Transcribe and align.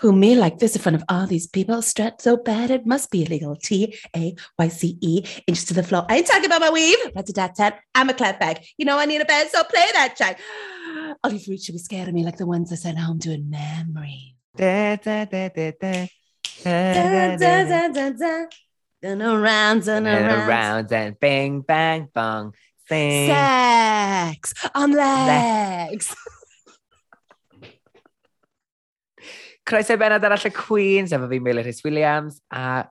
Who 0.00 0.12
me 0.12 0.34
like 0.36 0.58
this 0.58 0.76
in 0.76 0.82
front 0.82 0.96
of 0.96 1.04
all 1.08 1.26
these 1.26 1.46
people? 1.46 1.80
Strut 1.82 2.20
so 2.20 2.36
bad 2.36 2.70
it 2.70 2.84
must 2.86 3.10
be 3.10 3.24
illegal. 3.24 3.56
T 3.56 3.96
A 4.14 4.34
Y 4.58 4.68
C 4.68 4.98
E, 5.00 5.24
inches 5.46 5.64
to 5.66 5.74
the 5.74 5.82
floor. 5.82 6.04
I 6.08 6.16
ain't 6.18 6.26
talking 6.26 6.44
about 6.46 6.60
my 6.60 6.70
weave. 6.70 6.98
That's 7.14 7.30
a 7.30 7.32
dat 7.32 7.54
tat. 7.56 7.80
I'm 7.94 8.08
a 8.10 8.14
clap 8.14 8.38
bag. 8.38 8.64
You 8.76 8.84
know 8.84 8.98
I 8.98 9.06
need 9.06 9.20
a 9.20 9.24
bed, 9.24 9.48
so 9.50 9.64
play 9.64 9.84
that 9.94 10.14
track. 10.16 10.38
All 11.24 11.32
you 11.32 11.38
fruits 11.38 11.64
should 11.64 11.72
be 11.72 11.78
scared 11.78 12.08
of 12.08 12.14
me 12.14 12.24
like 12.24 12.36
the 12.36 12.46
ones 12.46 12.72
I 12.72 12.76
sent 12.76 12.98
home 12.98 13.18
doing 13.18 13.48
memory. 13.48 14.36
Da, 14.56 14.96
da, 14.96 15.24
da, 15.24 15.48
da, 15.48 15.72
da. 15.80 16.06
Da, 16.64 17.36
Da, 17.36 17.64
da, 17.64 17.88
da, 17.88 18.10
da. 18.10 18.44
Dun 19.02 19.22
around, 19.22 19.86
And 19.88 20.06
around. 20.06 20.48
around 20.48 20.92
and 20.92 21.18
bang, 21.20 21.60
bang, 21.60 22.08
bong. 22.14 22.54
Sing. 22.88 23.28
Sex 23.28 24.54
on 24.74 24.92
legs. 24.92 26.14
Croeso 29.66 29.96
i 29.96 29.98
benod 29.98 30.24
arall 30.26 30.46
y 30.46 30.52
Queens, 30.54 31.14
efo 31.16 31.26
fi 31.30 31.40
Meilir 31.42 31.66
Rhys 31.66 31.82
Williams, 31.86 32.40
a... 32.54 32.84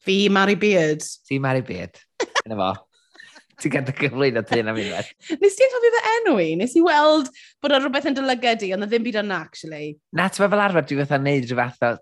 Fi 0.00 0.28
Mary 0.32 0.56
Beard. 0.56 1.04
Ti 1.28 1.38
Mary 1.38 1.60
Beard. 1.60 1.98
Yna 2.46 2.56
fo. 2.56 2.70
Ti'n 3.60 3.72
gadw 3.74 3.92
gyflwyn 3.98 4.40
o 4.40 4.42
tyn 4.48 4.70
am 4.72 4.78
unwaith. 4.80 5.10
Nes 5.42 5.56
ti'n 5.58 5.72
cofio 5.74 5.92
fy 5.92 6.00
enw 6.14 6.34
i? 6.40 6.46
Nes 6.56 6.72
i 6.76 6.82
weld 6.84 7.28
bod 7.60 7.74
o'n 7.76 7.84
rhywbeth 7.84 8.08
yn 8.08 8.16
dylyged 8.16 8.64
i, 8.64 8.70
ond 8.76 8.88
ddim 8.88 9.04
byd 9.04 9.18
yna, 9.20 9.42
actually. 9.44 9.90
Na, 10.16 10.30
ti'n 10.32 10.46
fel 10.46 10.64
arfer, 10.64 10.86
dwi 10.88 10.98
fatha 11.02 11.20
neud 11.20 11.44
rhyw 11.48 11.60
fath 11.60 11.84
o, 11.84 11.92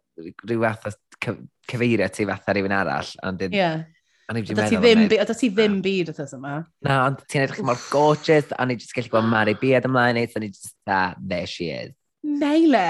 rhyw 0.47 0.63
fath 0.63 0.87
o 0.91 1.37
cyfeirio 1.71 2.11
ti 2.15 2.29
fatha 2.31 2.55
rhywun 2.55 2.77
arall, 2.79 3.11
ond 3.27 3.43
dyn... 3.43 3.59
Yeah. 3.59 3.87
Ond 4.29 4.39
i 4.39 4.45
ddim, 4.45 5.07
oedd 5.09 5.35
ti 5.41 5.49
ddim 5.51 5.79
byd 5.83 6.13
oedd 6.13 6.35
yma. 6.37 6.59
Na, 6.87 7.01
ond 7.09 7.23
ti'n 7.27 7.47
edrych 7.49 7.65
mor 7.67 7.79
gorgeous, 7.91 8.51
ond 8.61 8.75
i 8.75 8.79
jyst 8.79 8.95
gallu 8.95 9.15
gweld 9.17 9.31
Mary 9.33 9.57
Beard 9.59 9.89
ymlaen 9.89 10.21
i, 10.21 10.27
so 10.31 10.39
i 10.39 10.51
jyst, 10.53 10.77
ah, 10.87 11.15
there 11.19 11.49
she 11.51 11.73
is. 11.73 11.98
Neile! 12.27 12.89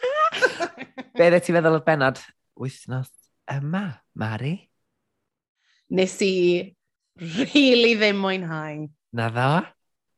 Be 1.18 1.26
ddau 1.26 1.42
ti'n 1.42 1.56
feddwl 1.56 1.78
o'r 1.80 1.86
benod 1.86 2.20
wythnos 2.60 3.10
yma, 3.50 3.82
Mari? 4.18 4.54
Nes 5.90 6.14
i 6.22 6.34
really 7.18 7.96
ddim 7.98 8.20
mwynhau. 8.22 8.86
Na 9.18 9.26
dda? 9.34 9.48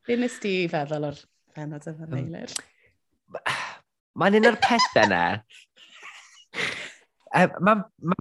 Be 0.07 0.19
nes 0.21 0.37
ti 0.43 0.53
feddwl 0.73 1.09
o'r 1.09 1.23
benod 1.57 1.89
yma, 1.95 2.11
Neilir? 2.13 2.53
Mae'n 4.21 4.37
un 4.43 4.51
o'r 4.53 4.61
pethau 4.61 5.07
yna. 5.07 5.25
Mae'n 7.33 7.87
ma 8.05 8.21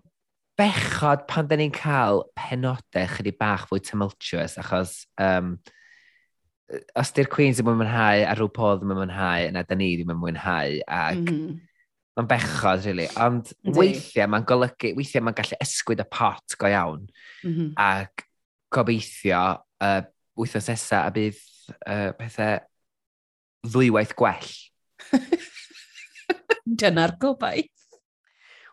bechod 0.62 1.28
pan 1.28 1.50
da 1.50 1.58
ni'n 1.60 1.74
cael 1.76 2.24
penodau 2.38 3.08
chydig 3.18 3.38
bach 3.40 3.68
fwy 3.68 3.82
tumultuous, 3.84 4.56
achos 4.62 5.02
um, 5.20 5.58
os 7.00 7.12
di'r 7.16 7.30
Queens 7.32 7.60
ddim 7.60 7.72
yn 7.74 7.80
mwynhau 7.82 8.24
a 8.28 8.36
rhyw 8.36 8.50
podd 8.54 8.82
ddim 8.82 8.94
yn 8.94 9.00
mwynhau, 9.02 9.50
yna 9.50 9.64
da 9.68 9.78
ni 9.78 9.92
ddim 9.98 10.14
yn 10.14 10.20
mwynhau. 10.22 10.78
Ac 10.88 11.20
mm 11.20 11.28
-hmm. 11.28 11.60
mae'n 12.18 12.30
bechod, 12.30 12.86
really. 12.88 13.08
Ond 13.22 13.52
Ydy. 13.54 13.76
weithiau 13.78 14.32
mae'n 14.32 14.48
golygu, 14.50 14.94
weithiau 14.98 15.26
mae'n 15.26 15.38
gallu 15.38 15.60
ysgwyd 15.66 16.04
y 16.04 16.08
pot 16.18 16.58
go 16.62 16.72
iawn. 16.72 17.08
Mm 17.44 17.54
-hmm. 17.56 17.74
Ac 17.76 18.26
gobeithio 18.72 19.44
uh, 19.84 20.02
wythnos 20.40 20.72
nesa 20.72 21.04
a 21.06 21.12
bydd 21.16 21.40
uh, 21.86 22.12
pethau 22.20 22.60
ddwywaith 23.68 24.16
gwell. 24.18 24.52
Dyna'r 26.82 27.18
gobaith. 27.20 27.70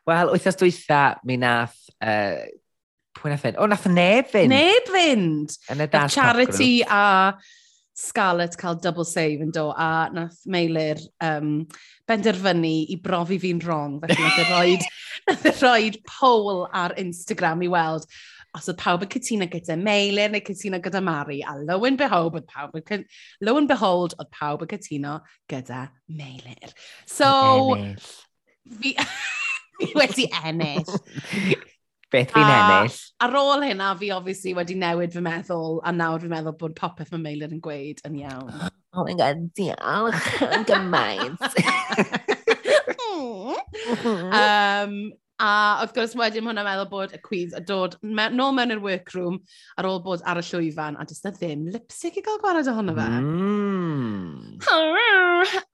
Wel, 0.08 0.32
wythnos 0.32 0.56
dwytha, 0.56 1.02
mi 1.28 1.36
nath 1.36 1.76
uh, 2.00 2.46
Pwy 3.18 3.32
nath 3.32 3.42
fynd? 3.42 3.56
O, 3.58 3.66
nath 3.66 3.86
neb 3.90 4.28
fynd. 4.30 4.52
Neb 4.52 4.90
fynd. 4.92 5.54
Yn 5.72 5.82
y 5.82 5.88
charity 6.12 6.68
a 6.86 7.34
Scarlett 7.98 8.56
cael 8.58 8.76
double 8.78 9.04
save 9.04 9.42
yn 9.42 9.50
do, 9.50 9.68
a 9.74 10.08
nath 10.14 10.44
Meilir 10.46 11.00
um, 11.24 11.66
benderfynu 12.06 12.74
i 12.94 12.96
brofi 13.02 13.40
fi'n 13.42 13.62
wrong, 13.64 13.98
felly 14.00 14.18
nath 14.22 14.38
e 14.38 14.48
roed, 14.52 14.84
nath 15.26 15.46
e 15.50 15.54
roed 15.58 15.98
poll 16.06 16.68
ar 16.70 16.94
Instagram 17.02 17.64
i 17.66 17.70
weld 17.72 18.06
os 18.56 18.68
oedd 18.70 18.78
pawb 18.80 19.02
yn 19.04 19.10
cytuno 19.12 19.48
gyda 19.50 19.76
Meilir 19.80 20.30
neu 20.32 20.44
cytuno 20.46 20.80
gyda 20.84 21.02
Mari, 21.04 21.40
a 21.42 21.56
lo 21.58 21.80
and 21.88 21.98
behold, 22.00 22.38
oedd 22.38 22.46
pawb 22.50 22.78
yn, 22.78 23.04
lo 23.44 23.56
and 23.58 23.70
behold, 23.70 24.14
oedd 24.18 24.30
pawb 24.34 24.62
yn 24.64 24.70
cytuno 24.72 25.18
gyda 25.50 25.88
Meilir. 26.20 26.76
So, 27.06 27.74
fi, 28.78 28.94
fi 29.80 29.90
wedi 29.98 30.30
ennill. 30.44 30.94
beth 32.12 32.32
fi'n 32.34 32.50
ennill. 32.54 32.98
Ar 33.24 33.38
ôl 33.40 33.64
hynna, 33.66 33.92
fi 34.00 34.10
obviously 34.16 34.54
wedi 34.56 34.76
newid 34.78 35.14
fy 35.14 35.22
meddwl, 35.24 35.78
a 35.84 35.92
nawr 35.94 36.24
fi'n 36.24 36.32
meddwl 36.32 36.56
bod 36.60 36.76
popeth 36.78 37.12
mae 37.14 37.24
Meilir 37.24 37.54
yn 37.54 37.62
gweud 37.64 38.02
yn 38.08 38.18
iawn. 38.22 38.52
Oh 38.96 39.04
my 39.04 39.14
god, 39.18 39.48
diolch 39.58 40.28
yn 40.48 40.66
gymaint. 40.68 41.42
um, 44.42 44.94
a 45.38 45.50
wrth 45.84 45.92
gwrs 45.94 46.16
wedyn 46.18 46.48
hwnna 46.48 46.64
meddwl 46.66 46.88
bod 46.90 47.12
y 47.14 47.20
cwiz 47.22 47.52
a 47.54 47.60
dod 47.62 47.94
me 48.02 48.24
nôl 48.34 48.54
mewn 48.56 48.74
i'r 48.74 48.82
workroom 48.82 49.36
ar 49.78 49.86
ôl 49.86 50.00
bod 50.02 50.24
ar 50.26 50.40
y 50.40 50.44
llwyfan 50.48 50.98
a 50.98 51.06
jyst 51.06 51.28
na 51.28 51.32
ddim 51.36 51.68
lipstick 51.70 52.18
i 52.18 52.24
gael 52.26 52.40
gwared 52.42 52.70
ohono 52.72 52.94
fe. 52.96 53.06
Mm. 53.22 54.58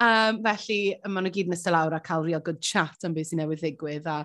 um, 0.04 0.42
felly, 0.44 0.80
maen 1.06 1.24
nhw 1.24 1.32
gyd 1.38 1.48
yn 1.48 1.56
ystod 1.56 1.76
lawr 1.76 1.96
a 1.96 2.02
cael 2.04 2.26
real 2.26 2.44
good 2.44 2.60
chat 2.60 3.08
am 3.08 3.16
beth 3.16 3.30
sy'n 3.30 3.40
newydd 3.40 3.62
ddigwydd 3.64 4.10
a 4.10 4.18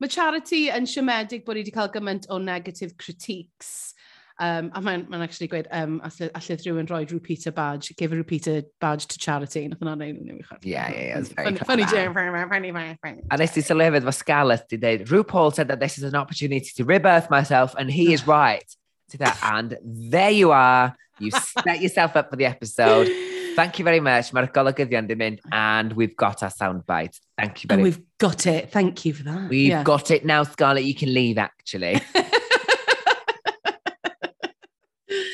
mae 0.00 0.12
Charity 0.12 0.66
yn 0.74 0.88
siomedig 0.88 1.44
bod 1.46 1.56
i 1.56 1.64
wedi 1.64 1.74
cael 1.74 1.92
gymaint 1.94 2.28
o 2.30 2.38
negative 2.38 2.96
critiques. 3.00 3.94
Um, 4.38 4.70
a 4.74 4.82
mae'n 4.84 5.06
ma 5.08 5.22
actually 5.24 5.48
gweud, 5.48 5.66
um, 5.72 5.94
allai 6.04 6.56
rhywun 6.60 6.90
roi 6.90 7.06
Rupita 7.08 7.54
badge, 7.54 7.96
give 7.96 8.12
a 8.12 8.16
Rupita 8.16 8.64
badge 8.80 9.06
to 9.06 9.18
charity. 9.18 9.62
Nath 9.66 9.80
yna 9.80 9.94
neud 9.96 10.18
yn 10.20 10.34
ymwchod. 10.34 10.60
Yeah, 10.62 10.90
yeah, 10.92 11.04
yeah. 11.06 11.18
It's 11.20 11.30
very 11.30 11.56
funny, 11.56 11.86
funny, 11.86 12.12
funny, 12.50 12.72
funny, 12.72 12.98
funny. 13.02 13.22
A 13.30 13.38
nes 13.40 13.54
ti 13.54 13.64
sylwefyd 13.64 14.04
fo 14.04 14.12
Scarlett 14.12 14.68
di 14.68 14.76
dweud, 14.82 15.06
RuPaul 15.08 15.54
said 15.54 15.68
that 15.68 15.80
this 15.80 15.96
is 15.96 16.04
an 16.04 16.16
opportunity 16.20 16.68
to 16.76 16.84
rebirth 16.84 17.30
myself 17.30 17.74
and 17.78 17.90
he 17.90 18.12
is 18.12 18.26
right 18.36 18.76
to 19.10 19.18
that. 19.24 19.38
And 19.42 19.78
there 19.82 20.30
you 20.30 20.52
are. 20.52 20.94
You 21.18 21.30
set 21.30 21.80
yourself 21.80 22.14
up 22.14 22.28
for 22.28 22.36
the 22.36 22.44
episode. 22.44 23.08
Thank 23.56 23.78
you 23.78 23.86
very 23.86 24.00
much. 24.00 24.32
Mae'r 24.36 24.50
golygyddion 24.52 25.06
di 25.08 25.14
mynd, 25.16 25.40
and 25.50 25.94
we've 25.94 26.14
got 26.14 26.42
our 26.42 26.50
soundbite. 26.50 27.18
Thank 27.38 27.64
you 27.64 27.68
very 27.68 27.82
much. 27.82 27.94
We've 27.94 28.04
got 28.18 28.46
it. 28.46 28.70
Thank 28.70 29.06
you 29.06 29.14
for 29.14 29.22
that. 29.24 29.48
We've 29.48 29.70
yeah. 29.70 29.82
got 29.82 30.10
it 30.10 30.26
now, 30.26 30.42
Scarlett. 30.42 30.84
You 30.84 30.94
can 30.94 31.14
leave, 31.14 31.38
actually. 31.38 31.94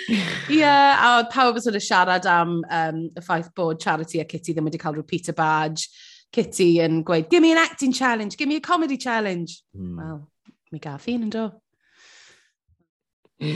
Ie, 0.08 0.20
yeah, 0.60 1.18
a 1.18 1.24
pawb 1.32 1.58
yn 1.58 1.66
sort 1.66 1.74
of 1.74 1.82
siarad 1.82 2.30
am 2.30 2.62
um, 2.70 3.02
y 3.10 3.26
ffaith 3.26 3.50
bod 3.58 3.82
Charity 3.82 4.22
a 4.22 4.24
Kitty 4.24 4.54
ddim 4.54 4.70
wedi 4.70 4.78
cael 4.78 4.94
rhyw 4.94 5.08
Peter 5.14 5.34
Badge. 5.34 5.88
Kitty 6.32 6.76
yn 6.86 7.02
gweud, 7.02 7.28
give 7.28 7.42
me 7.42 7.50
an 7.50 7.58
acting 7.58 7.92
challenge, 7.92 8.36
give 8.36 8.48
me 8.48 8.62
a 8.62 8.66
comedy 8.70 8.96
challenge. 8.96 9.64
Mm. 9.76 9.98
Wel, 9.98 10.20
mi 10.70 10.78
gath 10.78 11.10
un 11.10 11.26
yn 11.26 11.34
do. 11.34 11.48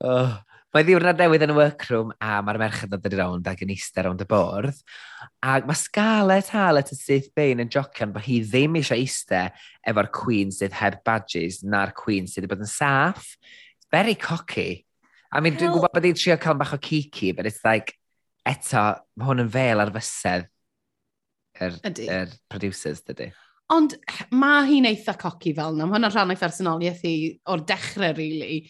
oh, 0.00 0.40
Mae 0.70 0.84
ddiwrnod 0.86 1.18
newydd 1.18 1.42
yn 1.42 1.50
y 1.50 1.54
workroom 1.56 2.12
a 2.22 2.36
mae'r 2.46 2.60
merched 2.62 2.92
yn 2.94 3.00
dod 3.02 3.14
i 3.16 3.18
rownd 3.18 3.48
ac 3.50 3.64
yn 3.64 3.72
eistedd 3.74 4.06
rownd 4.06 4.20
y 4.22 4.26
bwrdd. 4.30 4.76
Ac 5.42 5.66
mae 5.66 5.78
Scarlett 5.80 6.52
Harlett 6.54 6.92
yn 6.94 7.00
syth 7.00 7.26
bein 7.34 7.62
yn 7.64 7.72
jocian 7.74 8.12
bod 8.14 8.22
hi 8.22 8.36
ddim 8.44 8.78
eisiau 8.78 9.02
eistedd 9.02 9.56
efo'r 9.90 10.10
Queen 10.14 10.54
sydd 10.54 10.76
heb 10.78 11.00
badges 11.06 11.58
na'r 11.66 11.90
Queen 11.98 12.30
sydd 12.30 12.44
wedi 12.44 12.52
bod 12.52 12.62
yn 12.62 12.70
saff. 12.70 13.34
It's 13.74 13.90
very 13.90 14.14
cocky. 14.14 14.84
I 15.34 15.42
mean, 15.42 15.58
dwi'n 15.58 15.74
gwybod 15.74 15.90
bod 15.96 16.06
hi'n 16.06 16.22
trio 16.22 16.38
cael 16.38 16.58
bach 16.62 16.76
o 16.76 16.78
kiki, 16.78 17.32
but 17.34 17.50
it's 17.50 17.64
like, 17.66 17.96
eto, 18.46 18.86
mae 19.18 19.26
hwn 19.26 19.44
yn 19.48 19.50
fel 19.50 19.82
ar 19.82 19.90
fysedd 19.94 20.46
yr 21.60 21.78
er, 21.82 22.00
er 22.06 22.34
producers, 22.50 23.02
dydy. 23.10 23.32
Ond 23.70 23.94
mae 24.34 24.64
hi'n 24.66 24.88
eitha 24.90 25.14
coci 25.18 25.52
fel 25.54 25.76
yna. 25.76 25.86
Mae 25.86 25.98
hwnna'n 25.98 26.14
rhan 26.14 26.32
o'i 26.34 26.38
phersonoliaeth 26.38 27.04
hi 27.06 27.14
o'r 27.50 27.62
dechrau, 27.66 28.14
really. 28.16 28.64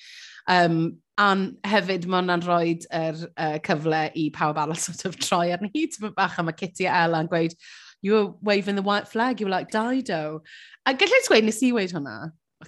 Um, 0.50 0.98
a 1.20 1.28
hefyd 1.68 2.06
mae 2.08 2.22
hwnna'n 2.22 2.44
rhoi 2.46 2.74
er, 2.96 3.22
uh, 3.36 3.56
cyfle 3.66 4.02
i 4.16 4.26
pawb 4.34 4.58
arall 4.60 4.78
sort 4.86 5.04
of 5.08 5.18
troi 5.20 5.50
arni 5.54 5.70
hi. 5.74 5.86
Ti'n 5.92 6.16
bach 6.16 6.38
am 6.40 6.50
y 6.50 6.56
Kitty 6.56 6.88
a 6.88 7.04
Ella 7.04 7.22
yn 7.24 7.30
gweud, 7.30 7.56
you 8.02 8.14
were 8.14 8.34
waving 8.40 8.76
the 8.76 8.86
white 8.86 9.08
flag, 9.08 9.40
you 9.40 9.46
were 9.46 9.54
like 9.54 9.70
Dido. 9.70 10.42
A 10.86 10.94
gallai 10.94 11.22
ti 11.22 11.34
gweud, 11.34 11.48
nes 11.48 11.62
i 11.62 11.72
weid 11.76 11.96
hwnna? 11.96 12.18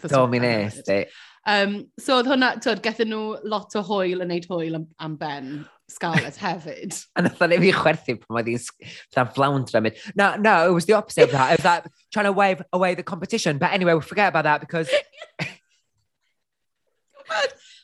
Do, 0.09 0.27
mi 0.29 0.41
nes, 0.41 0.81
di. 0.87 1.05
Um, 1.49 1.79
so 1.99 2.21
oedd 2.21 2.29
hwnna, 2.31 2.55
twyd, 2.63 2.83
gethon 2.85 3.11
nhw 3.11 3.23
lot 3.51 3.79
o 3.79 3.83
hwyl 3.89 4.23
yn 4.23 4.31
neud 4.31 4.47
hwyl 4.51 4.77
am, 4.79 4.87
am 5.03 5.17
Ben 5.21 5.49
Scarlett 5.91 6.39
hefyd. 6.41 6.93
a 7.17 7.25
nath 7.25 7.43
o'n 7.43 7.57
fi 7.65 7.73
chwerthu 7.77 8.19
pan 8.21 8.43
oedd 8.43 8.53
hi'n 8.53 9.33
flounder 9.35 9.81
am 9.81 9.91
it. 9.91 9.97
No, 10.15 10.35
no, 10.37 10.55
it 10.69 10.77
was 10.77 10.87
the 10.87 10.99
opposite 11.01 11.25
of 11.25 11.33
that. 11.33 11.53
It 11.53 11.61
was 11.61 11.67
that 11.67 11.91
trying 12.13 12.29
to 12.29 12.37
wave 12.37 12.63
away 12.73 12.95
the 12.95 13.03
competition. 13.03 13.59
But 13.59 13.73
anyway, 13.73 13.97
we'll 13.97 14.13
forget 14.13 14.29
about 14.29 14.45
that 14.45 14.61
because... 14.61 14.89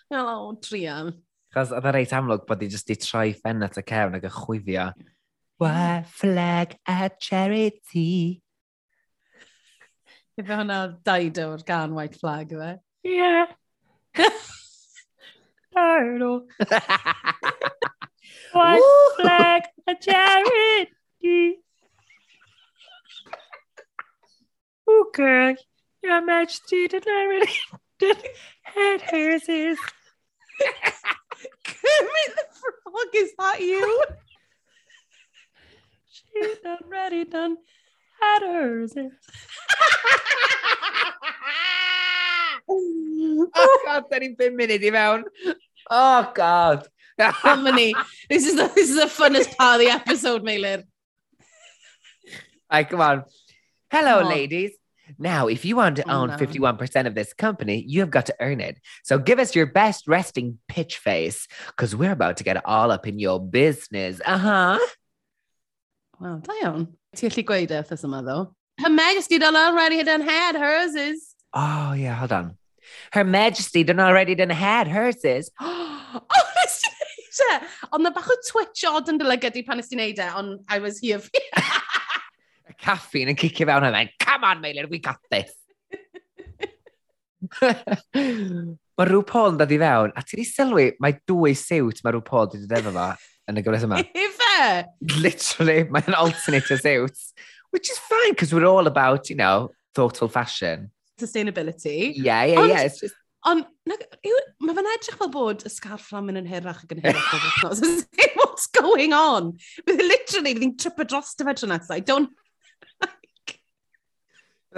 Helo, 0.09 0.57
Trian. 0.65 1.13
Chos 1.53 1.73
oedd 1.77 1.87
e 1.89 1.91
reit 1.93 2.13
amlwg 2.17 2.47
bod 2.49 2.63
i 2.65 2.69
jyst 2.73 2.89
i 2.93 2.97
troi 2.97 3.33
ffen 3.37 3.65
at 3.67 3.77
y 3.77 3.83
cefn 3.89 4.17
ac 4.17 4.25
y 4.25 4.31
chwifio. 4.33 4.87
White 5.61 6.09
flag 6.09 6.77
a 6.89 7.11
charity? 7.21 8.41
Ife 10.39 10.49
hwnna 10.49 10.79
Dido 11.05 11.49
o'r 11.53 11.65
gan 11.69 11.93
white 11.97 12.17
flag, 12.17 12.55
yfe? 12.57 12.71
Ie. 13.05 13.45
Dido. 15.77 16.33
White 18.55 18.89
flag 19.19 19.69
a 19.87 19.95
charity. 20.09 21.61
Okay, 24.89 25.13
girl, 25.13 25.55
your 26.03 26.23
majesty 26.25 26.89
did 26.89 27.05
not 27.05 27.29
really 27.29 27.53
did 27.99 28.17
head 28.63 29.03
hairs 29.03 29.49
is 29.49 29.79
Kermit 31.65 32.31
the 32.37 32.45
Frog, 32.61 33.15
is 33.15 33.33
that 33.39 33.61
you? 33.61 34.05
She 36.11 36.55
done 36.63 36.79
ready, 36.89 37.25
done 37.25 37.57
had 38.21 38.43
hers. 38.43 38.95
Oh 42.71 43.81
god, 43.87 44.05
da 44.11 44.19
ni'n 44.21 44.35
5 44.37 44.53
munud 44.59 44.85
i. 44.85 45.23
Oh 45.91 46.33
god. 46.35 46.87
How 47.19 47.57
many? 47.57 47.95
This 48.31 48.47
is 48.47 48.55
the 48.57 48.69
this 48.75 48.91
is 48.91 48.97
the 48.97 49.09
funnest 49.11 49.57
part 49.57 49.81
of 49.81 49.87
the 49.87 49.91
episode, 49.93 50.43
Meilir. 50.45 50.85
Right, 52.71 52.89
come 52.89 53.01
on. 53.01 53.25
Hello, 53.91 54.21
Oh. 54.23 54.29
ladies. 54.29 54.78
Now, 55.19 55.49
if 55.49 55.65
you 55.65 55.77
want 55.77 55.97
to 55.97 56.05
Oh, 56.09 56.23
own 56.23 56.29
no. 56.29 56.37
51% 56.37 57.07
of 57.07 57.15
this 57.15 57.33
company, 57.33 57.85
you 57.87 58.01
have 58.01 58.11
got 58.11 58.27
to 58.27 58.37
earn 58.41 58.61
it. 58.61 58.79
So 59.05 59.19
give 59.19 59.39
us 59.39 59.55
your 59.55 59.67
best 59.67 60.07
resting 60.09 60.59
pitch 60.69 60.99
face, 60.99 61.47
because 61.69 61.95
we're 61.97 62.13
about 62.13 62.39
to 62.39 62.45
get 62.45 62.65
all 62.67 62.91
up 62.91 63.07
in 63.07 63.19
your 63.19 63.41
business. 63.41 64.21
Uh-huh. 64.25 64.79
Wow, 66.21 66.41
da 66.43 66.53
iawn. 66.63 66.89
Ti 67.17 67.29
allu 67.29 67.45
gweud 67.45 67.71
e, 67.71 67.81
wrthys 67.81 68.05
yma, 68.05 68.23
ddo. 68.27 68.53
Her 68.83 68.91
Majesty 68.91 69.39
done 69.39 69.57
already 69.57 70.03
done 70.03 70.21
had 70.21 70.57
hers 70.57 70.95
is... 70.95 71.35
Oh, 71.55 71.93
yeah, 71.93 72.15
hold 72.15 72.33
on. 72.33 72.57
Her 73.13 73.25
Majesty 73.25 73.85
done 73.85 74.01
already 74.01 74.35
done 74.35 74.51
had 74.51 74.89
hers 74.89 75.25
is. 75.25 75.51
oh, 75.61 76.23
nes 76.57 76.81
ti 76.83 76.89
neud 76.91 77.63
e? 77.63 77.67
Ond 77.93 78.03
na 78.05 78.11
bach 78.11 78.29
o 78.29 78.37
twitch 78.51 78.85
odd 78.89 79.11
yn 79.13 79.19
dyle 79.21 79.39
gyda 79.41 79.65
pan 79.67 79.81
nes 79.81 79.89
ti 79.91 79.99
neud 79.99 80.19
e, 80.19 80.29
ond 80.41 80.61
I 80.69 80.79
was 80.79 80.99
here 80.99 81.19
for 81.19 81.31
caffeine 82.81 83.35
yn 83.35 83.39
cicio 83.39 83.67
fewn 83.69 83.89
then, 83.93 84.11
Come 84.19 84.45
on, 84.45 84.63
Meilir, 84.63 84.89
we 84.91 84.99
got 84.99 85.19
this. 85.31 85.53
mae 88.99 89.07
rhyw 89.07 89.23
Paul 89.27 89.53
yn 89.53 89.61
dod 89.61 89.73
i 89.73 89.79
fewn, 89.81 90.13
a 90.17 90.25
ti 90.27 90.41
di 90.41 90.47
sylwi, 90.47 90.91
mae 91.03 91.19
dwy 91.29 91.55
siwt 91.59 92.03
mae 92.05 92.15
rhyw 92.15 92.25
Paul 92.27 92.49
wedi 92.49 92.67
dod 92.67 92.81
efo 92.81 92.95
fa 92.97 93.09
yn 93.49 93.61
y 93.61 93.65
gyfres 93.67 93.87
yma. 93.87 94.03
Ife! 94.27 94.59
Literally, 95.19 95.85
mae'n 95.95 96.19
alternator 96.19 96.81
suits. 96.81 97.33
Which 97.71 97.91
is 97.91 97.99
fine, 98.01 98.33
because 98.33 98.55
we're 98.55 98.65
all 98.65 98.87
about, 98.87 99.29
you 99.29 99.37
know, 99.37 99.71
thoughtful 99.95 100.29
fashion. 100.29 100.91
Sustainability. 101.21 102.13
Yeah, 102.17 102.45
yeah, 102.45 102.61
Ond, 102.61 102.69
yeah. 102.71 102.83
It's 102.89 103.01
just... 103.01 103.15
Ond, 103.47 103.67
mae 103.87 104.75
fe'n 104.75 104.89
edrych 104.97 105.19
fel 105.21 105.31
bod 105.33 105.63
y 105.69 105.71
scarf 105.71 106.09
rhan 106.11 106.27
mynd 106.27 106.41
yn 106.41 106.49
hirach 106.51 106.81
ac 106.83 106.95
yn 106.97 107.05
hirach. 107.05 107.29
what's 108.41 108.67
going 108.75 109.15
on? 109.15 109.53
Bydd 109.87 110.03
literally, 110.03 110.55
bydd 110.57 110.65
hi'n 110.65 110.77
tripa 110.81 111.07
dros 111.07 111.37
dy 111.39 111.47
fe 111.47 111.55
tro. 111.61 112.01
Don't 112.09 112.33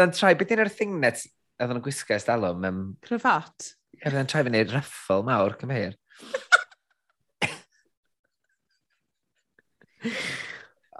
Byddai'n 0.00 0.16
trai, 0.16 0.32
beth 0.32 0.52
yna'r 0.54 0.68
thing 0.72 0.94
net 0.96 1.18
oedd 1.60 1.72
yn 1.74 1.80
gwisgo 1.84 2.16
ys 2.16 2.24
dalwm? 2.24 2.62
Um, 2.64 2.76
Cryfat? 3.04 3.66
Ie, 3.98 4.06
byddai'n 4.06 4.30
trai 4.32 4.40
fyny 4.46 4.62
raffel 4.70 5.26
mawr, 5.26 5.58
cymheir. 5.60 5.92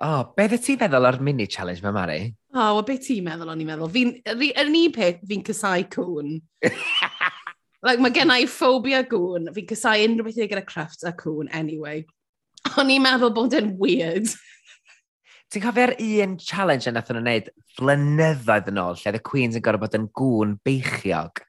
O, 0.00 0.08
oh, 0.08 0.20
beth 0.36 0.54
y 0.56 0.58
ti 0.60 0.74
feddwl 0.80 1.08
o'r 1.08 1.18
mini-challenge 1.24 1.80
mae 1.84 1.92
Mari? 1.92 2.18
O, 2.52 2.58
oh, 2.58 2.68
wel, 2.76 2.84
beth 2.90 3.02
ti'n 3.06 3.24
meddwl 3.24 3.50
o'n 3.52 3.62
i'n 3.64 3.68
meddwl? 3.68 3.90
Fi'n, 3.92 4.12
yr 4.32 4.68
un 4.68 4.92
peth, 4.92 5.24
fi'n 5.28 5.42
cysau 5.48 5.84
cwn. 5.92 6.38
like, 7.84 8.00
mae 8.00 8.12
gen 8.16 8.32
i 8.32 8.46
phobia 8.48 9.00
gwn. 9.08 9.48
Fi'n 9.56 9.68
cysau 9.72 10.04
unrhyw 10.04 10.28
beth 10.28 10.40
i 10.40 10.48
gyda 10.48 10.64
crafts 10.68 11.08
a 11.08 11.12
cwn, 11.16 11.48
anyway. 11.56 12.04
O'n 12.76 12.92
i'n 12.92 13.04
meddwl 13.04 13.32
bod 13.36 13.56
e'n 13.56 13.74
weird. 13.80 14.28
Ti'n 15.50 15.64
cofio'r 15.64 15.96
un 15.98 16.34
challenge 16.38 16.86
yna 16.86 17.00
nath 17.00 17.08
nhw'n 17.10 17.24
wneud 17.24 17.48
flynyddoedd 17.74 18.68
yn 18.70 18.76
ôl, 18.78 18.98
lle 19.00 19.12
The 19.16 19.20
Queen's 19.26 19.56
yn 19.58 19.64
gorfod 19.66 19.82
bod 19.82 19.96
yn 19.98 20.04
gŵn 20.14 20.52
beichiog. 20.62 21.40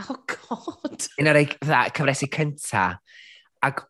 Oh, 0.00 0.16
god! 0.32 1.04
Un 1.20 1.28
o'r 1.28 1.40
cyfresu 1.44 2.30
cynta. 2.32 2.86
Ac 3.68 3.82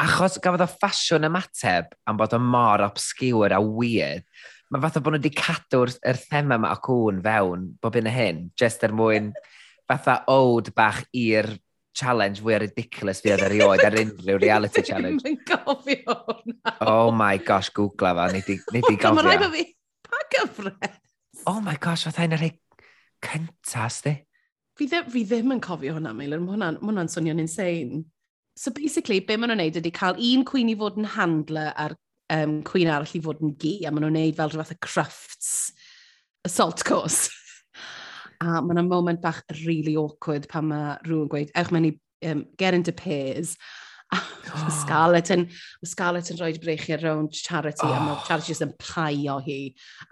achos 0.00 0.38
gafodd 0.40 0.64
o 0.64 0.68
ffasiwn 0.72 1.28
ymateb 1.28 1.92
am 2.08 2.16
bod 2.16 2.32
o 2.32 2.40
mor 2.40 2.86
obscure 2.86 3.52
a 3.52 3.60
weird, 3.60 4.24
mae 4.72 4.80
fath 4.86 4.96
o 4.96 5.04
bod 5.04 5.18
nhw 5.18 5.20
wedi 5.20 5.34
cadw'r 5.36 5.92
er 6.08 6.22
thema 6.22 6.56
yma 6.56 6.72
o 6.72 6.80
cwn 6.88 7.20
fewn 7.28 7.68
bob 7.84 8.00
un 8.00 8.08
y 8.08 8.14
hyn, 8.14 8.42
jyst 8.56 8.88
er 8.88 8.96
mwyn 8.96 9.34
fatha 9.90 10.22
owd 10.32 10.72
bach 10.78 11.04
i'r 11.12 11.50
challenge 11.98 12.42
fwy 12.44 12.60
ridiculous 12.62 13.22
fi 13.24 13.34
oedd 13.34 13.44
erioed 13.48 13.82
ar 13.86 13.96
unrhyw 14.02 14.38
reality 14.42 14.84
challenge. 14.86 15.24
Dwi'n 15.24 15.40
gofio 15.48 16.16
hwnna. 16.28 16.76
Oh 16.86 17.10
my 17.14 17.36
gosh, 17.42 17.72
googla 17.74 18.14
fa, 18.18 18.28
nid 18.34 18.48
i 18.52 18.58
gofio. 18.70 19.14
Mae 19.18 19.26
rhaid 19.26 19.46
o 19.46 19.50
fi, 19.54 19.64
pa 20.06 20.22
gyfres? 20.34 20.96
Oh 21.48 21.60
my 21.64 21.76
gosh, 21.80 22.06
fatha 22.08 22.28
un 22.28 22.36
o'r 22.36 22.44
rhai 22.44 22.52
cyntas 23.24 24.02
di. 24.06 24.14
Fi 24.78 24.86
ddim, 24.86 25.08
fi 25.10 25.24
ddim 25.26 25.56
yn 25.56 25.62
cofio 25.64 25.96
hwnna, 25.96 26.14
Meilir, 26.14 26.42
mae 26.42 26.54
hwnna'n 26.54 26.78
hwnna 26.84 27.06
swnio'n 27.10 27.42
insane. 27.42 28.04
So 28.58 28.70
basically, 28.74 29.18
be 29.22 29.36
maen 29.38 29.52
nhw'n 29.52 29.64
neud 29.64 29.80
ydy 29.80 29.90
cael 29.94 30.18
un 30.22 30.44
cwyn 30.46 30.70
i 30.70 30.76
fod 30.78 30.98
yn 31.00 31.08
handler 31.16 31.72
a'r 31.74 31.96
um, 32.34 32.60
cwyn 32.66 32.90
arall 32.90 33.14
i 33.14 33.22
fod 33.22 33.42
yn 33.42 33.56
gi, 33.58 33.74
a 33.86 33.90
maen 33.90 34.06
nhw'n 34.06 34.18
neud 34.20 34.38
fel 34.38 34.52
rhywbeth 34.52 34.74
y 34.74 34.78
crafts 34.86 35.50
assault 36.46 36.84
course. 36.86 37.28
A 38.38 38.60
mae 38.62 38.76
yna 38.76 38.86
moment 38.86 39.22
bach 39.22 39.42
really 39.64 39.96
awkward 39.98 40.48
pan 40.50 40.70
mae 40.70 40.96
rhywun 41.06 41.30
gweud, 41.32 41.52
ewch 41.58 41.72
mewn 41.74 41.88
i 41.90 41.92
um, 42.30 42.46
get 42.56 42.74
into 42.74 42.92
pairs. 42.92 43.56
A 44.14 44.20
mae 44.62 44.74
Scarlett 44.78 45.32
yn, 45.34 45.46
mae 45.82 45.90
Scarlett 45.90 46.30
yn 46.32 46.40
rhoi 46.40 46.54
breichu 46.62 46.98
rownd 47.02 47.34
Charity 47.36 47.86
oh. 47.86 47.94
a 47.94 48.02
mae 48.04 48.20
Charity 48.28 48.54
jyst 48.54 48.64
yn 48.64 48.74
paio 48.80 49.38
hi 49.44 49.58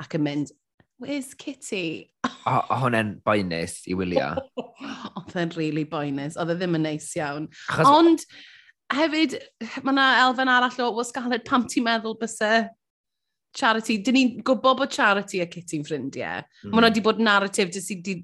ac 0.03 0.19
yn 0.19 0.27
mynd, 0.27 0.53
where's 0.99 1.35
Kitty? 1.35 2.11
O, 2.27 2.59
o 2.59 2.81
hwnna'n 2.83 3.17
boenus 3.27 3.79
i 3.87 3.97
wylio. 3.99 4.33
Oedd 5.17 5.39
e'n 5.39 5.55
really 5.57 5.87
boenus, 5.89 6.37
oedd 6.41 6.55
e 6.55 6.59
ddim 6.59 6.77
yn 6.79 6.87
neis 6.89 7.09
iawn. 7.19 7.49
Achos... 7.71 7.91
Ond 7.91 8.27
hefyd, 8.95 9.39
mae 9.83 9.95
yna 9.95 10.07
elfen 10.25 10.51
arall 10.53 10.83
o, 10.85 10.91
was 10.99 11.13
Scarlett, 11.13 11.47
pam 11.49 11.67
ti'n 11.71 11.87
meddwl 11.87 12.19
bys 12.21 12.39
charity, 13.57 13.99
dyn 14.05 14.17
ni'n 14.17 14.31
gwybod 14.47 14.81
bod 14.81 14.93
charity 14.93 15.41
a 15.43 15.49
Kitty'n 15.51 15.85
ffrindiau. 15.87 16.45
Mm. 16.45 16.71
Mae 16.71 16.77
hwnna 16.77 16.81
hmm. 16.81 16.89
wedi 16.91 17.05
bod 17.05 17.21
narratif, 17.25 17.73
di, 18.05 18.17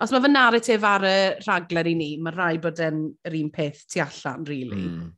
os 0.00 0.12
mae 0.14 0.24
fy 0.24 0.32
narratif 0.32 0.86
ar 0.88 1.06
y 1.06 1.16
rhaglen 1.44 1.90
i 1.90 1.94
ni, 1.98 2.10
mae 2.22 2.36
rai 2.36 2.54
bod 2.62 2.82
yn 2.84 3.06
yr 3.28 3.38
un 3.40 3.50
peth 3.54 3.84
tu 3.92 4.02
allan, 4.04 4.46
really. 4.48 4.82
Mm. 4.90 5.08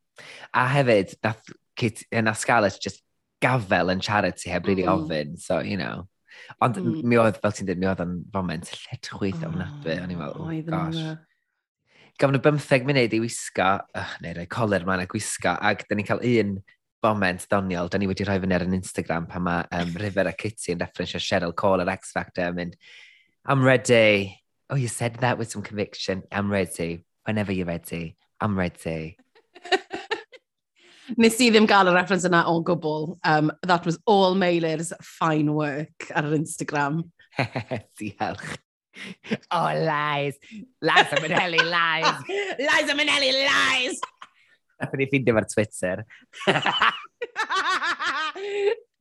A 0.59 0.69
hefyd, 0.77 1.17
nath, 1.27 1.53
Kit, 1.79 2.03
na 2.13 2.35
Scarlett 2.37 2.77
just 2.85 3.01
gafel 3.43 3.91
yn 3.95 4.03
charity 4.05 4.51
heb 4.53 4.67
rili 4.69 4.85
mm. 4.85 4.93
ofyn, 4.93 5.37
so, 5.41 5.61
you 5.65 5.79
know. 5.81 6.07
Ond 6.63 6.79
mm. 6.81 7.03
mi 7.09 7.21
oedd, 7.21 7.39
fel 7.43 7.55
ti'n 7.57 7.69
dweud, 7.69 7.81
mi 7.81 7.91
oedd 7.91 8.03
yn 8.05 8.17
foment 8.35 8.73
llet 8.75 9.13
chwyth 9.13 9.41
oh, 9.41 9.51
ofnadwy, 9.51 9.99
o'n 10.03 10.13
i'n 10.13 10.21
meddwl, 10.21 10.49
oh, 10.49 10.65
gosh. 10.69 10.99
Yna 11.01 11.21
gafon 12.21 12.37
nhw 12.37 12.43
15 12.45 12.87
munud 12.87 13.15
i 13.17 13.21
wisgo, 13.23 13.69
uh, 13.99 14.15
neu 14.23 14.37
rhoi 14.37 14.47
coler 14.53 14.85
ma'n 14.87 15.03
a 15.03 15.09
gwisgo, 15.11 15.55
ac 15.59 15.87
da 15.89 15.97
ni'n 15.97 16.07
cael 16.07 16.23
un 16.29 16.53
foment 17.03 17.47
doniol, 17.51 17.91
da 17.91 17.99
ni 17.99 18.09
wedi 18.11 18.27
rhoi 18.27 18.39
fyny 18.43 18.55
ar 18.57 18.65
yn 18.67 18.79
Instagram 18.79 19.27
pan 19.31 19.47
mae 19.47 19.67
um, 19.79 19.95
River 20.03 20.31
a 20.31 20.35
Kitty 20.37 20.77
yn 20.77 20.83
referensio 20.83 21.21
Cheryl 21.23 21.57
Cole 21.59 21.85
ar 21.85 21.93
X 21.97 22.15
Factor 22.15 22.53
yn 22.53 22.59
mynd, 22.61 22.79
I'm 23.45 23.63
ready. 23.65 24.39
Oh, 24.71 24.77
you 24.77 24.89
said 24.89 25.17
that 25.17 25.37
with 25.37 25.51
some 25.51 25.63
conviction. 25.63 26.23
I'm 26.31 26.51
ready. 26.51 27.05
Whenever 27.25 27.53
you're 27.53 27.67
ready. 27.67 28.17
I'm 28.41 28.57
ready. 28.57 29.17
Nes 31.19 31.41
i 31.43 31.49
ddim 31.51 31.67
gael 31.69 31.91
y 31.91 31.95
reference 31.95 32.25
yna 32.29 32.45
o 32.49 32.61
gwbl. 32.65 33.17
Um, 33.27 33.51
that 33.67 33.85
was 33.85 33.99
all 34.07 34.37
Mailer's 34.39 34.93
fine 35.03 35.53
work 35.53 36.07
ar 36.15 36.29
yr 36.31 36.37
Instagram. 36.39 37.03
Diolch. 37.99 38.55
Oh, 39.51 39.73
lies. 39.91 40.39
Liza 40.81 41.19
Minnelli 41.25 41.63
lies. 41.67 42.25
Liza 42.59 42.95
Minnelli 42.95 43.33
lies. 43.43 44.01
Nath 44.83 44.95
ni 44.99 45.07
ffindio 45.07 45.37
fo'r 45.37 45.47
Twitter. 45.47 46.03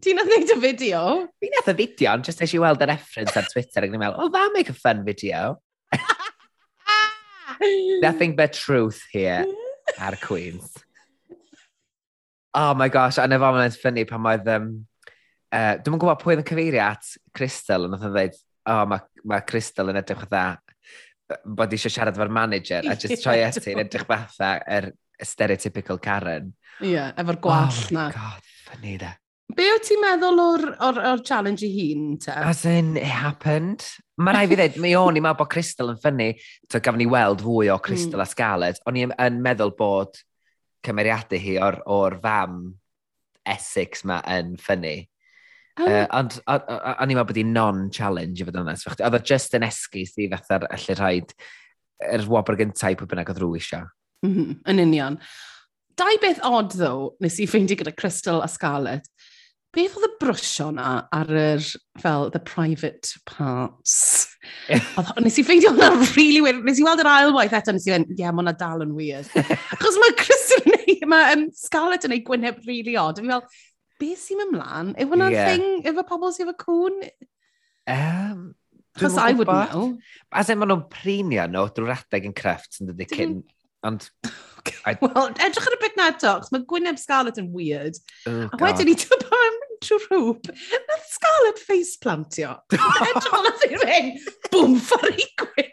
Ti'n 0.02 0.18
nath 0.18 0.30
wneud 0.30 0.52
y 0.54 0.58
fideo? 0.62 1.02
Fi 1.42 1.50
nath 1.54 1.72
y 1.72 1.74
fideo, 1.80 2.14
ond 2.14 2.30
jyst 2.30 2.44
eisiau 2.46 2.64
weld 2.64 2.82
y 2.82 2.88
reference 2.90 3.38
ar 3.38 3.50
Twitter 3.50 3.86
ac 3.86 3.94
yn 3.94 4.02
meddwl, 4.02 4.22
oh, 4.22 4.30
that'll 4.34 4.54
make 4.54 4.70
a 4.70 4.78
fun 4.78 5.04
video. 5.06 5.58
Nothing 8.06 8.36
but 8.38 8.58
truth 8.58 9.02
here 9.14 9.46
ar 9.98 10.18
Queen's. 10.22 10.72
Oh 12.54 12.74
my 12.76 12.90
gosh, 12.94 13.20
a 13.22 13.28
nefo 13.30 13.52
mae'n 13.56 13.78
ffynnu 13.78 14.08
pan 14.10 14.28
oedd... 14.34 14.50
Um, 14.54 14.72
uh, 15.54 15.76
Dwi'n 15.82 16.02
gwybod 16.02 16.22
pwy 16.22 16.36
oedd 16.36 16.44
yn 16.44 16.50
cyfeirio 16.50 16.84
at 16.88 17.14
Crystal, 17.38 17.88
ond 17.88 17.98
oedd 17.98 18.10
yn 18.10 18.18
dweud, 18.18 18.42
oh, 18.74 18.84
mae 18.92 19.30
ma 19.30 19.42
Crystal 19.48 19.94
yn 19.94 20.02
edrych 20.02 20.26
o 20.26 20.30
dda 20.30 20.46
bod 21.46 21.74
eisiau 21.76 21.94
siarad 21.94 22.18
efo'r 22.18 22.34
manager 22.34 22.88
a 22.90 22.98
just 23.00 23.24
troi 23.24 23.40
ati 23.48 23.74
yn 23.74 23.86
edrych 23.86 24.08
fatha 24.10 24.58
yr 24.66 24.90
er 24.90 24.92
stereotypical 25.26 26.00
Karen. 26.02 26.54
Ie, 26.82 26.96
yeah, 26.96 27.12
efo'r 27.20 27.40
gwall 27.44 27.74
oh 27.74 27.96
na. 27.96 28.08
God, 28.16 28.54
ffynnu 28.66 28.96
da. 29.02 29.16
Be 29.52 29.68
o 29.74 29.80
ti'n 29.84 30.00
meddwl 30.00 30.40
o'r, 30.40 30.66
or, 30.86 31.00
or 31.12 31.22
challenge 31.28 31.66
i 31.68 31.70
hun, 31.74 32.16
te? 32.22 32.32
As 32.32 32.64
in, 32.70 32.96
it 32.98 33.10
happened. 33.10 33.84
Mae 34.22 34.36
rai 34.36 34.46
fi 34.48 34.58
ddweud, 34.58 34.78
mi 34.84 34.94
o'n 34.96 35.18
i 35.20 35.24
mewn 35.24 35.38
bod 35.40 35.50
Crystal 35.52 35.92
yn 35.92 36.00
ffynnu, 36.00 36.30
to 36.72 36.80
gafon 36.80 37.02
ni 37.02 37.08
weld 37.12 37.44
fwy 37.44 37.72
o 37.74 37.78
Crystal 37.84 38.22
mm. 38.22 38.24
a 38.24 38.30
Scarlett, 38.30 38.82
o'n 38.88 39.00
i'n 39.02 39.16
yn 39.20 39.40
meddwl 39.44 39.74
bod 39.78 40.20
cymeriadau 40.86 41.42
hi 41.42 41.58
o'r, 41.62 41.82
or 41.92 42.18
fam 42.24 42.62
Essex 43.52 44.06
ma 44.08 44.22
yn 44.38 44.56
ffynnu. 44.62 45.00
Uh, 45.82 45.88
oh. 45.88 46.06
ond 46.20 46.38
o'n 46.52 47.10
i'n 47.10 47.16
meddwl 47.16 47.30
bod 47.32 47.42
hi'n 47.42 47.56
non-challenge 47.56 48.44
i 48.44 48.48
fod 48.48 48.62
yn 48.62 48.70
nes. 48.72 48.86
Oedd 48.92 49.18
o 49.18 49.24
just 49.34 49.58
yn 49.58 49.68
esgus 49.68 50.16
i 50.22 50.30
fatha'r 50.32 50.70
allu 50.70 50.98
rhaid 51.00 51.36
yr 52.12 52.30
wobr 52.30 52.58
gyntaf 52.60 52.94
i 52.94 53.00
pwy 53.00 53.10
bynnag 53.10 53.34
oedd 53.34 53.42
rhyw 53.42 53.58
eisiau. 53.60 53.90
Mm 54.26 54.34
-hmm, 54.34 54.60
yn 54.70 54.84
union. 54.86 55.18
Dau 55.98 56.18
beth 56.22 56.42
odd, 56.46 56.76
ddo, 56.76 56.94
nes 57.22 57.40
i 57.42 57.48
ffeindio 57.50 57.78
gyda 57.80 57.94
Crystal 57.98 58.42
a 58.42 58.50
Scarlett. 58.50 59.08
Beth 59.72 59.94
oedd 59.96 60.08
y 60.10 60.12
brwsio 60.20 60.68
na 60.76 60.88
ar 61.16 61.30
yr, 61.32 61.64
fel, 62.02 62.30
the 62.34 62.42
private 62.44 63.14
parts? 63.26 64.28
nes 65.24 65.40
i 65.40 65.46
ffeindio 65.48 65.72
hwnna 65.72 65.92
really 66.18 66.42
weird. 66.44 66.64
Nes 66.68 66.82
i 66.82 66.86
weld 66.86 67.04
yr 67.04 67.10
ailwaith 67.12 67.56
eto, 67.56 67.74
nes 67.76 67.88
i 67.88 67.94
fynd, 67.94 68.12
ie, 68.12 68.20
yeah, 68.20 68.34
mae 68.34 68.44
hwnna 68.44 68.56
dal 68.60 68.84
yn 68.84 68.96
weird. 68.98 69.30
Achos 69.78 70.00
mae 70.02 70.16
Crystal 70.20 70.66
yn 70.66 70.80
ei, 70.82 70.98
mae 71.08 71.36
um, 71.38 71.46
Scarlett 71.56 72.08
yn 72.08 72.18
ei 72.18 72.24
gwyneb 72.28 72.60
really 72.68 72.98
odd. 73.00 73.22
Fi'n 73.22 73.32
fel, 73.32 73.46
beth 74.02 74.26
sy'n 74.26 74.44
ymlaen? 74.48 74.96
Yw 75.00 75.14
hwnna'n 75.14 75.38
yeah. 75.38 75.54
thing 75.54 75.88
efo 75.94 76.06
pobl 76.10 76.36
sy'n 76.36 76.50
efo 76.50 76.58
cwn? 76.66 77.00
Um, 77.92 78.52
Chos 79.00 79.16
I 79.16 79.32
wouldn't 79.32 79.72
know. 79.72 79.98
As 80.36 80.52
in, 80.52 80.60
maen 80.60 80.74
nhw'n 80.74 80.88
prinio 80.92 81.48
nhw 81.48 81.70
drwy'r 81.72 81.96
adeg 81.96 82.28
yn 82.28 82.36
crefft 82.36 82.82
yn 82.82 82.92
dydy 82.92 83.08
cyn 83.08 83.42
Ond... 83.88 84.10
I... 84.86 84.94
Wel, 85.02 85.32
edrych 85.42 85.66
ar 85.66 85.74
y 85.74 85.80
bit 85.82 85.96
na 85.98 86.08
eto, 86.12 86.36
mae 86.54 86.64
Gwyneb 86.70 87.00
Scarlett 87.02 87.40
yn 87.42 87.48
weird. 87.54 87.98
Oh, 88.30 88.46
a 88.46 88.60
wedyn 88.62 88.86
ni, 88.86 88.94
ti'n 88.94 89.10
bod 89.10 89.24
yn 89.26 89.56
mynd 89.58 89.80
trwy 89.82 89.98
rhwb, 90.04 90.50
na 90.86 90.98
Scarlett 91.10 91.62
face 91.66 91.98
plantio. 92.02 92.54
edrych 92.78 93.32
ar 93.34 93.46
nath 93.48 93.66
i'n 93.66 93.78
mynd, 93.82 94.28
bwm, 94.54 94.76
ffari 94.86 95.26
Gwyn. 95.42 95.72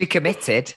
She 0.00 0.08
committed. 0.08 0.74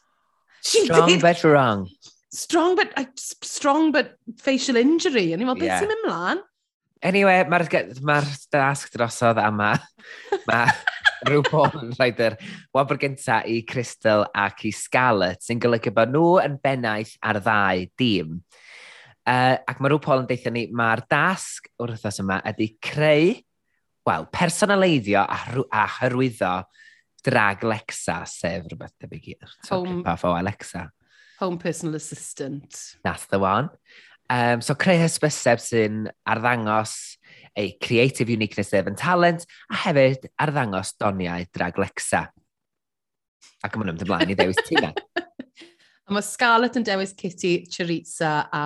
She 0.64 0.84
Strong 0.84 1.08
did. 1.08 1.22
but 1.22 1.44
wrong. 1.44 1.88
Strong 2.32 2.76
but, 2.76 2.92
uh, 2.98 3.06
strong 3.16 3.92
but 3.94 4.18
facial 4.42 4.76
injury. 4.76 5.30
O'n 5.32 5.40
i'n 5.40 5.48
meddwl, 5.48 5.64
beth 5.64 5.80
sy'n 5.80 5.92
mynd 5.94 6.08
mlaen? 6.10 6.44
Anyway, 7.04 7.44
mae'r 7.52 7.68
ma 8.08 8.20
dasg 8.52 8.92
drosodd 8.92 9.40
a 9.40 9.48
mae... 9.56 9.80
Ma, 10.48 10.66
rhyw 11.28 11.44
bod 11.50 11.78
yn 11.80 11.94
Rhaidr. 11.96 12.36
Wabr 12.76 13.00
gynta 13.02 13.42
i 13.50 13.62
Crystal 13.68 14.26
ac 14.36 14.66
i 14.68 14.74
Scarlett, 14.76 15.44
sy'n 15.46 15.62
golygu 15.64 15.94
bod 15.96 16.14
nhw 16.14 16.38
yn 16.44 16.60
bennaeth 16.64 17.16
ar 17.24 17.42
ddau 17.44 17.88
dîm. 18.00 18.38
Uh, 19.24 19.56
ac 19.56 19.80
mae 19.80 19.92
rhyw 19.92 20.02
Paul 20.04 20.24
yn 20.24 20.30
deithio 20.30 20.52
ni, 20.52 20.68
mae'r 20.76 21.06
dasg 21.12 21.70
wrth 21.80 21.96
wythnos 21.96 22.20
yma 22.24 22.42
ydy 22.52 22.74
creu, 22.84 23.38
wel, 24.04 24.28
personaleiddio 24.36 25.22
a, 25.24 25.40
a 25.72 25.86
hyrwyddo 26.02 26.56
drag 27.24 27.64
Lexa, 27.64 28.20
sef 28.28 28.68
rhywbeth 28.68 28.98
debyg 29.00 29.32
i'r 29.36 29.54
o 29.72 30.34
Alexa. 30.36 30.90
Home 31.40 31.58
personal 31.58 31.96
assistant. 31.96 32.98
That's 33.04 33.26
the 33.28 33.40
one. 33.40 33.70
Um, 34.30 34.62
so 34.62 34.76
creu 34.76 35.00
hysbyseb 35.00 35.60
sy'n 35.60 36.08
arddangos 36.28 37.18
eu 37.58 37.74
creative 37.82 38.34
uniqueness 38.34 38.74
sef 38.74 38.90
yn 38.90 38.98
talent, 39.00 39.46
a 39.70 39.84
hefyd 39.86 40.30
ar 40.42 40.54
ddangos 40.54 40.96
doniau 41.00 41.46
draglexa. 41.54 42.28
Ac 43.64 43.76
yma'n 43.78 43.94
ymwneud 43.94 44.08
ymlaen 44.08 44.34
i 44.34 44.38
ddewis 44.40 44.64
Tina. 44.68 44.92
A 46.04 46.12
mae 46.12 46.24
Scarlett 46.28 46.76
yn 46.76 46.84
dewis 46.84 47.14
Kitty, 47.16 47.64
Charitza 47.72 48.50
a 48.52 48.64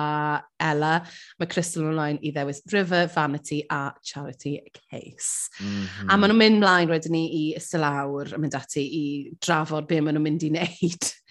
Ella. 0.58 0.96
Mae 1.38 1.50
Crystal 1.50 1.84
ymlaen 1.86 2.18
i 2.26 2.32
ddewis 2.34 2.64
River, 2.72 3.06
Vanity 3.14 3.60
a 3.70 3.92
Charity 4.02 4.56
Case. 4.74 5.46
Mm 5.60 5.68
-hmm. 5.68 6.08
A 6.10 6.16
mhm. 6.16 6.20
maen 6.20 6.32
nhw'n 6.32 6.40
mynd 6.40 6.58
mlaen 6.64 6.90
wedyn 6.90 7.14
ni 7.14 7.22
i 7.36 7.44
ystylawr 7.60 8.34
yn 8.34 8.42
mynd 8.42 8.58
ati 8.58 8.82
i 8.82 9.04
drafod 9.38 9.86
be 9.86 10.00
maen 10.00 10.18
nhw'n 10.18 10.26
mynd 10.26 10.48
i 10.48 10.50
wneud 10.50 11.10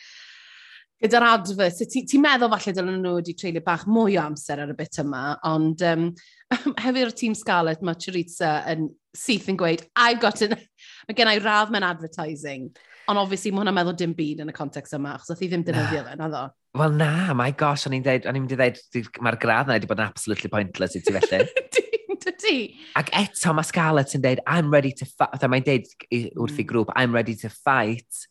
gyda'r 1.03 1.25
adfers, 1.29 1.81
ti'n 1.83 2.07
ti, 2.09 2.19
meddwl 2.21 2.49
falle 2.53 2.73
dylen 2.73 3.01
nhw 3.03 3.17
wedi 3.19 3.35
treulio 3.37 3.61
bach 3.65 3.85
mwy 3.89 4.17
o 4.17 4.23
amser 4.23 4.63
ar 4.63 4.73
y 4.73 4.77
bit 4.77 4.97
yma, 5.03 5.23
ond 5.45 5.83
um, 5.85 6.07
hefyd 6.83 7.03
o'r 7.05 7.15
tîm 7.17 7.35
Scarlett, 7.37 7.83
mae 7.85 7.99
Chiritza 8.01 8.59
yn 8.73 8.89
syth 9.17 9.49
yn 9.51 9.59
gweud, 9.59 9.83
I've 9.95 10.21
got 10.23 10.41
an... 10.45 10.57
mae 11.07 11.17
gen 11.17 11.31
i 11.31 11.37
radd 11.41 11.73
mewn 11.73 11.85
advertising. 11.85 12.71
Ond 13.07 13.21
obviously 13.21 13.53
mae 13.53 13.61
hwnna'n 13.61 13.77
meddwl 13.77 13.97
dim 13.99 14.15
byd 14.17 14.41
yn 14.43 14.51
y 14.51 14.55
context 14.55 14.97
yma, 14.97 15.15
achos 15.15 15.31
oedd 15.35 15.45
hi 15.45 15.51
ddim 15.51 15.67
defnyddio 15.67 16.03
fe, 16.07 16.17
na 16.19 16.31
ddo. 16.33 16.43
Wel 16.77 16.97
na, 16.97 17.11
my 17.37 17.51
gosh, 17.57 17.87
o'n 17.87 17.95
i'n 17.97 18.03
dweud, 18.05 18.25
o'n 18.27 18.37
i'n 18.37 18.43
mynd 18.43 18.57
i 18.57 18.59
dweud, 18.59 19.13
mae'r 19.25 19.39
gradd 19.41 19.69
yna 19.69 19.77
wedi 19.77 19.89
bod 19.89 20.01
yn 20.01 20.09
absolutely 20.09 20.51
pointless 20.53 20.97
i 20.97 21.03
ti 21.05 21.15
felly. 21.15 21.45
Dydy. 22.27 22.57
Ac 22.99 23.13
eto 23.15 23.53
mae 23.55 23.65
Scarlett 23.65 24.17
yn 24.17 24.25
dweud, 24.25 24.41
I'm 24.49 24.73
ready 24.73 24.91
to 24.99 25.07
fight, 25.07 25.45
mae'n 25.45 25.65
dweud 25.65 25.87
wrth 25.87 26.57
i 26.57 26.65
hmm. 26.65 26.69
grŵp, 26.73 26.91
I'm 26.97 27.15
ready 27.15 27.37
to 27.39 27.53
fight 27.53 28.25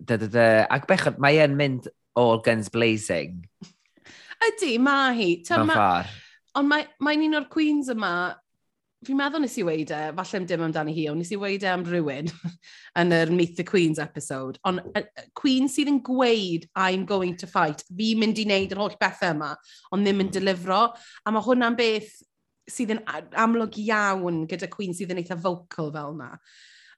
da, 0.00 0.16
da, 0.16 0.26
da. 0.26 0.48
Ac 0.72 0.88
bechod, 0.90 1.20
mae 1.22 1.40
e'n 1.44 1.56
mynd 1.58 1.88
all 2.18 2.40
guns 2.44 2.72
blazing. 2.72 3.44
Ydy, 4.50 4.76
mae 4.82 5.16
hi. 5.16 5.30
Mewn 5.52 5.70
ma... 5.70 5.78
ffordd. 5.78 6.18
Ond 6.58 6.66
mae'n 6.66 6.88
mae, 7.06 7.18
un 7.28 7.38
o'r 7.38 7.46
queens 7.52 7.92
yma, 7.92 8.12
fi'n 9.06 9.16
meddwl 9.16 9.44
nes 9.44 9.54
i 9.60 9.62
weid 9.64 9.92
e, 9.94 10.00
falle 10.16 10.40
dim 10.50 10.64
amdani 10.66 10.92
hi, 10.96 11.04
ond 11.08 11.22
nes 11.22 11.30
i 11.32 11.38
weid 11.40 11.62
e 11.64 11.68
am 11.70 11.84
rhywun 11.86 12.26
yn 13.00 13.14
yr 13.16 13.30
Meet 13.32 13.54
the 13.60 13.64
Queens 13.64 14.00
episode. 14.02 14.58
Ond 14.68 14.82
Queen 15.38 15.70
sydd 15.70 15.92
yn 15.92 16.00
gweud, 16.04 16.66
I'm 16.74 17.06
going 17.08 17.36
to 17.40 17.48
fight, 17.48 17.84
fi 17.86 18.10
mynd 18.18 18.42
i 18.42 18.48
wneud 18.48 18.74
yr 18.74 18.82
holl 18.82 18.98
bethau 19.00 19.36
yma, 19.36 19.52
ond 19.94 20.04
ddim 20.04 20.24
yn 20.24 20.28
mm. 20.28 20.34
delifro. 20.40 20.82
A 21.24 21.32
mae 21.32 21.46
hwnna'n 21.46 21.78
beth 21.78 22.18
sydd 22.70 22.96
yn 22.96 23.04
amlwg 23.38 23.78
iawn 23.84 24.44
gyda 24.50 24.68
Queen 24.72 24.96
sydd 24.96 25.14
yn 25.14 25.22
eitha 25.22 25.38
vocal 25.38 25.94
fel 25.94 26.16
yna 26.16 26.34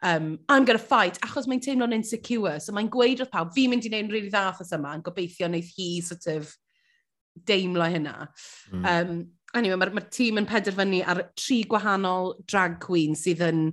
um, 0.03 0.41
I'm 0.49 0.65
going 0.65 0.79
to 0.79 0.85
fight, 0.85 1.19
achos 1.23 1.47
mae'n 1.47 1.63
teimlo'n 1.63 1.95
insecure. 1.95 2.59
So 2.61 2.75
mae'n 2.75 2.91
gweud 2.93 3.23
wrth 3.23 3.33
pawb, 3.33 3.53
fi'n 3.55 3.71
mynd 3.71 3.87
i 3.87 3.93
wneud 3.93 4.09
yn 4.09 4.13
rili 4.13 4.31
dda 4.33 4.49
achos 4.51 4.75
yma, 4.75 4.97
yn 4.99 5.05
gobeithio 5.07 5.49
wneud 5.49 5.69
hi 5.77 5.89
sort 6.05 6.27
of 6.33 6.51
deimlo 7.49 7.87
hynna. 7.89 8.17
Mm. 8.73 8.89
Um, 8.93 9.13
anyway, 9.55 9.79
mae'r 9.79 9.95
ma, 9.97 10.05
tîm 10.13 10.43
yn 10.43 10.49
penderfynu 10.51 11.03
ar 11.09 11.23
tri 11.39 11.63
gwahanol 11.71 12.35
drag 12.51 12.81
queen 12.83 13.15
sydd 13.19 13.45
yn... 13.47 13.69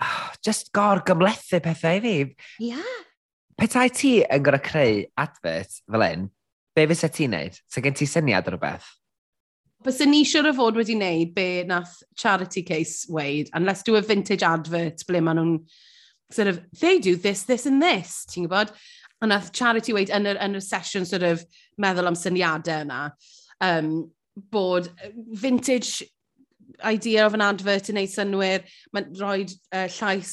Oh, 0.00 0.30
Just 0.44 0.72
gor 0.74 1.04
gymlethu 1.06 1.60
pethau 1.64 2.00
i 2.00 2.04
fi. 2.04 2.16
Yeah. 2.70 3.00
Petai 3.60 3.90
ti 3.94 4.16
yn 4.24 4.42
gorau 4.48 4.64
creu 4.64 5.04
advert 5.20 5.76
fel 5.84 6.08
un, 6.08 6.28
be 6.74 6.88
fysa 6.90 7.12
ti'n 7.12 7.36
neud? 7.36 7.60
Sa 7.70 7.84
gen 7.84 7.94
ti 7.94 8.08
syniad 8.10 8.48
o 8.48 8.56
rhywbeth? 8.56 8.88
Bys 9.84 9.98
ni 10.08 10.22
siwr 10.24 10.46
o 10.48 10.52
fod 10.56 10.78
wedi 10.80 10.94
wneud 10.96 11.34
be 11.36 11.62
nath 11.68 11.98
Charity 12.16 12.62
Case 12.64 13.04
weid, 13.12 13.50
and 13.52 13.66
let's 13.66 13.82
do 13.82 13.96
a 13.96 14.00
vintage 14.00 14.42
advert 14.42 15.04
ble 15.04 15.20
maen 15.20 15.36
nhw'n 15.36 15.58
sort 16.32 16.48
of, 16.48 16.62
they 16.80 16.98
do 16.98 17.16
this, 17.16 17.42
this 17.44 17.66
and 17.66 17.82
this, 17.82 18.22
ti'n 18.30 18.46
gwybod? 18.46 18.72
A 19.20 19.28
nath 19.28 19.52
Charity 19.52 19.92
weid 19.92 20.08
yn 20.08 20.24
yr, 20.30 20.40
yn 20.40 20.56
yr 20.56 20.64
sesiwn 20.64 21.04
sort 21.04 21.26
of 21.28 21.44
meddwl 21.76 22.08
am 22.08 22.16
syniadau 22.16 22.86
yna, 22.86 23.02
um, 23.60 23.90
bod 24.56 24.88
vintage 25.44 26.00
idea 26.84 27.26
of 27.26 27.34
an 27.34 27.44
advert 27.44 27.90
yn 27.92 28.00
ei 28.00 28.08
synwyr, 28.10 28.64
mae'n 28.94 29.10
rhoi 29.18 29.44
uh, 29.44 29.86
llais 29.96 30.32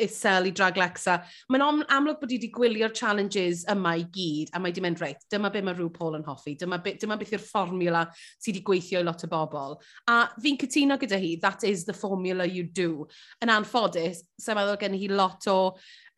isel 0.00 0.48
i 0.50 0.52
drag 0.54 0.78
Lexa. 0.80 1.18
Mae'n 1.50 1.84
amlwg 1.90 2.20
bod 2.20 2.34
i 2.34 2.38
wedi 2.38 2.50
gwylio'r 2.54 2.94
challenges 2.96 3.64
yma 3.70 3.96
i 4.00 4.04
gyd, 4.14 4.52
a 4.54 4.60
mae 4.60 4.70
wedi 4.70 4.84
mynd 4.84 5.02
reit, 5.02 5.24
dyma 5.32 5.52
be 5.52 5.62
mae 5.66 5.76
rhyw 5.76 5.90
Paul 5.94 6.18
yn 6.20 6.26
hoffi, 6.26 6.56
dyma, 6.60 6.80
be, 6.84 6.94
dyma 7.00 7.18
beth 7.20 7.34
yw'r 7.36 7.46
fformula 7.46 8.04
sydd 8.14 8.52
wedi 8.52 8.64
gweithio 8.66 9.02
i 9.02 9.06
lot 9.06 9.24
o 9.26 9.30
bobl. 9.30 9.78
A 10.10 10.20
fi'n 10.40 10.60
cytuno 10.60 10.98
gyda 11.00 11.20
hi, 11.20 11.34
that 11.42 11.64
is 11.68 11.84
the 11.88 11.96
formula 11.96 12.46
you 12.46 12.64
do. 12.64 13.08
Yn 13.42 13.52
anffodus, 13.52 14.24
sef 14.40 14.58
meddwl 14.58 14.78
gen 14.80 14.98
hi 14.98 15.10
lot 15.10 15.48
o 15.50 15.58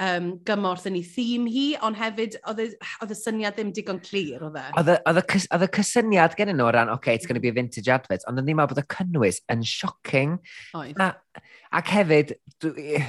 um, 0.03 0.29
gymorth 0.47 0.87
yn 0.91 0.99
ei 0.99 1.05
thîm 1.07 1.47
hi, 1.51 1.67
ond 1.87 1.99
hefyd 1.99 2.39
oedd 2.51 2.63
y 2.63 3.17
syniad 3.19 3.57
ddim 3.57 3.73
digon 3.77 4.01
clir, 4.05 4.43
oedd 4.49 4.59
e? 4.59 4.99
Oedd 5.07 5.67
y 5.67 5.71
cysyniad 5.79 6.37
gen 6.39 6.55
nhw 6.57 6.69
o 6.69 6.73
ran, 6.75 6.93
okay, 6.93 7.15
it's 7.17 7.29
going 7.29 7.39
to 7.39 7.45
be 7.45 7.53
a 7.53 7.57
vintage 7.57 7.91
advert, 7.93 8.27
ond 8.31 8.43
o'n 8.43 8.51
i'n 8.53 8.63
bod 8.63 8.83
y 8.83 8.87
cynnwys 8.97 9.43
yn 9.53 9.65
shocking. 9.67 10.39
Oedd. 10.79 10.99
A, 11.03 11.13
ac 11.79 11.93
hefyd, 11.95 12.35
dwi'n 12.63 13.07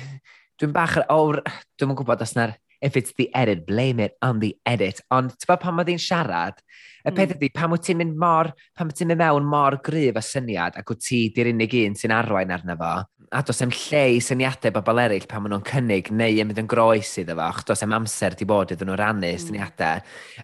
dwi 0.61 0.73
bach, 0.75 0.99
o'r, 1.13 1.41
dwi'n 1.79 1.97
gwybod 1.97 2.23
os 2.25 2.35
na'r, 2.37 2.55
if 2.83 2.97
it's 2.97 3.13
the 3.17 3.29
edit, 3.33 3.65
blame 3.65 3.99
it 3.99 4.17
on 4.21 4.39
the 4.39 4.57
edit. 4.65 4.99
Ond 5.15 5.31
ti'n 5.31 5.49
bod 5.49 5.61
pan 5.63 5.77
mae 5.77 5.87
di'n 5.87 6.01
siarad, 6.03 6.59
y 7.03 7.09
mm. 7.09 7.15
peth 7.15 7.33
ydy, 7.37 7.49
pan 7.55 7.71
wyt 7.71 7.85
ti'n 7.87 8.01
mynd 8.01 8.17
mor, 8.19 8.51
pan 8.75 8.91
wyt 8.91 8.99
ti'n 8.99 9.09
mynd 9.09 9.23
mewn 9.23 9.47
mor 9.47 9.79
gryf 9.85 10.19
a 10.19 10.23
syniad 10.25 10.77
ac 10.79 10.91
wyt 10.91 11.03
ti 11.07 11.21
di'r 11.33 11.53
unig 11.53 11.77
un 11.79 11.95
sy'n 11.99 12.15
arwain 12.15 12.51
arno 12.53 12.75
fo, 12.79 12.91
a 13.33 13.41
does 13.47 13.63
em 13.65 13.71
lle 13.73 14.03
i 14.17 14.19
syniadau 14.21 14.75
bobl 14.75 15.01
eraill 15.05 15.29
pan 15.31 15.45
maen 15.45 15.55
nhw'n 15.55 15.65
cynnig 15.71 16.11
neu 16.11 16.43
yn 16.43 16.51
mynd 16.51 16.61
yn 16.65 16.69
groes 16.69 17.15
iddo 17.23 17.39
fo, 17.39 17.47
achos 17.47 17.71
does 17.71 17.87
em 17.87 17.95
amser 17.95 18.37
di 18.37 18.47
bod 18.51 18.75
iddyn 18.75 18.91
nhw 18.91 18.99
rannu 18.99 19.31
mm. 19.31 19.43
syniadau. 19.47 20.03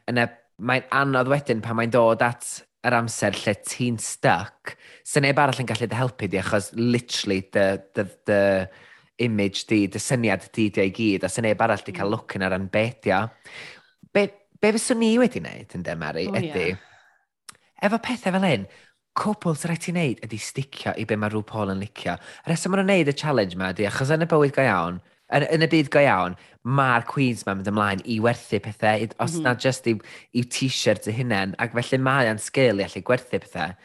Yna 0.10 0.29
mae'n 0.60 0.89
anodd 1.03 1.31
wedyn 1.36 1.63
pan 1.63 1.77
mae'n 1.79 1.93
dod 1.93 2.24
at 2.25 2.48
yr 2.88 2.96
amser 2.96 3.36
lle 3.36 3.60
ti'n 3.67 4.00
stuck, 4.00 4.77
sy'n 5.03 5.27
neb 5.27 5.39
arall 5.43 5.60
yn 5.60 5.67
gallu 5.67 5.91
dy 5.91 6.00
helpu 6.00 6.31
di, 6.31 6.39
achos 6.39 6.72
literally 6.79 7.43
dy, 7.51 7.65
dy, 7.91 8.08
dy, 8.08 8.13
dy 8.31 8.88
image 9.26 9.66
di, 9.70 9.86
dy 9.92 10.02
syniad 10.02 10.50
di 10.56 10.70
di 10.74 10.84
ei 10.84 10.92
gyd, 10.96 11.26
a 11.26 11.32
sy'n 11.32 11.48
neb 11.48 11.62
arall 11.64 11.84
di 11.86 11.96
cael 11.96 12.10
mm. 12.10 12.16
look 12.16 12.36
yn 12.38 12.46
ar 12.48 12.56
anbedio. 12.58 13.24
Be, 14.16 14.28
be 14.62 14.74
fyswn 14.76 15.02
ni 15.04 15.16
wedi 15.22 15.42
wneud 15.44 15.76
yn 15.78 15.86
demari 15.86 16.28
oh, 16.30 16.38
ydy, 16.40 16.70
yeah. 16.72 17.60
efo 17.88 18.00
pethau 18.04 18.36
fel 18.36 18.48
hyn, 18.48 18.66
cwbl 19.20 19.58
sy'n 19.58 19.72
rhaid 19.72 19.86
ti 19.86 19.94
wneud 19.96 20.26
ydy 20.28 20.42
sticio 20.42 20.96
i 20.98 21.06
be 21.08 21.18
mae 21.20 21.34
rhyw 21.34 21.46
Paul 21.48 21.74
yn 21.74 21.84
licio. 21.84 22.16
Yr 22.46 22.54
reswm 22.54 22.76
maen 22.76 22.86
nhw'n 22.86 22.94
wneud 22.96 23.14
y 23.14 23.18
challenge 23.22 23.58
yma 23.58 23.74
ydy, 23.76 23.88
achos 23.90 24.14
yn 24.16 24.26
y 24.26 24.30
bywyd 24.30 24.56
go 24.56 24.66
iawn, 24.66 25.02
yn, 25.36 25.46
yn 25.56 25.66
y 25.66 25.70
byd 25.72 25.92
go 25.94 26.04
iawn, 26.04 26.38
mae'r 26.80 27.06
Queens 27.10 27.46
ma'n 27.46 27.60
mynd 27.60 27.72
ymlaen 27.72 28.04
i 28.06 28.20
werthu 28.24 28.60
pethau, 28.64 29.10
os 29.18 29.36
mm 29.36 29.40
-hmm. 29.40 29.46
na 29.48 29.56
just 29.56 29.88
i, 29.88 29.96
i 30.34 30.44
t-shirt 30.44 31.08
y 31.10 31.16
hunain, 31.20 31.56
ac 31.60 31.76
felly 31.76 32.02
mae 32.04 32.32
o'n 32.32 32.42
sgil 32.42 32.82
i 32.82 32.88
allu 32.88 33.04
gwerthu 33.06 33.42
pethau. 33.44 33.76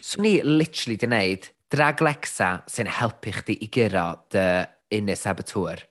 So 0.00 0.22
ni 0.22 0.38
literally 0.42 0.98
di 1.00 1.08
wneud 1.08 1.50
drag 1.72 2.02
Lexa 2.04 2.50
sy'n 2.70 2.90
helpu 2.98 3.32
chdi 3.40 3.56
i 3.64 3.68
gyro 3.72 4.08
dy 4.32 4.46
unnes 4.94 5.22
saboteur. 5.26 5.82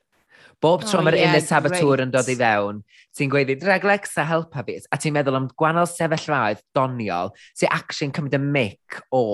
Bob 0.63 0.85
tro 0.87 1.01
oh, 1.01 1.05
mae'r 1.05 1.17
yeah, 1.19 1.33
unnes 1.33 1.49
saboteur 1.51 2.01
yn 2.05 2.13
dod 2.13 2.29
i 2.31 2.37
fewn, 2.39 2.79
ti'n 3.17 3.31
gweiddi, 3.31 3.57
Draglex 3.59 4.15
a 4.21 4.25
helpa 4.27 4.63
fi, 4.65 4.77
a 4.87 4.99
ti'n 5.01 5.13
meddwl 5.17 5.41
am 5.41 5.49
gwannol 5.59 5.89
sefyllfaoedd 5.91 6.63
doniol, 6.75 7.33
sy'n 7.57 7.75
action 7.75 8.15
cymryd 8.15 8.39
y 8.39 8.41
mic 8.41 9.01
o 9.13 9.25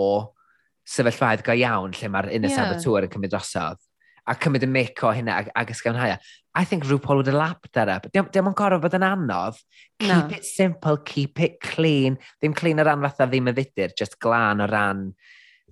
sefyllfaoedd 0.89 1.45
go 1.45 1.55
iawn 1.55 1.93
lle 1.95 2.11
mae'r 2.11 2.33
unnes 2.39 2.55
yeah. 2.55 2.65
saboteur 2.65 3.07
yn 3.07 3.13
cymryd 3.13 3.35
drosodd 3.35 3.79
a 4.27 4.35
cymryd 4.37 4.65
y 4.65 4.69
mic 4.69 5.01
o 5.03 5.11
hynna 5.15 5.39
ag, 5.41 5.49
ag 5.57 5.71
ysgafnhau. 5.73 6.13
E. 6.13 6.17
I 6.55 6.65
think 6.65 6.85
RuPaul 6.85 7.21
would 7.21 7.27
have 7.27 7.35
lapped 7.35 7.73
that 7.73 7.89
up. 7.89 8.07
Dim 8.11 8.47
ond 8.47 8.57
gorfod 8.57 8.83
bod 8.83 8.97
yn 8.97 9.05
anodd. 9.07 9.59
Keep 9.99 10.09
no. 10.09 10.37
it 10.37 10.45
simple, 10.45 10.97
keep 10.97 11.39
it 11.39 11.59
clean. 11.63 12.17
Ddim 12.41 12.55
clean 12.57 12.81
o 12.81 12.85
ran 12.85 13.01
fatha 13.05 13.27
ddim 13.29 13.49
y 13.51 13.55
fudur, 13.57 13.95
just 13.97 14.19
glan 14.19 14.61
o 14.61 14.67
ran 14.69 15.11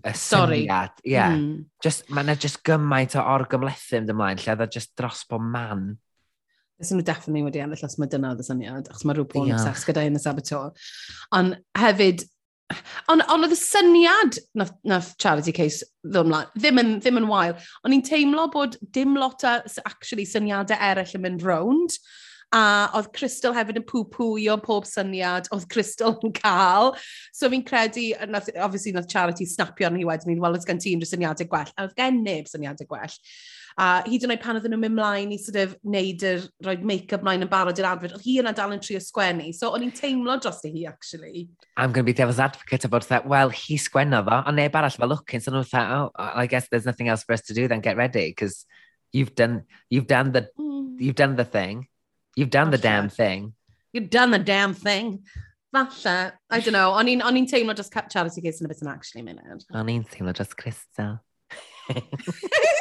y 0.06 0.14
syniad. 0.16 0.94
Ie. 1.04 1.14
Yeah. 1.14 1.36
Mm. 1.36 1.66
Just, 1.84 2.08
mae 2.14 2.26
yna 2.26 2.36
just 2.40 2.62
gymaint 2.68 3.18
o 3.20 3.24
orgymlethu 3.36 4.00
ymd 4.00 4.14
ymlaen, 4.14 4.42
lle 4.42 4.56
dda 4.60 4.70
just 4.72 4.94
dros 5.00 5.24
drosbo 5.26 5.42
man. 5.44 5.92
Ys 6.80 6.94
nhw 6.94 7.04
definitely 7.04 7.44
wedi 7.44 7.60
ennill 7.60 7.84
os 7.84 7.98
mae 8.00 8.12
dyna 8.12 8.34
oedd 8.34 8.44
y 8.44 8.48
syniad, 8.48 8.88
achos 8.88 9.04
mae 9.08 9.18
rhywbeth 9.18 9.42
yn 9.44 9.56
obsessed 9.58 9.90
gyda 9.90 10.06
un 10.08 10.16
y 10.16 10.22
saboteur. 10.24 10.70
Ond 11.36 11.58
hefyd, 11.76 12.24
ond 13.12 13.26
on 13.28 13.44
oedd 13.44 13.56
y 13.56 13.60
syniad 13.60 14.40
na, 14.56 14.70
na 14.88 15.02
charity 15.20 15.52
case 15.56 15.84
ddod 16.06 16.30
ymlaen, 16.30 16.54
ddim, 16.56 16.80
yn, 16.80 16.96
ddim 17.04 17.20
yn 17.20 17.28
wael, 17.32 17.58
ond 17.84 17.92
ni'n 17.92 18.06
teimlo 18.08 18.48
bod 18.54 18.80
dim 18.96 19.18
lot 19.20 19.44
o 19.44 19.58
actually 19.84 20.28
syniadau 20.30 20.80
eraill 20.92 21.18
yn 21.20 21.26
mynd 21.28 21.44
rownd 21.44 22.00
a 22.56 22.90
oedd 22.98 23.12
Crystal 23.14 23.54
hefyd 23.54 23.78
yn 23.82 23.86
pŵ-pŵio 23.90 24.56
pob 24.64 24.88
syniad 24.90 25.52
oedd 25.54 25.68
Crystal 25.70 26.18
yn 26.26 26.34
cael. 26.34 26.96
So 27.36 27.50
fi'n 27.52 27.66
credu, 27.68 28.10
nath, 28.32 28.50
obviously 28.58 28.96
nath 28.96 29.10
Charity 29.12 29.46
snapio 29.46 29.90
arni 29.90 30.08
wedyn 30.08 30.34
ni'n 30.34 30.60
gen 30.66 30.82
ti 30.82 30.96
unrhyw 30.98 31.14
syniadau 31.14 31.50
gwell, 31.50 31.72
a 31.78 31.86
oedd 31.86 31.96
gen 32.00 32.24
neb 32.26 32.50
syniadau 32.50 32.90
gwell. 32.90 33.18
A 33.80 34.02
hyd 34.04 34.26
yn 34.26 34.34
oed 34.34 34.42
pan 34.44 34.58
oedden 34.58 34.74
nhw'n 34.74 34.82
mynd 34.82 34.98
mlaen 34.98 35.30
i 35.32 35.38
sort 35.40 35.60
of 35.62 35.76
neud 35.88 36.24
yr 36.26 36.42
rhoi 36.66 36.74
make-up 36.84 37.22
mlaen 37.24 37.46
yn 37.46 37.52
barod 37.52 37.78
i'r 37.80 37.88
adfod, 37.88 38.16
oedd 38.18 38.26
hi 38.26 38.34
yna 38.42 38.52
dal 38.58 38.74
yn 38.76 38.82
trio 38.84 39.00
sgwennu. 39.00 39.54
So 39.56 39.70
o'n 39.72 39.86
i'n 39.86 39.94
teimlo 39.96 40.36
dros 40.42 40.60
hi, 40.66 40.84
actually. 40.90 41.46
I'm 41.78 41.94
going 41.94 42.04
to 42.04 42.10
be 42.10 42.18
devil's 42.18 42.42
advocate 42.44 42.84
about 42.90 43.08
that. 43.08 43.30
Well, 43.30 43.54
hi 43.54 43.78
sgwenna 43.80 44.20
ddo, 44.26 44.42
ond 44.50 44.60
neb 44.60 44.76
arall 44.76 44.98
fel 44.98 45.14
looking. 45.14 45.40
So 45.40 45.54
nhw'n 45.54 45.70
thought, 45.70 45.94
oh, 45.96 46.12
I 46.18 46.48
guess 46.50 46.68
there's 46.68 46.90
nothing 46.90 47.08
else 47.08 47.24
for 47.24 47.38
us 47.38 47.46
to 47.48 47.54
do 47.54 47.70
then 47.70 47.86
get 47.86 47.96
ready, 47.96 48.28
because 48.34 48.66
you've 49.14 49.36
done, 49.36 49.64
you've 49.90 50.08
done 50.08 50.34
the, 50.34 50.50
mm. 50.60 51.00
you've 51.00 51.16
done 51.16 51.38
the 51.38 51.46
thing. 51.46 51.88
You've 52.36 52.50
done 52.50 52.68
Falle. 52.68 52.72
the 52.72 52.78
damn 52.78 53.10
thing. 53.10 53.54
You've 53.94 54.10
done 54.10 54.32
the 54.32 54.40
damn 54.40 54.74
thing. 54.74 55.24
Falle, 55.72 56.32
I 56.50 56.60
don't 56.60 56.74
know, 56.74 56.92
o'n 56.98 57.08
i'n 57.08 57.50
teimlo 57.50 57.76
just 57.76 57.94
cap 57.94 58.10
charity 58.10 58.42
case 58.42 58.62
yn 58.62 58.66
y 58.66 58.70
bit 58.70 58.82
yn 58.82 58.90
actually 58.90 59.22
minute. 59.22 59.66
O'n 59.74 59.90
i'n 59.90 60.06
teimlo 60.10 60.34
just 60.34 60.58
Crystal. 60.58 61.20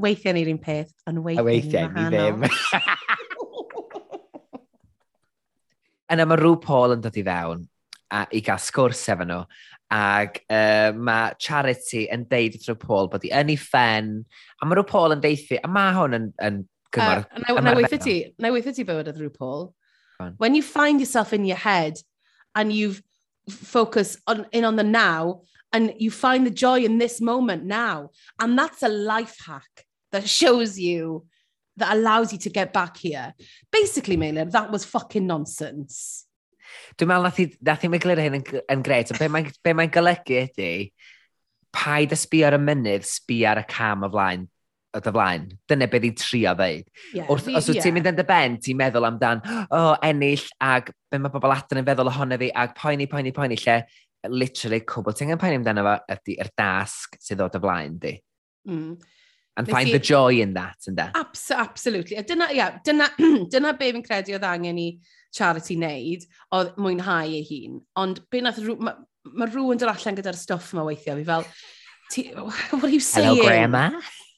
weithiau 0.00 0.34
ni'r 0.34 0.50
un 0.52 0.58
peth, 0.62 0.92
ond 1.10 1.18
weithiau, 1.24 1.46
weithiau 1.46 1.88
ni 1.94 2.04
ddim. 2.10 2.38
Yna 6.10 6.24
mae 6.26 6.38
rhyw 6.40 6.56
Paul 6.62 6.92
yn 6.96 7.02
dod 7.04 7.18
i 7.18 7.22
fewn 7.26 7.60
a, 8.10 8.12
i 8.34 8.40
gael 8.42 8.62
sgwrs 8.62 9.08
efo 9.14 9.24
nhw. 9.26 9.42
Ac 9.94 10.32
uh, 10.46 10.90
mae 10.94 11.34
Charity 11.42 12.02
yn 12.14 12.22
deud 12.30 12.54
wrth 12.60 12.82
Paul 12.82 13.08
bod 13.10 13.24
hi 13.26 13.30
yn 13.40 13.52
ei 13.54 13.58
ffen. 13.58 14.08
A 14.58 14.60
mae 14.66 14.76
rhyw 14.78 14.88
Paul 14.90 15.14
yn 15.16 15.22
deithi, 15.22 15.56
a 15.58 15.68
mae 15.70 15.92
hwn 15.96 16.12
yn, 16.18 16.26
yn 16.46 16.56
cymar... 16.94 17.26
Uh, 17.34 17.60
na 17.60 17.74
weithio 17.74 18.02
ti, 18.02 18.16
na 18.38 18.50
weithio 18.54 18.74
ti 18.74 18.84
bywyd 18.84 19.10
oedd 19.12 19.34
Paul. 19.36 19.70
When 20.36 20.54
you 20.54 20.62
find 20.62 21.00
yourself 21.00 21.32
in 21.32 21.46
your 21.46 21.56
head 21.56 21.96
and 22.54 22.72
you've 22.72 23.02
focused 23.48 24.18
on, 24.26 24.46
in 24.52 24.64
on 24.64 24.76
the 24.76 24.84
now 24.84 25.42
and 25.72 25.94
you 25.98 26.10
find 26.10 26.46
the 26.46 26.50
joy 26.50 26.80
in 26.80 26.98
this 26.98 27.20
moment 27.20 27.64
now, 27.64 28.10
and 28.38 28.58
that's 28.58 28.82
a 28.82 28.88
life 28.88 29.38
hack 29.46 29.86
that 30.12 30.28
shows 30.28 30.78
you, 30.78 31.26
that 31.76 31.96
allows 31.96 32.32
you 32.32 32.38
to 32.40 32.50
get 32.50 32.72
back 32.72 32.98
here. 32.98 33.32
Basically, 33.72 34.16
Maylin, 34.16 34.50
that 34.50 34.70
was 34.70 34.84
fucking 34.84 35.26
nonsense. 35.26 36.26
Dwi'n 36.98 37.08
meddwl 37.08 37.24
nath 37.26 37.38
i, 37.40 37.46
nath 37.66 37.84
i 37.86 37.88
mi 37.90 37.98
glir 37.98 38.20
hyn 38.20 38.36
yn, 38.36 38.44
yn 38.70 38.82
gret, 38.86 39.10
ond 39.10 39.18
be 39.18 39.26
mae'n 39.32 39.78
mae 39.78 39.88
golygu 39.90 40.36
ydy, 40.44 40.90
paid 41.74 42.12
a 42.14 42.18
sbi 42.18 42.44
ar 42.46 42.54
y 42.54 42.60
mynydd, 42.62 43.06
sbi 43.08 43.40
ar 43.48 43.62
y 43.62 43.64
cam 43.70 44.04
o 44.06 44.10
flaen 44.12 44.44
o 44.96 45.00
dy 45.02 45.12
flaen. 45.14 45.46
Dyna 45.70 45.88
beth 45.90 46.06
i'n 46.08 46.16
trio 46.18 46.54
ddeud. 46.58 46.88
Yeah, 47.14 47.28
Wrth, 47.30 47.48
os 47.48 47.68
wyt 47.70 47.78
yeah. 47.78 47.86
ti'n 47.86 47.96
mynd 47.96 48.10
yn 48.10 48.18
dy 48.18 48.26
ben, 48.28 48.56
ti'n 48.62 48.78
meddwl 48.80 49.08
amdan, 49.08 49.42
o, 49.46 49.68
oh, 49.78 49.92
ennill, 50.06 50.46
ag 50.66 50.90
be 51.10 51.20
mae 51.20 51.32
bobl 51.32 51.54
adran 51.54 51.82
yn 51.82 51.88
feddwl 51.88 52.10
ohono 52.12 52.38
fi, 52.40 52.50
ag 52.62 52.74
poeni, 52.78 53.06
poeni, 53.10 53.34
poeni, 53.36 53.58
lle, 53.62 53.78
literally, 54.30 54.82
cwbl 54.88 55.16
ti'n 55.16 55.32
gan 55.32 55.40
poeni 55.40 55.60
amdano 55.60 55.86
fo, 55.86 55.96
ydy'r 56.16 56.52
dasg 56.58 57.18
sydd 57.22 57.44
o 57.44 57.48
dy 57.52 57.62
flaen 57.62 57.96
di. 58.02 58.14
Mm. 58.68 58.92
And 59.56 59.66
Nes 59.66 59.74
find 59.74 59.90
i... 59.90 59.92
the 59.92 60.02
joy 60.02 60.40
in 60.40 60.54
that, 60.54 60.88
ynda? 60.88 61.10
Abs 61.18 61.50
absolutely. 61.50 62.16
A 62.16 62.22
dyna, 62.22 62.48
yeah, 62.54 62.78
dyna, 62.84 63.10
dyna 63.52 63.74
be 63.78 63.92
fi'n 63.92 64.06
credu 64.06 64.36
oedd 64.38 64.46
angen 64.46 64.78
i 64.80 64.88
Charity 65.34 65.76
wneud, 65.78 66.24
oedd 66.56 66.72
mwynhau 66.80 67.30
ei 67.30 67.44
hun. 67.46 67.78
Ond 68.00 68.22
be 68.32 68.42
nath, 68.42 68.58
mae 68.58 68.96
ma 69.36 69.46
rhywun 69.46 69.78
dod 69.78 69.92
allan 69.92 70.16
gyda'r 70.18 70.38
stwff 70.38 70.72
yma 70.74 70.86
weithio. 70.88 71.14
fi 71.18 71.26
fel, 71.28 71.46
ti, 72.10 72.26
what 72.34 72.84
are 72.84 72.90
you 72.90 73.00
saying? 73.04 73.36
Hello, 73.36 73.46
Grandma. 73.46 73.90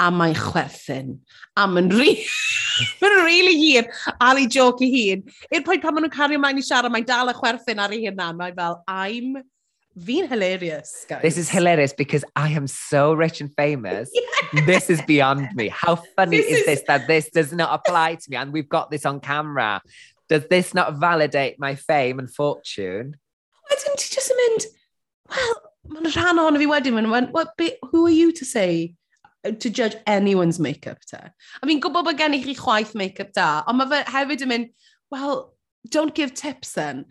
A 0.00 0.10
mae'n 0.10 0.34
chwerthin. 0.34 1.18
A 1.56 1.66
mae'n 1.68 1.90
rhi... 1.92 2.16
mae'n 3.00 3.24
really 3.24 3.56
hir. 3.60 3.88
A 4.20 4.32
li 4.34 4.46
joc 4.48 4.80
i 4.84 4.90
hun. 4.92 5.24
I'r 5.52 5.64
pwynt 5.66 5.84
pan 5.84 5.94
maen 5.94 6.06
nhw'n 6.06 6.14
cario 6.14 6.40
mlaen 6.40 6.60
i 6.60 6.64
siarad, 6.66 6.92
mae'n 6.92 7.08
dal 7.08 7.32
y 7.32 7.36
chwerthin 7.36 7.82
ar 7.82 7.94
ei 7.94 8.06
hunan. 8.06 8.38
Mae'n 8.40 8.56
fel, 8.56 8.78
I'm 8.88 9.42
Fi'n 9.98 10.26
hilarious, 10.26 11.04
guys. 11.06 11.20
This 11.20 11.36
is 11.36 11.50
hilarious 11.50 11.92
because 11.92 12.24
I 12.34 12.48
am 12.50 12.66
so 12.66 13.12
rich 13.12 13.40
and 13.40 13.52
famous. 13.54 14.10
This 14.66 14.90
is 14.90 15.00
beyond 15.02 15.48
me. 15.54 15.68
How 15.68 15.96
funny 16.16 16.38
this 16.38 16.46
is, 16.46 16.58
is 16.58 16.66
this 16.66 16.82
that 16.86 17.06
this 17.06 17.30
does 17.30 17.52
not 17.52 17.72
apply 17.72 18.16
to 18.16 18.30
me? 18.30 18.36
And 18.36 18.52
we've 18.52 18.68
got 18.68 18.90
this 18.90 19.06
on 19.06 19.20
camera. 19.20 19.80
Does 20.28 20.46
this 20.48 20.74
not 20.74 20.94
validate 20.96 21.58
my 21.58 21.74
fame 21.74 22.18
and 22.18 22.28
fortune? 22.30 23.16
Wedyn 23.70 23.96
ti 23.96 24.08
just 24.14 24.32
yn 24.32 24.40
mynd, 24.40 24.66
well, 25.30 25.54
mae'n 25.94 26.10
rhan 26.16 26.42
ohono 26.42 26.60
fi 26.60 26.68
wedyn, 26.68 26.96
mae'n 26.98 27.08
mynd, 27.12 27.32
what, 27.32 27.56
be, 27.56 27.70
who 27.90 28.04
are 28.06 28.16
you 28.16 28.32
to 28.32 28.44
say 28.44 28.94
uh, 29.44 29.52
to 29.52 29.70
judge 29.70 29.96
anyone's 30.06 30.58
make-up 30.58 31.00
te? 31.08 31.20
A 31.20 31.68
fi'n 31.68 31.80
gwybod 31.80 32.08
bod 32.08 32.20
gen 32.20 32.36
i 32.36 32.42
chi 32.44 32.56
chwaith 32.58 32.94
make-up 32.98 33.32
da, 33.38 33.48
ond 33.70 33.80
mae 33.80 33.88
fe 33.92 34.02
hefyd 34.16 34.44
yn 34.44 34.52
mynd, 34.52 34.72
well, 35.14 35.52
don't 35.88 36.14
give 36.14 36.34
tips 36.34 36.74
then. 36.74 37.06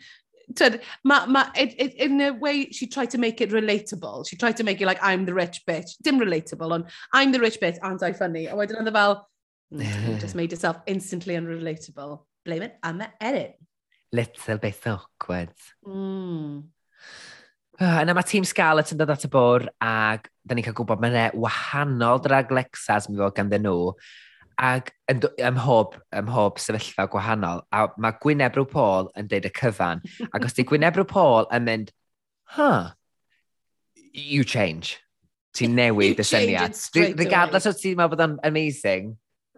Tyd, 0.53 0.81
ma, 1.03 1.25
ma, 1.25 1.49
it, 1.55 1.75
it, 1.77 1.93
in 1.95 2.19
a 2.21 2.31
way, 2.31 2.69
she 2.71 2.87
tried 2.87 3.11
to 3.11 3.17
make 3.17 3.41
it 3.41 3.51
relatable. 3.51 4.27
She 4.27 4.35
tried 4.35 4.57
to 4.57 4.63
make 4.63 4.81
it 4.81 4.85
like, 4.85 4.99
I'm 5.01 5.25
the 5.25 5.33
rich 5.33 5.61
bitch. 5.67 5.97
Dim 6.01 6.19
relatable, 6.19 6.71
ond 6.71 6.85
I'm 7.13 7.31
the 7.31 7.39
rich 7.39 7.59
bitch, 7.59 7.77
aren't 7.81 8.03
I 8.03 8.13
funny? 8.13 8.47
A 8.47 8.55
wedyn 8.55 8.81
oedd 8.81 8.89
e 8.89 8.95
fel, 8.95 9.17
mm, 9.73 10.07
you 10.07 10.19
just 10.25 10.35
made 10.35 10.51
yourself 10.51 10.81
instantly 10.85 11.35
unrelatable. 11.35 12.25
Blame 12.45 12.63
it 12.63 12.77
on 12.83 12.97
the 12.97 13.09
edit. 13.21 13.55
Little 14.11 14.57
bit 14.57 14.87
awkward. 14.87 15.53
Mm. 15.85 16.63
Uh, 17.81 17.97
yna 18.03 18.13
mae 18.13 18.27
Team 18.29 18.43
Scarlett 18.45 18.91
yn 18.93 18.99
dod 18.99 19.09
at 19.09 19.23
y 19.25 19.29
bwr 19.33 19.63
ac 19.81 20.27
da 20.45 20.53
ni'n 20.53 20.65
cael 20.67 20.75
gwybod 20.77 20.99
mae 21.01 21.09
yna 21.09 21.23
wahanol 21.33 22.19
drag 22.21 22.51
Lexas 22.53 23.07
mi 23.09 23.17
fod 23.17 23.33
ganddyn 23.33 23.63
nhw 23.65 23.87
Ac 24.61 24.91
ym 25.09 25.21
mhob, 25.57 25.95
ym 26.13 26.27
mhob 26.27 26.59
sefyllfa 26.61 27.07
gwahanol, 27.09 27.63
a 27.73 27.87
mae 27.97 28.17
Gwyneb 28.21 28.59
Rw 28.59 28.67
Paul 28.69 29.09
yn 29.17 29.29
deud 29.31 29.47
y 29.49 29.51
cyfan. 29.57 30.03
ac 30.29 30.45
os 30.45 30.53
di 30.57 30.65
Gwyneb 30.69 30.99
Rw 30.99 31.07
Paul 31.09 31.47
yn 31.49 31.65
mynd, 31.65 31.93
huh, 32.53 32.91
you 34.13 34.43
change. 34.43 34.99
Ti'n 35.57 35.73
newid 35.79 36.21
y 36.21 36.27
syniad. 36.27 36.77
Regardless 37.17 37.65
os 37.71 37.81
ti'n 37.81 37.97
meddwl 37.97 38.13
bod 38.13 38.25
o'n 38.27 38.37
amazing, 38.47 39.15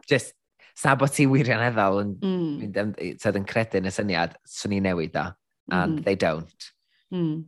just 0.08 0.34
sa 0.76 0.96
bod 0.98 1.14
ti 1.14 1.28
wirioneddol 1.30 2.00
yn, 2.02 2.14
mm. 2.24 2.70
yn, 2.72 2.94
yn 3.12 3.50
credu 3.50 3.82
yn 3.82 3.90
y 3.90 3.94
syniad, 3.94 4.38
swn 4.50 4.78
i'n 4.80 4.88
newid 4.88 5.20
o. 5.20 5.28
And 5.72 6.00
mm. 6.00 6.06
they 6.06 6.16
don't. 6.16 6.72
Mm. 7.14 7.44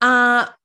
A 0.00 0.12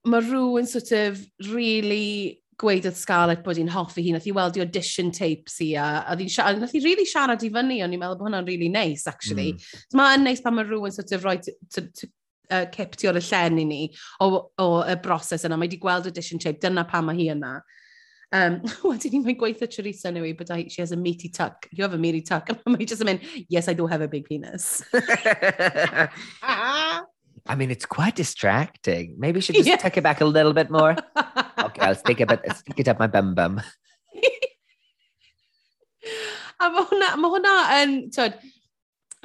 mae 0.08 0.23
rhyw 0.23 0.60
yn 0.62 0.67
sort 0.69 0.91
of 0.95 1.19
really 1.51 2.41
gweud 2.61 2.87
oedd 2.87 2.97
Scarlett 2.99 3.43
bod 3.45 3.59
hi'n 3.59 3.71
hoffi 3.73 4.03
hi, 4.05 4.13
nath 4.15 4.27
hi 4.27 4.33
weld 4.35 4.59
i 4.59 4.63
audition 4.63 5.11
tapes 5.15 5.57
hi, 5.63 5.73
a, 5.79 5.87
a 6.07 6.17
ddi'n 6.17 6.31
siarad, 6.31 6.61
nath 6.61 6.75
hi 6.75 6.83
really 6.85 7.07
siarad 7.09 7.43
i 7.43 7.51
fyny, 7.53 7.81
ond 7.85 7.95
i'n 7.95 8.01
meddwl 8.01 8.19
bod 8.19 8.29
hwnna'n 8.29 8.47
really 8.47 8.69
nice, 8.71 9.07
actually. 9.11 9.53
Mm. 9.55 9.85
So 9.89 9.99
mae'n 9.99 10.27
nice 10.27 10.43
pan 10.45 10.55
mae 10.57 10.67
rhywun 10.67 10.95
sort 10.95 11.11
of 11.15 11.25
roi 11.27 11.37
uh, 12.51 12.65
cip 12.71 12.95
tu 12.95 13.09
o'r 13.09 13.19
llen 13.19 13.61
i 13.61 13.65
ni 13.67 13.81
o, 14.23 14.27
o 14.61 14.67
y 14.85 14.97
broses 15.03 15.45
yna. 15.47 15.57
Mae 15.57 15.69
wedi 15.69 15.81
gweld 15.81 16.09
audition 16.11 16.41
tape, 16.41 16.61
dyna 16.63 16.85
pa 16.89 17.01
mae 17.03 17.17
hi 17.19 17.31
yna. 17.35 17.57
Um, 18.35 18.57
wedyn 18.89 19.13
ni 19.13 19.21
mae'n 19.23 19.37
gweithio 19.39 19.67
Charissa 19.71 20.09
anyway, 20.09 20.33
but 20.33 20.51
I, 20.51 20.67
she 20.67 20.81
has 20.81 20.91
a 20.91 20.97
meaty 20.97 21.29
tuck. 21.29 21.67
You 21.71 21.83
have 21.83 21.93
a 21.93 21.97
meaty 21.97 22.21
tuck. 22.21 22.49
And 22.53 22.59
mae'n 22.75 22.87
just 22.87 23.03
yn 23.05 23.11
mynd, 23.11 23.45
yes, 23.49 23.69
I 23.69 23.73
do 23.73 23.87
have 23.87 24.01
a 24.01 24.07
big 24.07 24.25
penis. 24.25 24.83
I 27.47 27.55
mean, 27.55 27.69
it's 27.69 27.86
quite 27.86 28.15
distracting. 28.15 29.15
Maybe 29.17 29.38
you 29.38 29.41
should 29.41 29.55
just 29.55 29.67
yeah. 29.67 29.77
tuck 29.77 29.97
it 29.97 30.03
back 30.03 30.21
a 30.21 30.25
little 30.25 30.53
bit 30.53 30.71
more. 30.71 30.95
okay, 31.60 31.81
I'll 31.81 31.95
stick 31.95 32.21
it, 32.21 32.31
I'll 32.31 32.55
stick 32.55 32.79
it 32.79 32.88
up 32.88 32.99
my 32.99 33.08
bum 33.08 33.36
bum. 33.36 33.62
mae 36.65 36.86
hwnna, 36.89 37.15
ma 37.19 37.29
hwnna 37.29 37.53
yn, 37.81 37.95
twyd, 38.13 38.38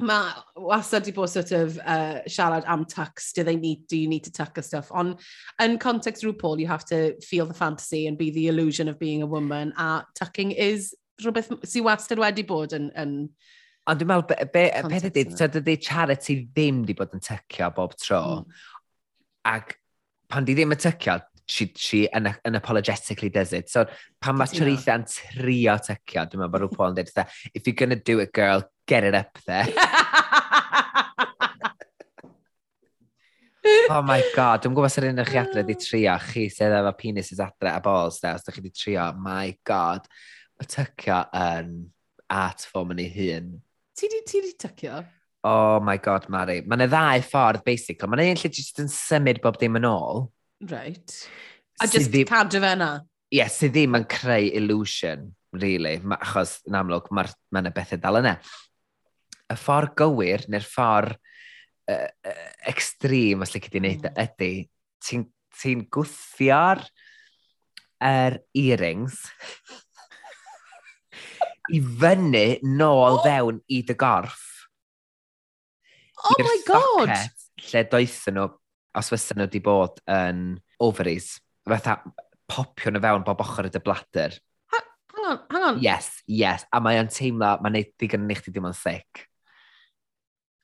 mae 0.05 0.33
wastad 0.69 1.05
wedi 1.05 1.13
bod 1.15 1.31
sort 1.31 1.51
of 1.55 1.77
uh, 1.79 2.21
siarad 2.29 2.65
am 2.69 2.85
tucks, 2.85 3.31
do 3.33 3.43
they 3.43 3.55
need, 3.55 3.87
do 3.87 3.97
you 3.97 4.07
need 4.07 4.23
to 4.25 4.31
tuck 4.31 4.57
a 4.57 4.63
stuff? 4.63 4.91
On, 4.91 5.15
in 5.59 5.77
context 5.77 6.23
RuPaul, 6.23 6.59
you 6.59 6.67
have 6.67 6.85
to 6.85 7.19
feel 7.21 7.45
the 7.45 7.53
fantasy 7.53 8.07
and 8.07 8.17
be 8.17 8.31
the 8.31 8.47
illusion 8.47 8.87
of 8.87 8.99
being 8.99 9.21
a 9.21 9.27
woman, 9.27 9.73
a 9.77 10.03
tucking 10.15 10.51
is 10.51 10.93
rhywbeth 11.21 11.51
sy'n 11.69 11.85
wastad 11.85 12.21
wedi 12.21 12.45
bod 12.47 12.73
yn, 12.73 12.89
yn 12.97 13.15
Ond 13.89 13.97
dwi'n 13.97 14.09
meddwl, 14.11 14.27
be, 14.29 14.35
be, 14.53 14.63
peth 14.91 15.07
ydy, 15.09 15.25
so 15.33 15.47
dydy 15.49 15.77
charity 15.81 16.35
ddim 16.45 16.83
wedi 16.83 16.93
bod 16.97 17.15
yn 17.17 17.23
tycio 17.25 17.71
bob 17.73 17.95
tro. 17.97 18.21
Mm. 18.41 18.45
Ac 19.51 19.75
pan 20.29 20.45
di 20.45 20.53
ddim 20.55 20.75
yn 20.75 20.81
tycio, 20.81 21.15
she, 21.51 21.71
she 21.75 22.07
un, 22.13 22.35
unapologetically 22.45 23.31
does 23.33 23.53
it. 23.53 23.69
So 23.69 23.85
pan 24.21 24.37
mae 24.37 24.47
Charitha'n 24.47 25.05
trio 25.09 25.75
tycio, 25.81 26.25
dwi'n 26.29 26.39
meddwl 26.43 26.53
bod 26.53 26.61
rhyw 26.63 26.75
Paul 26.75 26.93
yn 26.93 26.97
dweud, 26.99 27.25
if 27.53 27.65
you're 27.65 27.79
gonna 27.81 27.97
do 27.97 28.19
it, 28.23 28.31
girl, 28.33 28.63
get 28.87 29.03
it 29.03 29.15
up 29.15 29.37
there. 29.47 29.67
oh 33.91 34.01
my 34.05 34.21
god, 34.35 34.61
dwi'n 34.63 34.75
gwybod 34.77 34.93
sy'n 34.93 35.09
un 35.09 35.23
o'ch 35.25 35.35
adre 35.41 35.65
di 35.67 35.75
trio, 35.79 36.15
chi 36.29 36.43
sydd 36.53 36.77
efo 36.77 36.93
penises 37.01 37.41
adre 37.43 37.73
a 37.73 37.81
balls, 37.83 38.21
da, 38.21 38.35
os 38.37 38.45
ydych 38.45 38.55
chi 38.59 38.63
di 38.67 38.73
trio, 38.77 39.09
my 39.17 39.57
god, 39.67 40.07
mae 40.61 40.67
tycio 40.69 41.19
yn 41.41 41.75
art 42.31 42.61
form 42.71 42.93
yn 42.95 43.03
ei 43.03 43.11
hun. 43.17 43.51
Ti 43.97 44.07
di, 44.07 44.21
ti 44.25 44.41
di 44.43 44.53
tycio? 44.55 45.01
Oh 45.43 45.79
my 45.81 45.97
god, 45.97 46.27
Mari. 46.29 46.61
Mae 46.65 46.77
yna 46.77 46.87
ddau 46.91 47.23
ffordd, 47.25 47.63
basically. 47.65 48.09
Mae 48.09 48.21
yna 48.21 48.35
un 48.35 48.41
lle 48.41 48.51
jyst 48.53 48.81
yn 48.83 48.91
symud 48.91 49.41
bob 49.43 49.57
dim 49.61 49.79
yn 49.79 49.87
ôl. 49.89 50.27
Right. 50.69 51.15
A 51.81 51.87
just 51.89 52.11
ddim... 52.13 52.27
cadw 52.29 52.61
fe 52.61 52.73
yna? 52.77 52.91
Ie, 53.31 53.39
yeah, 53.39 53.49
sydd 53.49 53.73
ddim 53.75 53.97
yn 53.97 54.05
creu 54.11 54.51
illusion, 54.59 55.29
really. 55.57 55.95
Ma, 56.05 56.19
achos, 56.21 56.59
yn 56.69 56.77
amlwg, 56.77 57.09
mae 57.15 57.31
ma 57.51 57.63
yna 57.63 57.73
bethau 57.73 58.01
dal 58.03 58.21
yna. 58.21 58.35
Y 59.51 59.57
ffordd 59.59 59.95
gywir, 59.99 60.45
neu'r 60.51 60.67
ffordd 60.67 61.17
uh, 61.91 62.07
uh, 62.07 62.49
extreme, 62.69 63.41
os 63.43 63.55
lyci 63.55 63.73
di 63.73 63.81
wneud 63.81 64.05
mm. 64.11 64.19
ydy, 64.27 64.51
ti'n 65.01 65.25
ti 65.61 65.75
gwthio'r 65.93 66.85
er 68.01 68.39
earrings 68.57 69.19
i 71.71 71.81
fyny 72.01 72.45
nôl 72.65 73.19
oh. 73.19 73.21
fewn 73.25 73.61
i 73.71 73.81
dy 73.87 73.95
gorff. 73.99 74.47
Oh 76.21 76.35
my 76.39 76.57
god! 76.67 77.13
Lle 77.71 77.85
doethyn 77.89 78.37
nhw, 78.37 78.49
os 78.99 79.11
fysa 79.13 79.37
nhw 79.37 79.47
wedi 79.47 79.63
bod 79.65 80.01
yn 80.11 80.59
ovaries, 80.83 81.33
fatha 81.67 81.99
popio 82.51 82.93
nhw 82.93 83.03
fewn 83.03 83.25
bob 83.27 83.41
ochr 83.45 83.69
y 83.69 83.73
dy 83.73 83.81
bladur. 83.83 84.37
Hang 84.71 85.25
on, 85.25 85.41
hang 85.51 85.65
on. 85.71 85.81
Yes, 85.83 86.13
yes. 86.27 86.67
A 86.73 86.83
mae'n 86.83 87.09
teimlo, 87.11 87.55
mae'n 87.63 87.79
neud 87.79 87.95
digon 88.01 88.27
yn 88.27 88.35
eich 88.35 88.45
di 88.45 88.53
dim 88.55 88.69
ond 88.69 88.77
thick. 88.77 89.27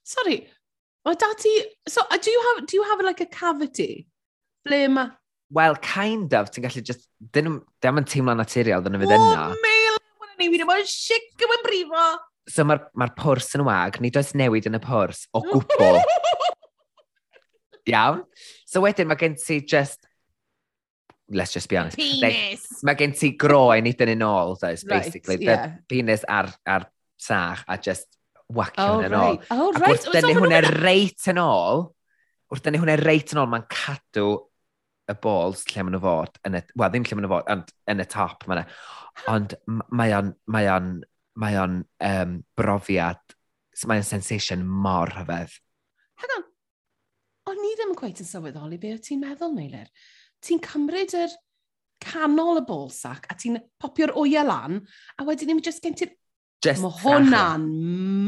Sorry, 0.07 0.45
Mae 1.07 1.15
dati... 1.15 1.49
So, 1.87 2.01
do 2.21 2.31
you 2.31 2.41
have, 2.47 2.67
do 2.67 2.75
you 2.75 2.83
have 2.83 2.99
like 2.99 3.21
a 3.21 3.25
cavity? 3.25 4.07
Ble 4.65 4.87
mae... 4.89 5.11
Well, 5.49 5.77
kind 5.77 6.33
of. 6.33 6.51
Ti'n 6.51 6.65
gallu 6.67 6.83
just... 6.83 7.07
Dyn 7.31 7.47
nhw'n 7.47 8.07
teimlo 8.11 8.35
naturiol, 8.35 8.83
dyn 8.83 8.97
nhw'n 8.97 9.05
fydd 9.05 9.15
yna. 9.15 9.45
Oh, 9.45 9.61
me 9.63 9.75
ni, 10.39 10.49
wedi 10.49 10.63
ddim 10.63 10.73
yn 10.73 10.89
sic 10.89 11.45
yn 11.45 11.63
brifo. 11.65 12.07
So 12.47 12.63
mae'r 12.67 12.85
ma 12.95 13.09
pwrs 13.17 13.51
yn 13.57 13.65
wag, 13.67 13.99
nid 14.03 14.17
oes 14.19 14.33
newid 14.39 14.69
yn 14.69 14.79
y 14.79 14.81
pwrs, 14.83 15.25
o 15.35 15.43
gwbl. 15.49 16.01
Iawn. 17.87 18.23
So 18.67 18.83
wedyn 18.83 19.07
mae 19.09 19.19
gen 19.19 19.37
ti 19.39 19.61
just 19.63 20.07
let's 21.29 21.51
just 21.53 21.69
be 21.69 21.77
honest. 21.77 21.97
Penis. 21.97 22.21
Like, 22.21 22.83
mae 22.83 22.95
gen 22.95 23.15
ti 23.17 23.31
groen 23.39 23.83
nid 23.83 23.97
dyn 23.99 24.13
yn 24.15 24.23
ôl, 24.27 24.55
does, 24.59 24.85
right, 24.87 25.03
basically. 25.03 25.39
Yeah. 25.43 25.67
The 25.67 25.95
penis 25.95 26.23
ar, 26.27 26.51
ar 26.67 26.87
sach 27.19 27.65
a 27.67 27.77
just 27.77 28.07
wacio 28.47 28.85
oh, 28.85 29.03
yn 29.03 29.11
right. 29.11 29.39
ôl. 29.39 29.45
Oh, 29.51 29.71
right. 29.73 29.83
Ac 29.83 30.07
wrth 30.07 30.11
dynnu 30.15 30.35
hwnna 30.39 30.61
reit 30.79 31.27
yn 31.31 31.41
ôl, 31.43 31.87
wrth 32.51 32.63
dynnu 32.63 32.83
hwnna 32.83 32.97
reit 33.01 33.33
yn 33.35 33.41
ôl, 33.41 33.49
mae'n 33.51 33.67
cadw 33.71 34.29
y 35.07 35.15
balls 35.23 35.63
lle 35.69 35.85
maen 35.85 35.95
nhw 35.95 36.03
fod, 36.03 36.39
yn 36.47 36.59
y, 36.59 36.63
well, 36.75 36.91
ddim 36.91 37.05
lle 37.07 37.17
maen 37.17 37.27
nhw 37.27 37.33
fod, 37.33 37.49
ond 37.53 37.73
yn 37.93 38.03
y 38.03 38.07
top 38.11 38.45
maen 38.49 38.63
nhw. 38.63 38.77
Ond 39.33 39.55
mae 39.67 40.13
o'n, 40.17 40.33
mae 40.53 40.69
o'n, 40.71 40.91
mae 41.41 41.57
o'n 41.61 41.79
um, 42.09 42.35
brofiad, 42.59 43.23
mae 43.89 44.01
o'n 44.01 44.07
sensation 44.07 44.65
mor 44.67 45.13
hyfedd. 45.15 45.57
Hang 46.21 46.35
on, 46.37 46.45
o'n 47.51 47.65
i 47.65 47.73
ddim 47.77 47.93
yn 47.93 47.99
gweud 47.99 48.21
yn 48.23 48.29
sylweddoli 48.29 48.79
be 48.81 48.93
o 48.95 49.01
ti'n 49.01 49.21
meddwl, 49.23 49.55
Meilir. 49.55 49.89
Ti'n 50.45 50.61
cymryd 50.65 51.15
yr 51.17 51.35
canol 52.03 52.61
y 52.61 52.65
bolsac 52.67 53.25
a 53.31 53.37
ti'n 53.37 53.59
popio'r 53.81 54.15
oia 54.19 54.43
lan, 54.45 54.81
a 55.17 55.25
wedyn 55.27 55.53
ni'n 55.53 55.63
just 55.65 55.83
gen 55.85 55.97
ti'r... 55.97 56.13
Just 56.65 56.81
Mae 56.81 56.93
hwnna'n 57.03 57.65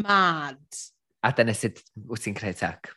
mad. 0.06 0.82
A 1.26 1.32
dyna 1.36 1.56
sut 1.58 1.82
wyt 2.08 2.24
ti'n 2.24 2.38
creu 2.38 2.54
tec? 2.56 2.92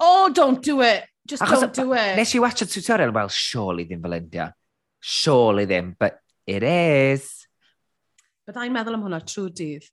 Oh, 0.00 0.28
don't 0.32 0.62
do 0.64 0.80
it! 0.84 1.09
Just 1.28 1.42
Achos, 1.42 1.60
don't 1.60 1.74
do 1.74 1.92
it. 1.92 2.16
Nes 2.16 2.34
i 2.34 2.40
watch 2.42 2.62
y 2.62 2.66
tutorial, 2.66 3.12
well, 3.12 3.28
surely 3.28 3.84
ddim 3.86 4.02
fel 4.02 4.16
India. 4.16 4.54
Surely 5.00 5.66
ddim, 5.66 5.94
but 5.98 6.20
it 6.46 6.62
is. 6.66 7.46
Byddai'n 8.48 8.74
meddwl 8.74 8.96
am 8.96 9.04
hwnna 9.06 9.20
trwy 9.24 9.50
dydd. 9.54 9.88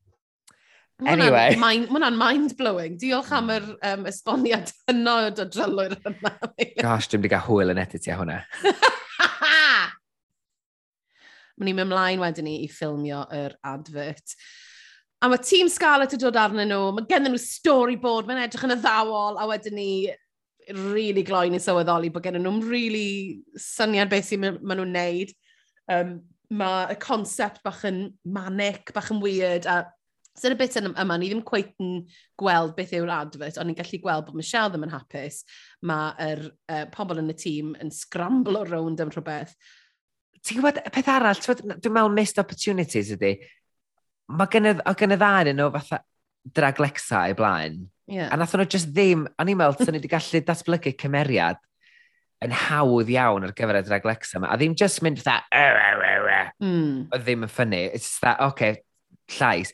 Anyway. 1.05 1.55
Mae 1.61 1.83
hwnna'n 1.85 2.15
mind-blowing. 2.17 2.95
Diolch 2.97 3.29
am 3.37 3.51
yr 3.53 3.67
um, 3.75 4.07
esboniad 4.09 4.71
hynno 4.89 5.17
o 5.27 5.33
dodrylwyr 5.37 5.93
hynna. 6.01 6.31
Gosh, 6.79 7.11
dwi'n 7.11 7.25
di 7.25 7.29
gael 7.29 7.45
hwyl 7.45 7.73
yn 7.75 7.83
editio 7.83 8.17
hwnna. 8.23 8.39
Mae'n 11.57 11.69
ni'n 11.69 11.77
mynd 11.77 11.87
ymlaen 11.87 12.21
wedyn 12.21 12.45
ni 12.45 12.55
i 12.63 12.69
ffilmio 12.69 13.23
yr 13.33 13.53
advert. 13.65 14.35
A 15.21 15.29
mae 15.29 15.41
Team 15.41 15.69
Scarlett 15.73 16.13
yn 16.13 16.21
dod 16.21 16.37
arnyn 16.37 16.69
nhw, 16.69 16.91
mae 16.93 17.05
gen 17.09 17.25
nhw 17.25 17.39
storyboard, 17.41 18.27
mae'n 18.29 18.43
edrych 18.43 18.65
yn 18.67 18.75
y 18.75 18.77
ddawol, 18.81 19.39
a 19.41 19.47
wedyn 19.49 19.73
ni 19.77 19.91
really 20.75 21.23
gloen 21.23 21.55
i 21.55 21.61
sylweddoli 21.61 22.09
bod 22.13 22.25
gen 22.25 22.39
nhw'n 22.41 22.63
really 22.67 23.43
syniad 23.61 24.09
beth 24.11 24.27
sy'n 24.29 24.43
maen 24.43 24.81
nhw'n 24.81 24.95
neud. 24.95 25.35
Um, 25.91 26.17
mae 26.57 26.93
y 26.93 26.97
concept 27.03 27.61
bach 27.65 27.83
yn 27.87 28.05
manic, 28.23 28.91
bach 28.95 29.11
yn 29.11 29.21
weird, 29.23 29.67
a 29.67 29.85
sy'n 30.37 30.53
y 30.53 30.59
bit 30.59 30.77
yma, 30.79 31.17
ni 31.17 31.31
ddim 31.31 31.43
cweit 31.47 31.73
yn 31.83 32.05
gweld 32.39 32.75
beth 32.77 32.93
yw'r 32.95 33.11
advert, 33.15 33.57
ond 33.57 33.71
ni'n 33.71 33.77
gallu 33.79 33.99
gweld 34.03 34.27
bod 34.27 34.37
Michelle 34.37 34.71
ddim 34.71 34.85
yn 34.87 34.93
hapus, 34.93 35.41
mae'r 35.87 36.43
uh, 36.47 36.85
pobl 36.93 37.23
yn 37.23 37.33
y 37.33 37.37
tîm 37.37 37.73
yn 37.83 37.91
scramblo 37.93 38.63
rownd 38.67 39.01
am 39.03 39.11
rhywbeth. 39.13 39.55
Ti'n 40.45 40.59
gwybod, 40.59 40.83
peth 40.93 41.09
arall, 41.11 41.41
dwi'n 41.41 41.95
meddwl 41.95 42.13
missed 42.15 42.39
opportunities 42.43 43.09
ydy, 43.17 43.33
mae 44.37 44.51
gynnydd, 44.53 44.83
o 44.87 44.93
gynnydd 44.99 45.25
ar 45.25 45.51
nhw 45.51 45.71
fatha 45.73 46.03
draglexa 46.57 47.27
i 47.31 47.37
blaen. 47.37 47.85
Yeah. 48.07 48.29
A 48.31 48.39
nath 48.39 48.55
nhw 48.55 48.67
just 48.71 48.93
ddim, 48.93 49.25
a 49.35 49.43
ni'n 49.43 49.57
meddwl, 49.59 49.79
sy'n 49.81 49.95
ni 49.95 50.01
wedi 50.01 50.11
gallu 50.11 50.43
datblygu 50.47 50.93
cymeriad 51.01 51.59
yn 52.45 52.53
hawdd 52.53 53.09
iawn 53.11 53.47
ar 53.47 53.53
gyfer 53.57 53.79
y 53.79 53.83
draglexa 53.87 54.39
yma. 54.39 54.51
A 54.53 54.57
ddim 54.59 54.75
just 54.77 55.01
mynd 55.03 55.19
fatha, 55.23 55.43
mm. 56.61 57.07
o 57.11 57.19
ddim 57.19 57.45
yn 57.47 57.51
ffynnu. 57.51 57.83
It's 57.89 58.07
just 58.07 58.23
that, 58.23 58.41
okay, 58.45 58.83
llais. 59.37 59.73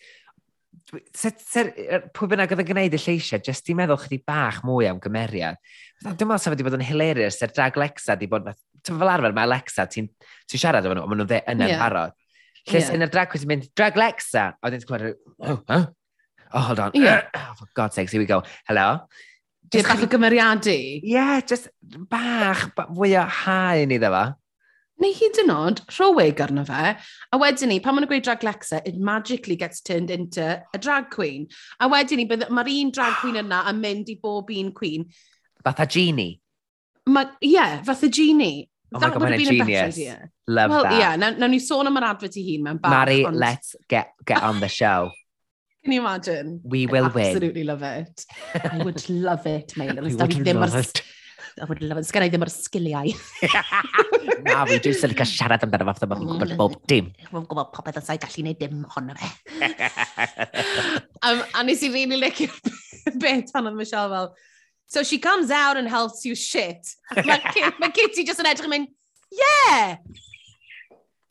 Pwy 0.93 2.29
bynnag 2.29 2.53
oedd 2.53 2.63
yn 2.63 2.69
gwneud 2.69 2.95
y 2.95 3.01
lleisiau, 3.01 3.41
jyst 3.43 3.69
i'n 3.69 3.79
meddwl 3.79 3.99
chdi 4.01 4.21
bach 4.25 4.61
mwy 4.65 4.87
am 4.89 5.01
gymeriad. 5.03 5.59
Dwi'n 6.03 6.27
meddwl 6.29 6.41
sef 6.41 6.53
wedi 6.53 6.65
bod 6.65 6.77
yn 6.77 6.85
hilarious, 6.85 7.39
sef 7.41 7.53
drag 7.55 7.77
Lexa 7.79 8.15
wedi 8.15 8.29
bod, 8.31 8.49
ti'n 8.83 8.99
fel 8.99 9.11
arfer, 9.13 9.35
mae 9.35 9.47
Alexa, 9.47 9.87
ti'n 9.89 10.09
ti 10.49 10.59
siarad 10.59 10.85
efo 10.85 10.95
nhw, 10.95 11.05
ond 11.05 11.13
maen 11.13 11.23
nhw'n 11.23 11.31
dde 11.31 11.41
yn 11.53 11.65
yeah. 11.65 11.81
parod. 11.81 12.15
Lle 12.69 12.79
yeah. 12.79 12.93
yn 12.95 13.05
y 13.05 13.09
drag 13.11 13.31
queen 13.31 13.49
mynd, 13.49 13.69
drag 13.77 13.99
Lexa, 13.99 14.49
a 14.55 14.69
wedyn 14.69 14.83
ti'n 14.83 14.89
clywed, 14.91 15.21
oh, 15.43 15.59
huh? 15.71 15.85
oh, 16.53 16.59
hold 16.59 16.79
on. 16.79 16.91
Yeah. 16.93 17.27
oh, 17.35 17.53
for 17.57 17.67
God's 17.73 17.95
sake, 17.95 18.09
here 18.09 18.21
we 18.21 18.25
go. 18.25 18.43
Hello? 18.67 19.01
Just 19.71 19.87
bach 19.87 20.03
o 20.03 20.07
gymeriadu. 20.07 21.01
Yeah, 21.03 21.41
just 21.41 21.69
bach, 21.83 22.71
fwy 22.77 23.17
o 23.17 23.25
haen 23.25 23.93
iddo 23.95 24.11
fo. 24.13 24.23
Neu 25.01 25.15
hyd 25.17 25.39
yn 25.41 25.49
oed, 25.51 25.79
rhoweg 25.95 26.41
arno 26.43 26.63
fe, 26.67 26.91
a 27.33 27.39
wedyn 27.41 27.71
ni, 27.73 27.79
pan 27.81 27.95
maen 27.95 28.05
nhw'n 28.05 28.11
gweud 28.11 28.27
drag 28.27 28.43
Lexa, 28.45 28.83
it 28.85 28.99
magically 29.01 29.57
gets 29.57 29.81
turned 29.81 30.11
into 30.13 30.45
a 30.45 30.77
drag 30.77 31.09
queen. 31.09 31.47
A 31.81 31.89
wedyn 31.89 32.21
ni, 32.21 32.27
mae'r 32.29 32.69
un 32.75 32.93
drag 32.93 33.17
queen 33.23 33.41
yna 33.41 33.63
yn 33.71 33.81
mynd 33.81 34.11
i 34.13 34.17
bob 34.21 34.53
un 34.53 34.69
queen. 34.77 35.07
Fatha 35.65 35.89
genie. 35.89 36.37
Ie, 37.09 37.25
yeah, 37.41 37.81
fatha 37.83 38.07
genie. 38.07 38.69
Oh 38.93 38.99
e 38.99 39.01
e. 39.01 39.01
that 39.01 39.19
would 39.19 39.31
have 39.31 39.39
been 39.39 39.55
a 39.55 39.65
better 39.65 39.87
idea. 39.87 40.29
Love 40.47 40.69
well, 40.69 40.83
that. 40.83 40.99
Yeah, 40.99 41.15
nawn 41.15 41.39
now 41.39 41.47
ni 41.47 41.59
sôn 41.59 41.89
am 41.89 41.97
yr 41.97 42.09
advert 42.13 42.37
i 42.37 42.45
hun 42.51 42.69
mewn 42.69 42.79
bach. 42.83 42.93
Mari, 42.93 43.25
ond... 43.25 43.35
let's 43.35 43.75
get, 43.89 44.13
get 44.23 44.43
on 44.43 44.59
the 44.59 44.69
show. 44.69 45.09
Can 45.83 45.91
you 45.91 45.99
imagine? 45.99 46.61
We 46.63 46.87
will 46.87 47.05
I'd 47.05 47.13
win. 47.13 47.25
absolutely 47.25 47.63
love 47.65 47.83
it. 47.83 48.25
I 48.55 48.83
would 48.83 49.09
love 49.09 49.45
it, 49.45 49.75
Mel. 49.75 49.89
I 49.89 50.01
would 50.01 50.15
ddim 50.15 50.55
love 50.55 50.75
ar... 50.75 50.79
it. 50.79 51.01
I 51.61 51.65
would 51.65 51.81
love 51.83 51.97
it. 51.97 52.07
Sgan 52.07 52.23
i 52.23 52.29
ddim 52.31 52.45
o'r 52.45 52.51
sgiliau. 52.53 53.11
Na, 54.47 54.63
fi 54.69 54.79
dwi'n 54.79 54.95
sy'n 54.95 55.15
cael 55.17 55.29
siarad 55.29 55.65
amdano 55.67 55.89
fath 55.89 56.05
yma. 56.07 56.17
Gwybod 56.21 56.53
mm. 56.53 56.61
bob 56.61 56.77
dim. 56.87 57.11
Fi'n 57.27 57.45
gwybod 57.51 57.73
popeth 57.75 57.99
yn 57.99 58.07
sa'i 58.07 58.21
gallu 58.23 58.45
gwneud 58.45 58.61
dim 58.63 58.87
honno 58.95 59.17
fe. 59.19 59.29
um, 61.27 61.43
a 61.43 61.65
nes 61.67 61.83
i 61.83 61.91
really 61.91 62.21
licio 62.21 62.47
bit 63.19 63.51
pan 63.51 63.67
oedd 63.67 63.77
Michelle 63.77 64.07
fel, 64.15 64.31
so 64.87 65.03
she 65.03 65.19
comes 65.19 65.51
out 65.51 65.75
and 65.75 65.91
helps 65.91 66.23
you 66.23 66.33
shit. 66.33 66.95
Mae 67.19 67.43
ma 67.83 67.91
Kitty 67.91 68.23
just 68.23 68.39
yn 68.39 68.47
edrych 68.49 68.71
yn 68.71 68.77
mynd, 68.77 68.91
yeah! 69.35 69.97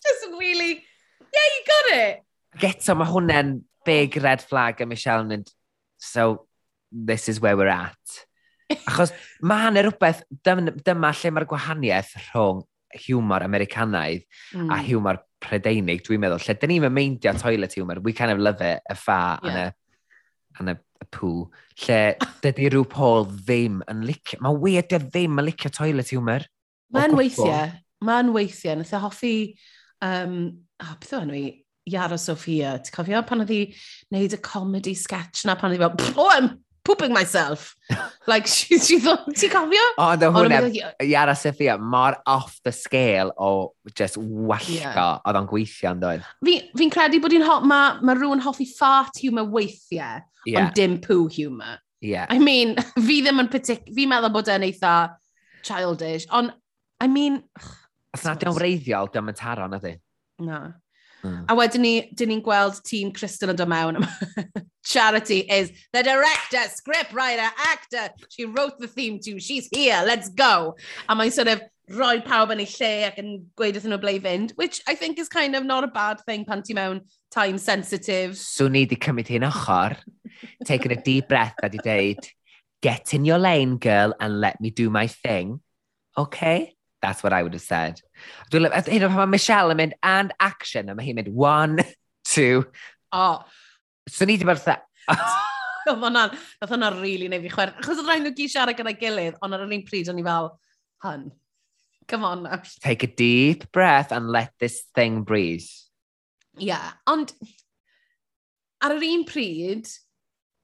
Just 0.04 0.28
really, 0.36 0.72
yeah, 0.76 1.50
you 1.56 1.68
got 1.72 1.92
it. 1.96 2.24
Geto, 2.60 3.00
mae 3.00 3.08
hwnna'n 3.08 3.56
big 3.84 4.16
red 4.22 4.42
flag 4.42 4.80
a 4.80 4.86
Michelle 4.86 5.24
yn 5.24 5.32
mynd, 5.32 5.54
so 5.98 6.46
this 6.90 7.28
is 7.28 7.40
where 7.40 7.56
we're 7.56 7.72
at. 7.72 8.18
Achos 8.88 9.12
mae 9.40 9.66
hanner 9.66 9.88
rhywbeth, 9.88 10.22
dyma, 10.44 10.72
dyma 10.84 11.12
lle 11.16 11.32
mae'r 11.34 11.48
gwahaniaeth 11.50 12.14
rhwng 12.28 12.62
hiwmor 12.92 13.44
Americanaidd 13.44 14.24
mm. 14.54 14.68
a 14.68 14.76
hmm. 14.76 14.86
hiwmor 14.86 15.20
Prydeinig, 15.42 16.04
dwi'n 16.06 16.20
meddwl, 16.22 16.42
lle 16.44 16.54
dyn 16.60 16.70
ni'n 16.70 16.92
meindio 16.92 17.32
toilet 17.40 17.74
humor, 17.74 17.98
we 18.04 18.12
kind 18.14 18.30
of 18.30 18.38
love 18.38 18.62
it, 18.62 18.82
y 18.86 18.94
ffa, 18.94 19.18
yeah. 19.42 19.48
and 19.48 19.58
a, 19.58 19.64
and 20.60 20.70
a, 20.70 20.76
a 21.02 21.06
poo, 21.10 21.48
lle 21.82 22.00
dydy 22.44 22.68
rhyw 22.70 22.84
Paul 22.88 23.26
ddim 23.26 23.80
yn 23.90 24.04
licio, 24.06 24.38
mae 24.44 24.60
weird 24.62 24.92
ddim 24.92 25.40
yn 25.42 25.48
licio 25.48 25.72
toilet 25.74 26.12
hiwmor. 26.14 26.46
Mae'n 26.94 27.16
weithiau, 27.18 27.72
mae'n 28.06 28.30
weithiau, 28.36 28.78
nes 28.78 28.92
e 28.94 29.02
hoffi, 29.02 29.34
um, 30.04 30.38
oh, 30.84 30.94
beth 31.02 31.16
o'n 31.18 31.34
i, 31.34 31.44
Iara 31.90 32.18
Sophia. 32.18 32.76
Ti'n 32.82 32.94
cofio 32.94 33.22
pan 33.26 33.42
oedd 33.44 33.52
hi 33.52 33.62
wneud 34.10 34.36
y 34.36 34.42
comedy 34.42 34.94
sketch 34.98 35.46
na 35.48 35.56
pan 35.58 35.72
oedd 35.72 35.82
hi 35.82 35.88
fel, 35.88 36.20
oh, 36.20 36.30
I'm 36.30 36.52
pooping 36.84 37.12
myself. 37.12 37.76
like, 38.26 38.46
she, 38.54 38.78
she 38.78 38.98
thought, 39.00 39.26
ti'n 39.28 39.50
cofio? 39.50 39.84
O, 39.98 40.06
oh, 40.06 40.14
no, 40.20 40.30
hwnna, 40.34 40.92
Iara 41.02 41.36
Sophia, 41.36 41.78
mor 41.78 42.16
off 42.26 42.60
the 42.64 42.72
scale 42.72 43.32
o 43.38 43.72
just 43.94 44.16
wallgo 44.16 44.78
yeah. 44.78 45.20
oedd 45.26 45.40
o'n 45.40 45.48
gweithio 45.50 45.94
yn 45.94 46.02
dweud. 46.02 46.26
Fi'n 46.46 46.68
fi 46.78 46.90
credu 46.94 47.22
bod 47.22 47.34
hi'n 47.34 47.46
ho 47.46 47.60
ma, 47.66 47.82
ma 48.02 48.16
rhywun 48.18 48.42
hoffi 48.44 48.68
fart 48.70 49.22
humour 49.22 49.48
weithiau, 49.52 50.22
yeah. 50.46 50.60
ond 50.62 50.76
dim 50.78 50.98
poo 51.02 51.26
humour. 51.32 51.80
Yeah. 52.02 52.26
I 52.28 52.38
mean, 52.38 52.76
fi 53.06 53.20
ddim 53.22 53.42
yn 53.44 53.50
partic... 53.52 53.86
Fi'n 53.94 54.10
meddwl 54.10 54.34
bod 54.34 54.50
e'n 54.50 54.66
eitha 54.66 54.96
childish, 55.66 56.26
ond, 56.34 56.54
I 57.02 57.10
mean... 57.10 57.42
Os 58.12 58.26
na, 58.26 58.34
yw'n 58.36 58.58
wreiddiol, 58.58 59.10
dim 59.14 59.30
yn 59.30 59.38
taro, 59.38 59.68
na 59.70 59.78
di? 59.82 59.94
No. 60.42 60.64
Mm. 61.24 61.44
A 61.48 61.54
wedyn 61.54 61.84
ni, 61.84 61.94
dyn 62.18 62.32
ni'n 62.32 62.42
gweld 62.42 62.80
tîm 62.86 63.12
Crystal 63.14 63.52
yn 63.52 63.58
dod 63.58 63.70
mewn. 63.70 64.00
Charity 64.92 65.40
is 65.46 65.70
the 65.92 66.02
director, 66.02 66.64
scriptwriter, 66.72 67.48
actor. 67.70 68.10
She 68.28 68.44
wrote 68.44 68.78
the 68.78 68.88
theme 68.88 69.20
too. 69.22 69.38
She's 69.38 69.68
here. 69.70 70.02
Let's 70.04 70.28
go. 70.28 70.74
A 71.08 71.14
mae'n 71.14 71.30
sort 71.30 71.48
of 71.48 71.62
rhoi 71.92 72.22
pawb 72.24 72.52
yn 72.54 72.62
ei 72.62 72.68
lle 72.72 72.90
ac 73.06 73.18
yn 73.22 73.32
gweud 73.58 73.76
wrthyn 73.76 73.92
nhw 73.92 74.00
ble 74.02 74.16
i 74.16 74.20
fynd, 74.24 74.54
which 74.58 74.80
I 74.88 74.94
think 74.98 75.18
is 75.18 75.30
kind 75.30 75.54
of 75.58 75.64
not 75.64 75.84
a 75.84 75.90
bad 75.94 76.22
thing 76.26 76.44
pan 76.44 76.62
ti 76.62 76.74
mewn 76.74 77.02
time 77.30 77.58
sensitive. 77.58 78.36
So 78.38 78.68
ni 78.68 78.84
di 78.86 78.96
cymryd 78.96 79.30
hi'n 79.30 79.46
ochr, 79.46 79.96
taking 80.66 80.92
a 80.92 81.00
deep 81.00 81.28
breath 81.28 81.54
a 81.62 81.68
di 81.68 81.82
deud, 81.84 82.30
get 82.82 83.14
in 83.14 83.24
your 83.24 83.38
lane, 83.38 83.76
girl, 83.78 84.14
and 84.18 84.40
let 84.40 84.60
me 84.60 84.70
do 84.70 84.90
my 84.90 85.06
thing. 85.06 85.60
Okay? 86.16 86.74
That's 87.02 87.22
what 87.22 87.32
I 87.32 87.42
would 87.42 87.54
have 87.54 87.62
said. 87.62 88.00
Dwi'n 88.52 88.68
lyfio, 88.68 88.86
hyn 88.94 89.04
o'n 89.08 89.10
pan 89.10 89.24
mae 89.24 89.34
Michelle 89.34 89.74
yn 89.74 89.80
mynd, 89.80 89.94
and 90.06 90.32
action, 90.38 90.88
a 90.88 90.94
mae 90.94 91.08
hi'n 91.08 91.18
mynd, 91.18 91.32
one, 91.34 91.82
two. 92.32 92.64
Oh. 93.10 93.42
So 94.08 94.24
ni 94.24 94.38
di 94.38 94.46
bod 94.48 94.62
Oedd 95.82 95.98
hwnna'n, 95.98 96.34
oedd 96.62 96.70
hwnna'n 96.70 96.98
rili 97.00 97.24
really 97.24 97.28
neu 97.32 97.42
fi 97.42 97.50
chwer. 97.50 97.72
Achos 97.80 97.98
oedd 97.98 98.06
rhaid 98.06 98.22
nhw 98.22 98.30
gyd 98.38 98.52
siarad 98.52 98.78
gyda'i 98.78 98.94
gilydd, 99.00 99.40
ond 99.42 99.56
ar 99.56 99.64
yr 99.64 99.74
un 99.74 99.82
pryd, 99.82 100.10
o'n 100.12 100.20
i 100.20 100.24
fel, 100.26 100.52
hun, 101.02 101.24
come 102.06 102.28
on. 102.28 102.44
Now. 102.44 102.60
Take 102.84 103.02
a 103.02 103.10
deep 103.10 103.66
breath 103.74 104.12
and 104.14 104.30
let 104.30 104.54
this 104.62 104.84
thing 104.94 105.24
breathe. 105.26 105.66
Ie, 106.60 106.68
Yeah, 106.70 106.92
ond 107.10 107.34
ar 108.84 108.94
yr 108.94 109.06
un 109.08 109.26
pryd... 109.26 109.90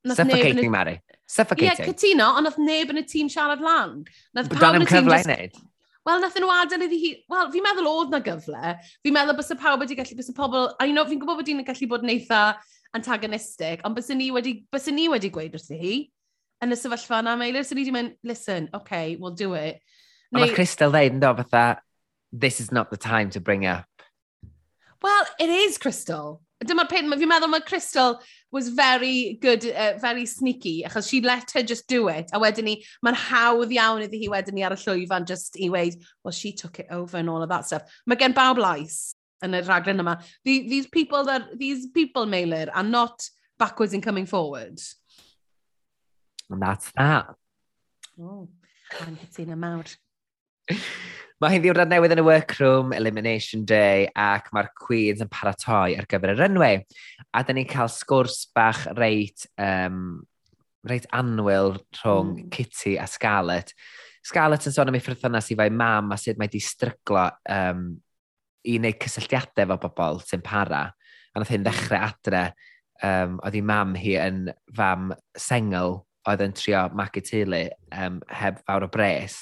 Suffocating, 0.07 0.69
y... 0.69 0.71
Mary. 0.71 0.95
Suffocating. 1.27 1.67
Ie, 1.67 1.89
yeah, 1.89 1.91
cytuno, 1.91 2.29
ond 2.39 2.47
nath 2.47 2.61
neb 2.63 2.95
yn 2.95 3.03
y 3.03 3.05
tîm 3.09 3.33
siarad 3.33 3.65
lan. 3.65 4.05
Nath 4.37 4.53
But 4.53 4.63
pawb 4.63 4.79
yn 4.79 4.87
y 4.87 4.91
tîm... 4.93 5.11
Just... 5.11 5.33
Neud. 5.33 5.59
Wel, 6.09 6.23
nath 6.23 6.39
e 6.39 6.41
nhw 6.41 6.49
adael 6.55 6.87
iddi 6.87 6.99
hi... 7.03 7.09
Wel, 7.29 7.51
fi'n 7.53 7.65
meddwl 7.67 7.89
oedd 7.91 8.15
na 8.15 8.21
gyfle. 8.25 8.75
Fi'n 9.05 9.13
meddwl 9.13 9.37
bys 9.37 9.53
y 9.53 9.57
pawb 9.61 9.83
wedi 9.83 9.97
gallu, 9.99 10.17
bys 10.17 10.31
y 10.33 10.35
pobl... 10.37 10.71
A 10.81 10.87
you 10.89 10.95
know, 10.97 11.05
fi'n 11.05 11.21
gwybod 11.21 11.43
bod 11.43 11.51
hi'n 11.51 11.61
gallu 11.67 11.89
bod 11.91 12.07
yn 12.07 12.15
eitha 12.15 12.39
antagonistic, 12.97 13.83
ond 13.85 13.99
bys 13.99 14.09
ni 14.17 14.31
wedi, 14.33 14.55
bys 14.73 14.89
ni 14.89 15.05
wedi 15.13 15.29
gweud 15.35 15.59
wrthi 15.59 15.81
hi 15.83 15.97
yn 16.65 16.73
y 16.73 16.79
sefyllfa 16.81 17.21
yna, 17.21 17.37
Meilir, 17.37 17.67
sy'n 17.67 17.77
ni 17.77 17.85
wedi 17.85 17.95
mynd, 17.95 18.17
listen, 18.25 18.71
okay, 18.75 19.19
we'll 19.21 19.37
do 19.37 19.53
it. 19.59 19.83
Neu... 20.33 20.47
Mae 20.47 20.55
Crystal 20.57 20.95
ddeud, 20.95 21.21
no, 21.21 21.35
fatha, 21.43 21.83
this 22.33 22.61
is 22.61 22.73
not 22.73 22.89
the 22.91 22.97
time 22.97 23.29
to 23.37 23.41
bring 23.45 23.67
up. 23.67 23.85
Well, 25.03 25.29
it 25.39 25.53
is 25.53 25.77
Crystal. 25.77 26.41
Dyma'r 26.65 26.89
peth, 26.91 27.05
fi'n 27.05 27.31
meddwl 27.31 27.53
mae 27.53 27.69
Crystal 27.69 28.17
was 28.51 28.69
very 28.71 29.39
good, 29.41 29.67
uh, 29.67 29.99
very 29.99 30.25
sneaky, 30.27 30.85
achos 30.87 31.09
she 31.09 31.21
let 31.21 31.51
her 31.53 31.63
just 31.63 31.87
do 31.87 32.09
it. 32.09 32.31
A 32.33 32.41
wedyn 32.41 32.65
ni, 32.65 32.75
mae'n 33.05 33.19
hawdd 33.27 33.73
iawn 33.75 34.05
iddi 34.07 34.23
hi 34.25 34.31
wedyn 34.33 34.57
ni 34.57 34.65
ar 34.65 34.77
y 34.77 34.81
llwyfan 34.81 35.27
just 35.29 35.59
i 35.61 35.69
weid, 35.69 36.01
well, 36.25 36.33
she 36.33 36.53
took 36.53 36.81
it 36.81 36.87
over 36.91 37.19
and 37.19 37.29
all 37.29 37.43
of 37.43 37.51
that 37.51 37.67
stuff. 37.67 38.01
Mae 38.07 38.17
gen 38.17 38.37
bawb 38.37 38.59
lais 38.63 39.15
yn 39.45 39.55
y 39.55 39.63
rhaglen 39.63 40.01
yma. 40.05 40.17
The, 40.45 40.61
these 40.69 40.87
people, 40.87 41.25
that, 41.25 41.59
these 41.59 41.89
people, 41.89 42.27
Meilir, 42.27 42.71
are 42.73 42.83
not 42.85 43.29
backwards 43.59 43.93
in 43.93 44.01
coming 44.01 44.27
forward. 44.27 44.81
And 46.51 46.63
that's 46.63 46.91
that. 46.93 47.35
Oh, 48.21 48.49
I'm 49.01 49.17
hitting 49.17 49.53
a 49.53 49.57
mawr. 49.57 49.85
Mae 51.39 51.55
hyn 51.55 51.63
ddiwrnod 51.63 51.93
newydd 51.93 52.17
yn 52.17 52.19
y 52.19 52.23
workroom, 52.27 52.89
Elimination 52.97 53.61
Day, 53.63 54.09
ac 54.19 54.49
mae'r 54.51 54.73
Queens 54.75 55.21
yn 55.23 55.29
paratoi 55.31 55.95
ar 55.95 56.07
gyfer 56.11 56.33
yr 56.33 56.41
enwau. 56.49 56.81
A 57.31 57.43
dyn 57.47 57.61
ni'n 57.61 57.69
cael 57.71 57.91
sgwrs 57.95 58.41
bach 58.59 58.81
reit, 58.99 59.45
um, 59.63 60.17
reit 60.91 61.05
anwyl 61.15 61.77
rhwng 62.01 62.33
mm. 62.33 62.49
Kitty 62.57 62.97
a 62.99 63.07
Scarlett. 63.07 63.71
Scarlett 64.27 64.67
yn 64.67 64.75
sôn 64.75 64.91
am 64.91 64.99
ei 64.99 65.05
ffrwythynas 65.05 65.53
i 65.55 65.57
fai 65.61 65.69
mam 65.71 66.11
a 66.11 66.19
sut 66.19 66.41
mae 66.43 66.51
di 66.51 66.59
stryglo 66.59 67.29
um, 67.55 67.85
i 68.67 68.75
wneud 68.81 68.99
cysylltiadau 69.05 69.69
efo 69.69 69.79
bobl 69.85 70.19
sy'n 70.27 70.43
para. 70.43 70.89
A 70.91 71.39
nath 71.39 71.53
hyn 71.55 71.63
hmm. 71.63 71.69
ddechrau 71.69 72.03
adre, 72.09 72.43
um, 73.07 73.39
oedd 73.45 73.61
ei 73.61 73.63
mam 73.63 73.95
hi 73.95 74.17
yn 74.25 74.43
fam 74.75 75.15
sengl 75.39 76.01
oedd 76.27 76.43
yn 76.49 76.59
trio 76.59 76.83
magu 76.99 77.23
teulu 77.23 77.63
um, 77.95 78.19
heb 78.43 78.59
fawr 78.67 78.89
o 78.89 78.91
bres 78.91 79.39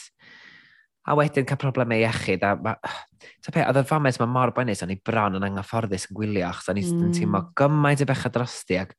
a 1.06 1.14
wedyn 1.18 1.46
cael 1.46 1.60
problemau 1.60 2.02
iechyd. 2.02 2.44
A 2.46 2.54
ma, 2.60 2.74
ta 3.44 3.54
pe, 3.54 3.62
oedd 3.62 3.80
y 3.80 3.84
fames 3.88 4.18
mae 4.22 4.30
mor 4.30 4.52
boenus, 4.56 4.82
o'n 4.84 4.94
i 4.94 4.98
bron 5.06 5.38
yn 5.38 5.46
anghyfforddus 5.48 6.08
yn 6.10 6.18
gwylio, 6.18 6.48
achos 6.50 6.72
o'n 6.72 6.82
i'n 6.82 6.90
mm. 6.98 7.14
teimlo 7.16 7.42
gymaint 7.58 8.02
o 8.02 8.08
bechad 8.10 8.34
drosti, 8.34 8.80
ac 8.82 8.96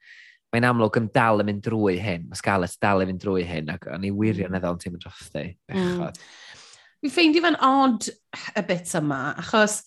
mae'n 0.53 0.69
amlwg 0.69 1.01
yn 1.01 1.09
dal 1.15 1.43
yn 1.43 1.49
mynd 1.49 1.63
drwy 1.65 1.97
hyn, 1.99 2.29
mae 2.29 2.39
Scarlett 2.39 2.77
dal 2.83 3.03
yn 3.03 3.11
mynd 3.11 3.23
drwy 3.23 3.43
hyn, 3.47 3.73
ac 3.73 3.89
o'n 3.91 4.07
i 4.07 4.13
wirioneddol 4.15 4.77
mm. 4.77 4.79
yn 4.79 4.83
teimlo 4.85 5.03
drosti, 5.03 5.45
mm. 5.51 5.73
bechod. 5.75 6.21
Mm. 6.21 6.55
Fi 6.97 7.13
ffeindi 7.13 7.43
fan 7.43 7.59
odd 7.61 8.07
y 8.09 8.63
bit 8.65 8.95
yma, 8.97 9.21
achos 9.43 9.81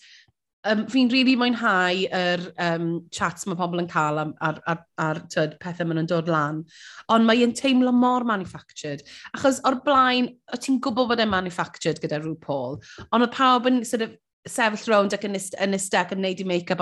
um, 0.69 0.85
fi'n 0.91 1.11
rili 1.11 1.23
really 1.25 1.37
mwynhau 1.41 2.07
yr 2.17 2.47
um, 2.61 2.89
chats 3.15 3.47
mae 3.49 3.59
pobl 3.59 3.83
yn 3.83 3.91
cael 3.91 4.21
am, 4.23 4.33
ar, 4.45 4.61
ar, 4.71 4.83
ar 5.01 5.21
tyd, 5.33 5.57
pethau 5.63 5.89
maen 5.89 6.01
nhw'n 6.01 6.11
dod 6.11 6.31
lan. 6.31 6.63
Ond 7.13 7.29
mae'n 7.29 7.55
teimlo 7.59 7.93
mor 7.97 8.27
manufactured. 8.29 9.05
Achos 9.37 9.63
o'r 9.69 9.81
blaen, 9.87 10.33
o 10.53 10.61
ti'n 10.61 10.81
gwybod 10.85 11.13
bod 11.13 11.23
e'n 11.23 11.33
manufactured 11.33 12.03
gyda 12.03 12.21
rhyw 12.21 12.37
Paul, 12.45 12.81
ond 13.11 13.25
oedd 13.27 13.37
pawb 13.37 13.71
yn 13.71 13.85
sort 13.89 14.07
of, 14.07 14.19
sefyll 14.49 14.87
rownd 14.89 15.13
ac 15.13 15.27
yn 15.29 15.37
ysteg 15.77 16.15
yn 16.15 16.23
neud 16.25 16.39
i 16.41 16.47
make-up, 16.49 16.81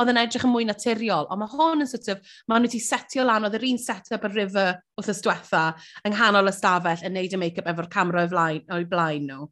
oedd 0.00 0.10
yn 0.12 0.20
edrych 0.22 0.46
yn 0.48 0.52
mwy 0.54 0.64
naturiol, 0.64 1.26
ond 1.28 1.42
mae 1.42 1.52
hwn 1.52 1.84
yn 1.84 1.90
sort 1.90 2.08
of, 2.14 2.22
maen 2.48 2.64
nhw 2.64 2.70
wedi 2.70 2.80
setio 2.80 3.26
lan, 3.28 3.44
oedd 3.44 3.58
yr 3.58 3.66
un 3.68 3.80
set-up 3.82 4.24
y 4.24 4.30
river 4.32 4.78
wrth 4.96 5.12
ystwetha, 5.12 5.66
yng 6.08 6.16
nghanol 6.16 6.48
y 6.48 6.54
stafell 6.56 7.04
yn 7.04 7.18
neud 7.18 7.36
y 7.36 7.42
make-up 7.42 7.68
efo'r 7.68 7.90
camera 7.92 8.24
o'i 8.24 8.32
blaen, 8.32 8.64
o'i 8.72 8.88
blaen 8.88 9.28
nhw. 9.28 9.44
No 9.44 9.50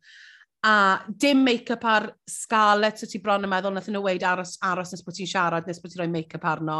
a 0.64 1.04
dim 1.08 1.44
make-up 1.44 1.84
ar 1.84 2.08
Scarlett, 2.28 2.98
so 2.98 3.06
ti 3.10 3.20
bron 3.20 3.44
yn 3.44 3.52
meddwl, 3.52 3.74
nath 3.76 3.90
nhw 3.92 4.00
weid 4.06 4.24
aros, 4.24 4.56
aros 4.64 4.94
nes 4.94 5.02
bod 5.04 5.16
ti'n 5.18 5.28
siarad, 5.28 5.66
nes 5.68 5.80
bod 5.82 5.92
ti'n 5.92 6.00
rhoi 6.02 6.12
make-up 6.12 6.44
arno. 6.48 6.78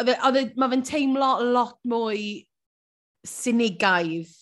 E, 0.00 0.14
e, 0.14 0.44
Mae 0.56 0.70
fe'n 0.72 0.84
teimlo 0.86 1.28
lot 1.44 1.76
mwy 1.88 2.46
sinigaidd 3.26 4.32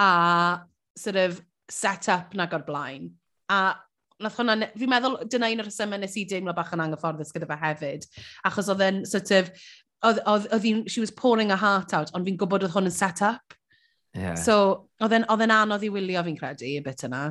a 0.00 0.62
sort 0.96 1.16
of 1.16 1.42
set 1.68 2.08
up 2.08 2.32
nag 2.38 2.54
o'r 2.56 2.64
blaen. 2.64 3.10
A 3.52 3.74
nath 4.22 4.38
hwnna, 4.40 4.70
fi'n 4.78 4.90
meddwl 4.90 5.18
dyna 5.30 5.50
un 5.52 5.60
o'r 5.62 5.68
rhesymau 5.68 6.00
nes 6.00 6.16
i 6.16 6.24
deimlo 6.30 6.54
bach 6.56 6.72
yn 6.74 6.84
anghyfforddus 6.84 7.34
gyda 7.34 7.48
fe 7.50 7.58
hefyd. 7.60 8.06
Achos 8.48 8.70
oedd 8.72 8.86
e'n 8.86 9.02
sort 9.10 9.34
of, 9.36 9.50
oedd, 10.08 10.22
oedd, 10.24 10.48
oedd 10.56 10.88
she 10.88 11.04
was 11.04 11.12
pouring 11.12 11.52
her 11.52 11.60
heart 11.60 11.92
out, 11.98 12.14
ond 12.16 12.26
fi'n 12.26 12.40
gwybod 12.40 12.64
oedd 12.64 12.74
hwn 12.76 12.88
yn 12.88 12.96
set 12.96 13.20
up. 13.26 13.54
Yeah. 14.16 14.38
So, 14.40 14.88
oedd 15.04 15.14
e'n 15.18 15.28
anodd 15.28 15.84
i 15.84 15.92
wylio 15.92 16.24
fi'n 16.24 16.40
credu, 16.40 16.72
y 16.72 16.80
bit 16.84 17.04
yna. 17.06 17.26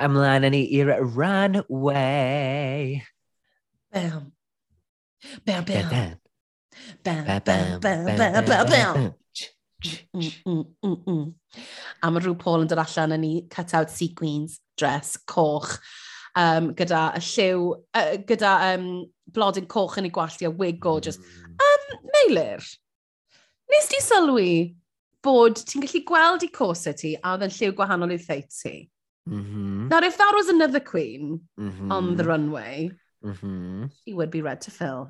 Ymlaen 0.00 0.46
yn 0.48 0.54
ni 0.54 0.64
i'r 0.78 0.92
runway. 1.16 3.00
Bam. 3.92 4.32
Bam, 5.44 5.64
bam. 5.64 6.18
Bam, 7.04 7.24
bam, 7.26 7.42
bam, 7.44 7.80
bam, 7.80 8.04
bam, 8.06 8.44
bam, 8.46 8.70
bam. 8.70 9.14
Mm, 10.14 10.66
mm, 10.84 10.96
mm, 11.08 11.34
a 12.02 12.10
mae 12.12 12.20
rhyw 12.20 12.36
Paul 12.40 12.64
yn 12.64 12.68
dod 12.68 12.82
allan 12.82 13.14
yn 13.16 13.22
ni 13.24 13.30
cut-out 13.52 13.92
sequins, 13.92 14.58
dress, 14.78 15.16
coch, 15.28 15.78
um, 16.36 16.74
gyda 16.76 17.06
y 17.16 17.22
lliw, 17.24 17.70
uh, 17.96 18.12
gyda 18.28 18.52
um, 18.74 18.90
blodyn 19.32 19.68
coch 19.72 19.96
yn 20.00 20.10
ei 20.10 20.12
gwallt 20.12 20.44
a 20.44 20.52
wig 20.52 20.80
gorgeous. 20.84 21.16
Um, 21.56 21.86
Meilir, 22.12 22.66
nes 23.72 23.88
di 23.88 24.02
sylwi 24.04 24.52
bod 25.24 25.60
ti'n 25.64 25.84
gallu 25.86 26.04
gweld 26.12 26.44
i 26.44 26.52
cosau 26.52 26.96
ti 26.96 27.14
a 27.16 27.34
oedd 27.34 27.48
yn 27.48 27.56
lliw 27.56 27.76
gwahanol 27.76 28.12
i'w 28.12 28.20
ffeit 28.20 28.52
ti? 28.52 28.89
Mhm, 29.28 29.44
-hmm. 29.44 29.88
Now, 29.88 30.00
if 30.02 30.16
that 30.16 30.32
was 30.34 30.48
another 30.48 30.80
queen 30.80 31.48
mm 31.58 31.70
-hmm. 31.70 31.92
on 31.92 32.16
the 32.16 32.24
runway, 32.24 32.90
mm 33.22 33.32
-hmm. 33.32 33.90
she 34.04 34.14
would 34.14 34.30
be 34.30 34.42
red 34.42 34.60
to 34.60 34.70
fill. 34.70 35.08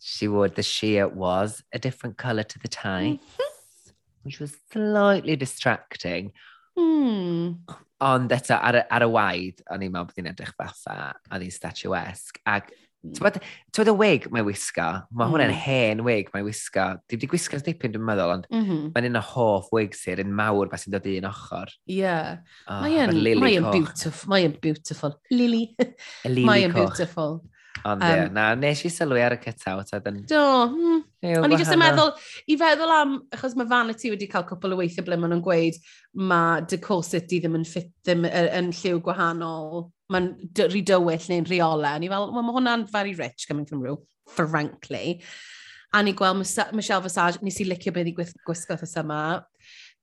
She 0.00 0.28
would. 0.28 0.54
The 0.54 0.62
sheer 0.62 1.08
was 1.08 1.62
a 1.72 1.78
different 1.78 2.16
colour 2.16 2.44
to 2.44 2.58
the 2.58 2.68
tie, 2.68 3.18
mm-hmm. 3.18 3.92
which 4.24 4.40
was 4.40 4.56
slightly 4.72 5.36
distracting. 5.36 6.32
Mm. 6.76 7.64
Ond 8.00 8.30
eto, 8.30 8.58
ar 8.60 8.76
y, 8.76 8.82
ar 8.90 9.02
y 9.02 9.08
waith, 9.08 9.62
o'n 9.72 9.82
i'n 9.86 9.92
meddwl 9.92 10.10
bod 10.10 10.18
hi'n 10.20 10.28
edrych 10.32 10.52
fatha, 10.58 11.14
o'n 11.32 11.44
i'n 11.46 11.54
statuesque. 11.54 12.42
Ac 12.44 12.68
Tywed 13.14 13.90
y 13.92 13.94
wig 13.96 14.28
mae 14.34 14.44
wisgo, 14.46 14.86
mae 15.12 15.26
mm. 15.26 15.32
hwnna'n 15.32 15.54
hen 15.64 16.04
wig 16.06 16.30
mae 16.34 16.44
wisgo. 16.46 16.86
Dwi 17.06 17.18
wedi 17.18 17.30
gwisgo'n 17.32 17.64
dipyn 17.66 17.94
dwi'n 17.94 18.06
meddwl, 18.06 18.34
ond 18.36 18.48
mm 18.50 18.62
-hmm. 18.64 18.86
mae'n 18.94 19.10
un 19.10 19.20
o 19.20 19.24
hoff 19.32 19.72
wig 19.76 19.96
sy'n 19.96 20.24
un 20.24 20.32
mawr 20.36 20.70
beth 20.72 20.86
sy'n 20.86 20.96
dod 20.96 21.08
i 21.10 21.18
ochr. 21.30 21.74
Ie. 21.86 22.00
Yeah. 22.00 22.38
Oh, 22.66 22.82
mae'n 22.84 23.40
ma 23.40 23.72
beautiful. 23.72 24.30
Mae'n 24.34 24.56
beautiful. 24.62 25.18
Lily. 25.30 25.76
Lily 26.24 26.46
Mae'n 26.48 26.74
beautiful. 26.74 27.40
Ond 27.84 28.02
um, 28.02 28.08
ie, 28.08 28.28
na, 28.32 28.46
nes 28.58 28.80
i 28.86 28.90
sylwi 28.90 29.22
ar 29.22 29.36
y 29.36 29.40
cut-out. 29.42 29.90
Then... 30.04 30.22
Do, 30.30 30.42
mm. 30.72 31.02
O'n 31.42 31.52
i 31.54 31.58
jyst 31.60 31.74
yn 31.74 31.80
meddwl, 31.82 32.14
i 32.48 32.56
feddwl 32.60 32.94
am, 32.94 33.16
achos 33.34 33.56
mae 33.58 33.68
Vanity 33.70 34.12
wedi 34.12 34.28
cael 34.30 34.46
cwpl 34.48 34.76
o 34.76 34.80
weithiau 34.80 35.06
ble 35.06 35.18
maen 35.20 35.34
nhw'n 35.34 35.44
gweud, 35.44 35.78
mae 36.30 36.64
dy 36.70 36.80
cosity 36.82 37.40
ddim 37.42 37.58
yn 37.60 37.66
ffit, 37.68 37.90
ddim 38.06 38.26
yn, 38.28 38.50
yn 38.60 38.72
lliw 38.74 39.02
gwahanol, 39.04 39.88
mae'n 40.12 40.30
rhy 40.62 40.82
dywyll 40.86 41.28
neu'n 41.32 41.50
rheola. 41.50 41.96
O'n 41.98 42.06
i 42.06 42.10
fel, 42.12 42.30
well, 42.30 42.46
mae 42.46 42.56
hwnna'n 42.56 42.86
very 42.92 43.14
rich 43.18 43.48
coming 43.50 43.66
from 43.68 43.84
rhyw, 43.84 44.00
frankly. 44.38 45.20
A 45.94 46.02
ni 46.02 46.14
gweld 46.16 46.42
Michelle 46.74 47.02
Visage, 47.04 47.42
nes 47.42 47.60
i 47.62 47.68
licio 47.68 47.92
beth 47.94 48.10
i 48.10 48.14
gwisgo 48.16 48.78
thys 48.78 48.96
yma, 49.00 49.20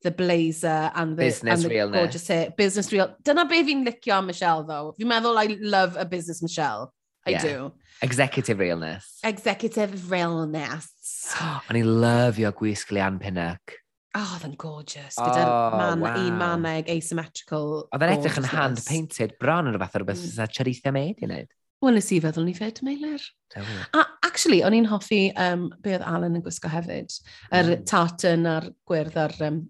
the 0.03 0.11
blazer 0.11 0.91
and 0.95 1.17
the, 1.17 1.23
business 1.23 1.53
and 1.53 1.63
the 1.63 1.69
realness. 1.69 1.99
gorgeous 1.99 2.27
hair. 2.27 2.49
Business 2.57 2.91
real. 2.91 3.15
Dyna 3.23 3.45
be 3.45 3.63
fi'n 3.63 3.85
licio 3.87 4.17
am 4.17 4.27
Michelle, 4.27 4.63
though. 4.67 4.93
Fi'n 4.99 5.09
meddwl 5.11 5.39
I 5.39 5.57
love 5.59 5.95
a 5.97 6.05
business 6.05 6.41
Michelle. 6.43 6.93
I 7.25 7.31
yeah. 7.31 7.41
do. 7.41 7.71
Executive 8.01 8.59
realness. 8.59 9.19
Executive 9.23 10.11
realness. 10.11 10.91
O'n 11.69 11.79
i 11.79 11.83
lyfio 11.87 12.51
gwisg 12.57 12.91
Leanne 12.91 13.21
Pinnock. 13.21 13.79
Oh, 14.13 14.35
oedd 14.35 14.43
yn 14.45 14.57
gorgeous. 14.61 15.15
Gyda 15.17 15.43
oh, 15.47 15.77
man, 15.79 16.03
wow. 16.03 16.17
un 16.21 16.35
maneg 16.37 16.89
asymmetrical. 16.91 17.87
Oedd 17.95 18.03
yn 18.05 18.11
edrych 18.13 18.35
yn 18.43 18.49
hand-painted 18.51 19.37
bron 19.41 19.71
yn 19.71 19.73
rhywbeth 19.73 19.95
o 19.97 20.03
rhywbeth 20.03 20.25
mm. 20.27 20.51
Charitha 20.53 20.93
May 20.93 21.15
i 21.15 21.29
wneud. 21.29 21.49
Wel, 21.83 21.97
nes 21.97 22.11
i 22.13 22.19
feddwl 22.23 22.45
ni 22.47 22.53
fed 22.55 22.83
meilir. 22.85 23.23
A, 23.57 24.03
actually, 24.27 24.61
o'n 24.63 24.75
i'n 24.77 24.85
hoffi 24.91 25.23
um, 25.39 25.65
be 25.83 25.95
oedd 25.95 26.05
Alan 26.07 26.37
yn 26.37 26.43
gwisgo 26.45 26.69
hefyd. 26.71 27.17
Yr 27.49 27.71
mm. 27.71 27.87
tartan 27.89 28.45
a'r 28.51 28.69
gwyrdd 28.87 29.17
a'r 29.23 29.35
um, 29.49 29.63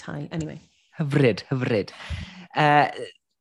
tai. 0.00 0.24
Anyway. 0.34 0.58
Hyfryd, 0.98 1.46
hyfryd. 1.52 1.94
Uh, 2.58 2.90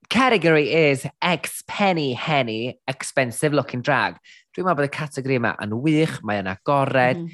category 0.09 0.71
is 0.71 1.05
ex 1.21 1.63
penny 1.67 2.13
henny, 2.13 2.79
expensive 2.87 3.53
looking 3.53 3.81
drag. 3.81 4.17
Dwi'n 4.55 4.65
meddwl 4.65 4.81
bod 4.81 4.89
y 4.89 4.93
categori 4.93 5.37
yma 5.39 5.53
yn 5.63 5.75
wych, 5.83 6.17
mae 6.25 6.41
yna 6.41 6.55
agored, 6.57 7.21
mm. 7.21 7.29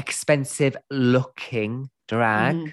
expensive 0.00 0.78
looking 0.90 1.82
drag. 2.08 2.56
Mm. 2.56 2.70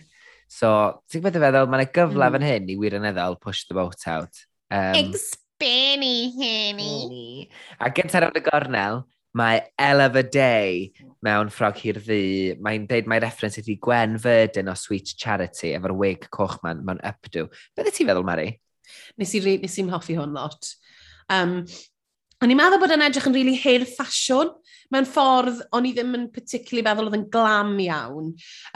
So, 0.47 0.69
ti'n 1.09 1.25
gwybod 1.25 1.41
feddwl, 1.41 1.69
mae'n 1.73 1.91
gyfle 1.95 2.29
mm. 2.29 2.37
fan 2.37 2.47
hyn 2.47 2.71
i 2.71 2.77
wirioneddol 2.79 3.39
push 3.41 3.65
the 3.67 3.75
boat 3.77 4.07
out. 4.07 4.45
Um, 4.69 4.95
Ex-penny 5.01 6.31
henny. 6.37 7.49
A 7.81 7.89
gyntaf 7.89 8.23
round 8.23 8.37
y 8.37 8.45
gornel, 8.45 9.01
mae 9.37 9.65
El 9.81 10.05
of 10.05 10.15
a 10.17 10.23
Day 10.23 10.93
mewn 11.25 11.49
ffrog 11.53 11.81
hir 11.81 11.97
ddi. 12.05 12.55
Mae'n 12.63 12.85
deud 12.89 13.09
mae 13.09 13.25
reference 13.25 13.59
ydi 13.63 13.79
Gwen 13.81 14.15
Verdon 14.21 14.69
o 14.71 14.77
Sweet 14.77 15.17
Charity 15.17 15.73
efo'r 15.77 15.97
wig 15.97 16.29
cochman 16.33 16.85
mewn 16.85 17.01
updo. 17.05 17.49
Beth 17.75 17.91
ti'n 17.91 18.13
feddwl, 18.13 18.25
Mari? 18.27 18.53
Nes 19.21 19.35
i, 19.37 19.43
nes 19.61 19.77
i'n 19.81 19.93
hoffi 19.93 20.17
hwn 20.19 20.35
lot. 20.37 20.73
Um, 21.33 21.61
O'n 22.37 22.51
i'n 22.53 22.59
meddwl 22.59 22.77
bod 22.77 22.91
yn 22.93 23.01
edrych 23.01 23.25
yn 23.25 23.33
rili 23.33 23.55
really 23.55 23.61
hen 23.63 23.85
ffasiwn. 23.89 24.51
Mewn 24.93 25.07
ffordd, 25.09 25.63
o'n 25.75 25.87
i 25.89 25.93
ddim 25.95 26.13
yn 26.15 26.27
particularly 26.31 26.83
meddwl 26.85 27.07
oedd 27.09 27.15
yn 27.17 27.23
glam 27.33 27.71
iawn. 27.81 28.27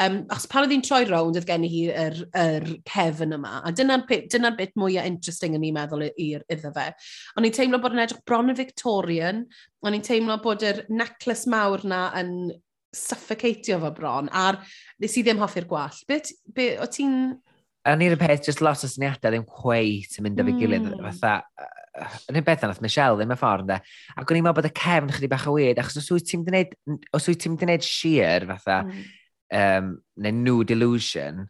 Um, 0.01 0.15
achos 0.33 0.47
pan 0.49 0.65
oedd 0.65 0.73
hi'n 0.73 0.83
troi 0.87 1.03
rownd, 1.05 1.37
oedd 1.37 1.45
gen 1.47 1.67
i 1.67 1.69
hi'r 1.69 1.99
er, 2.01 2.17
er 2.41 2.65
cefn 2.89 3.37
yma. 3.37 3.59
A 3.61 3.71
dyna'r 3.77 4.07
dyna 4.33 4.51
bit 4.57 4.73
mwyaf 4.81 5.05
interesting 5.07 5.55
o'n 5.55 5.67
i'n 5.67 5.77
meddwl 5.77 6.07
i'r 6.09 6.41
iddo 6.51 6.73
fe. 6.73 6.87
O'n 7.37 7.47
i'n 7.47 7.55
teimlo 7.59 7.79
bod 7.83 7.93
yn 7.95 8.03
edrych 8.07 8.25
bron 8.25 8.49
y 8.49 8.57
Victorian. 8.57 9.45
O'n 9.85 9.99
i'n 9.99 10.07
teimlo 10.09 10.41
bod 10.41 10.65
yr 10.65 10.81
necklace 10.89 11.53
mawr 11.53 11.85
na 11.85 12.01
yn 12.17 12.33
suffocatio 12.97 13.77
fo 13.85 13.93
bron. 13.95 14.33
A'r 14.33 14.57
nes 15.05 15.21
i 15.21 15.23
ddim 15.23 15.39
hoffi'r 15.45 15.69
gwall. 15.69 16.01
Beth, 16.09 16.33
be, 16.49 16.73
o 16.81 16.89
ti'n 16.89 17.37
A 17.87 17.95
ni'r 17.97 18.17
peth, 18.21 18.43
just 18.45 18.61
lot 18.61 18.83
o 18.85 18.89
syniadau 18.89 19.33
ddim 19.33 19.45
cweit 19.49 20.19
yn 20.19 20.27
mynd 20.27 20.41
â 20.41 20.45
fi 20.45 20.57
gilydd. 20.59 20.89
Mm. 20.91 21.07
Fatha, 21.07 21.69
yn 22.29 22.37
y 22.37 22.43
beth 22.45 22.65
nath 22.67 22.81
Michelle 22.83 23.17
ddim 23.17 23.33
y 23.33 23.37
ffordd, 23.39 23.71
de. 23.71 23.79
Ac 24.15 24.29
o'n 24.29 24.37
i'n 24.37 24.45
meddwl 24.45 24.59
bod 24.59 24.69
y 24.69 24.73
cefn 24.77 25.09
chydig 25.15 25.31
bach 25.31 25.47
o 25.49 25.55
weird, 25.55 25.81
achos 25.81 25.97
os 26.01 26.11
wyt 26.13 26.27
ti'n 26.29 26.45
gwneud, 26.45 26.75
os 27.17 27.25
wyt 27.31 27.41
ti'n 27.41 27.57
gwneud 27.59 27.87
sheer, 27.87 28.45
fatha, 28.51 28.83
mm. 28.85 29.01
um, 29.57 29.89
neu 30.21 30.37
new 30.37 30.61
delusion, 30.67 31.47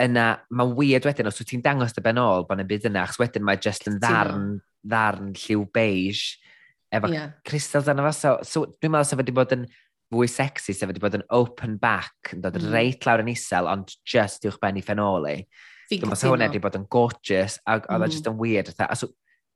yna 0.00 0.26
mae'n 0.52 0.76
weird 0.76 1.08
wedyn 1.08 1.28
os 1.30 1.40
wyt 1.40 1.50
ti'n 1.54 1.64
dangos 1.64 1.96
dy 1.96 2.04
ben 2.04 2.20
ôl 2.20 2.46
bod 2.48 2.60
yn 2.62 2.68
byd 2.68 2.90
yna, 2.90 3.06
achos 3.06 3.20
wedyn 3.20 3.44
mae 3.46 3.60
just 3.60 3.88
yn 3.90 3.98
ddarn, 4.02 4.46
ddarn 4.86 5.34
lliw 5.36 5.64
beige 5.74 6.38
efo 6.92 7.10
yeah. 7.12 7.32
crystals 7.46 7.88
arno 7.88 8.04
fo. 8.08 8.14
So, 8.16 8.36
so 8.44 8.64
dwi'n 8.76 8.94
meddwl 8.94 9.08
sef 9.08 9.20
wedi 9.20 9.34
bod 9.36 9.56
yn 9.56 9.66
fwy 10.10 10.28
sexy, 10.30 10.74
sef 10.74 10.90
wedi 10.90 11.02
bod 11.02 11.18
yn 11.18 11.26
open 11.36 11.76
back, 11.82 12.32
yn 12.34 12.44
dod 12.44 12.58
mm. 12.58 12.70
reit 12.74 13.06
lawr 13.06 13.24
yn 13.24 13.32
isel, 13.34 13.68
ond 13.70 13.92
just 14.08 14.46
uwch 14.48 14.58
ben 14.62 14.80
i 14.80 14.84
ffenoli. 14.84 15.36
Dwi'n 15.90 16.12
meddwl 16.12 16.34
hwnna 16.34 16.46
wedi 16.50 16.62
bod 16.62 16.76
yn 16.78 16.86
gorgeous, 16.92 17.58
a 17.66 17.80
oedd 17.80 17.88
e 17.90 17.96
mm. 17.98 18.12
just 18.14 18.28
yn 18.30 18.38
weird. 18.38 18.70
Tha. 18.78 18.86
Os, 18.94 19.02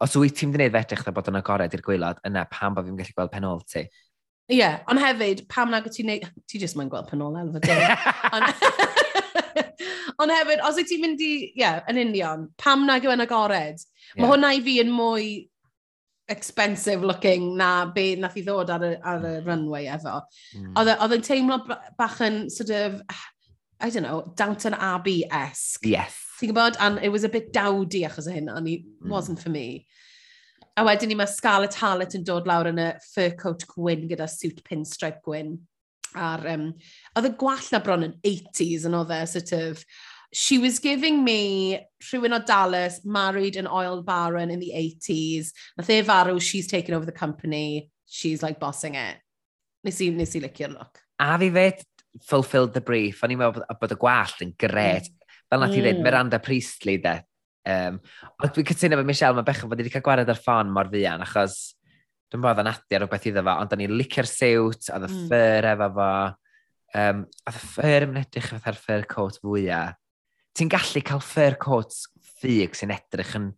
os 0.03 0.17
wyt 0.19 0.35
ti'n 0.41 0.55
gwneud 0.55 0.75
fedrych 0.75 1.07
bod 1.15 1.31
yn 1.31 1.39
agored 1.39 1.77
i'r 1.77 1.85
gwylod, 1.85 2.19
yna 2.27 2.43
pam 2.51 2.75
bod 2.75 2.89
fi'n 2.89 2.99
gallu 2.99 3.15
gweld 3.15 3.33
penol 3.35 3.63
ti? 3.71 3.85
Ie, 4.51 4.59
yeah, 4.59 4.83
ond 4.93 5.01
hefyd, 5.01 5.47
pam 5.49 5.71
nag 5.73 5.87
ti'n 5.89 6.11
neud... 6.11 6.27
Ti 6.51 6.59
jyst 6.61 6.77
mae'n 6.77 6.91
gweld 6.93 7.09
penol 7.09 7.39
elfa 7.41 7.63
di. 7.65 7.73
ond 10.21 10.35
hefyd, 10.35 10.61
os 10.67 10.77
wyt 10.81 10.91
ti'n 10.91 11.05
mynd 11.07 11.23
i... 11.25 11.33
Ie, 11.47 11.63
yeah, 11.63 11.81
yn 11.89 12.03
union, 12.03 12.49
pam 12.61 12.85
nag 12.89 13.07
yw 13.07 13.15
yn 13.15 13.25
agored? 13.25 13.81
Yeah. 13.81 14.19
Mae 14.19 14.33
hwnna 14.35 14.53
i 14.59 14.65
fi 14.67 14.81
yn 14.83 14.93
mwy 14.93 15.29
expensive 16.29 17.05
looking 17.05 17.55
na 17.57 17.87
be 17.93 18.15
nath 18.17 18.37
i 18.41 18.45
ddod 18.45 18.71
ar 18.73 18.85
y, 18.85 18.93
ar 18.97 19.23
y 19.23 19.33
mm. 19.39 19.47
runway 19.47 19.89
efo. 19.93 20.19
Mm. 20.57 20.75
Oedd 20.81 20.93
e- 20.93 20.99
yn 21.17 21.25
teimlo 21.25 21.61
bach 21.99 22.21
yn 22.25 22.45
sort 22.53 22.73
of, 22.75 23.01
I 23.81 23.91
don't 23.91 24.05
know, 24.05 24.33
Downton 24.37 24.75
Abbey-esque. 24.75 25.89
Yes. 25.89 26.24
Ti'n 26.45 26.53
gwybod? 26.53 26.77
And 26.79 26.99
it 27.03 27.09
was 27.09 27.25
a 27.25 27.29
bit 27.29 27.53
dowdy 27.53 28.03
achos 28.05 28.29
o 28.29 28.33
hyn, 28.33 28.51
and 28.51 28.69
it 28.69 28.85
mm. 28.85 29.09
wasn't 29.09 29.41
for 29.41 29.49
me. 29.49 29.87
A 30.77 30.85
wedyn 30.85 31.09
ni 31.09 31.15
mae 31.17 31.31
Scarlett 31.31 31.77
Hallett 31.79 32.17
yn 32.19 32.25
dod 32.27 32.49
lawr 32.51 32.69
yn 32.69 32.81
y 32.83 32.89
fur 33.15 33.31
coat 33.39 33.65
gwyn 33.71 34.09
gyda 34.11 34.27
suit 34.29 34.61
pinstripe 34.67 35.23
gwyn. 35.25 35.55
Ar, 36.15 36.45
um, 36.53 36.67
oedd 37.17 37.31
y 37.31 37.33
gwall 37.41 37.71
na 37.73 37.81
bron 37.83 38.05
yn 38.07 38.19
80s 38.27 38.85
yn 38.87 38.97
oedd 38.99 39.15
e, 39.15 39.23
sort 39.31 39.55
of, 39.57 39.81
she 40.35 40.59
was 40.59 40.79
giving 40.83 41.25
me 41.25 41.81
rhywun 42.11 42.37
o 42.37 42.43
Dallas 42.45 43.01
married 43.05 43.57
an 43.57 43.67
oil 43.67 44.03
baron 44.03 44.51
in 44.51 44.61
the 44.61 44.73
80s. 44.75 45.51
Nath 45.79 45.91
e 45.91 46.03
farw, 46.03 46.39
she's 46.39 46.67
taken 46.67 46.95
over 46.95 47.07
the 47.07 47.13
company. 47.13 47.91
She's 48.07 48.43
like 48.43 48.61
bossing 48.61 48.97
it. 48.97 49.17
Nes 49.85 50.01
i, 50.03 50.11
nes 50.11 50.37
i 50.37 50.45
licio'r 50.45 50.75
look. 50.75 51.01
A 51.21 51.39
fi 51.39 51.51
fed 51.51 51.83
fulfilled 52.23 52.75
the 52.75 52.83
brief. 52.83 53.23
O'n 53.25 53.33
i'n 53.33 53.41
meddwl 53.41 53.65
bod 53.81 53.95
y 53.95 53.99
gwallt 53.99 54.43
yn 54.45 54.53
gret. 54.59 55.09
Mm. 55.09 55.24
Fel 55.51 55.63
nath 55.63 55.73
mm. 55.73 55.79
i 55.79 55.83
ddweud, 55.83 55.97
hmm. 55.99 56.07
Miranda 56.09 56.41
Priestley, 56.43 56.99
de. 57.03 57.15
Um, 57.65 57.97
ond 58.43 58.53
dwi'n 58.53 58.69
cytuno 58.69 58.99
fe 59.01 59.07
Michelle, 59.09 59.37
mae 59.39 59.47
bechod 59.47 59.71
bod 59.71 59.81
wedi 59.81 59.93
cael 59.93 60.05
gwared 60.05 60.31
ar 60.33 60.41
ffôn 60.41 60.73
mor 60.73 60.91
fuan, 60.93 61.25
achos 61.25 61.59
dwi'n 62.33 62.45
bod 62.45 62.63
yn 62.63 62.71
adio 62.71 63.01
rhywbeth 63.01 63.29
iddo 63.31 63.45
fo, 63.47 63.59
ond 63.63 63.71
da 63.73 63.79
ni'n 63.81 63.95
licio'r 63.99 64.29
siwt, 64.29 64.89
oedd 64.93 65.07
y 65.07 65.11
mm. 65.11 65.29
ffyr 65.29 65.69
efo 65.73 65.91
fo. 65.99 66.09
Um, 66.95 67.23
oedd 67.45 67.61
y 67.61 67.63
ffyr 67.73 68.09
yn 68.09 68.19
edrych 68.21 68.51
fatha'r 68.53 68.81
ffyr 68.81 69.07
coat 69.11 69.39
fwyaf. 69.43 70.01
Ti'n 70.55 70.71
gallu 70.71 71.03
cael 71.09 71.23
ffyr 71.25 71.57
coat 71.63 71.97
ffug 72.35 72.77
sy'n 72.79 72.95
edrych 72.95 73.33
yn 73.41 73.49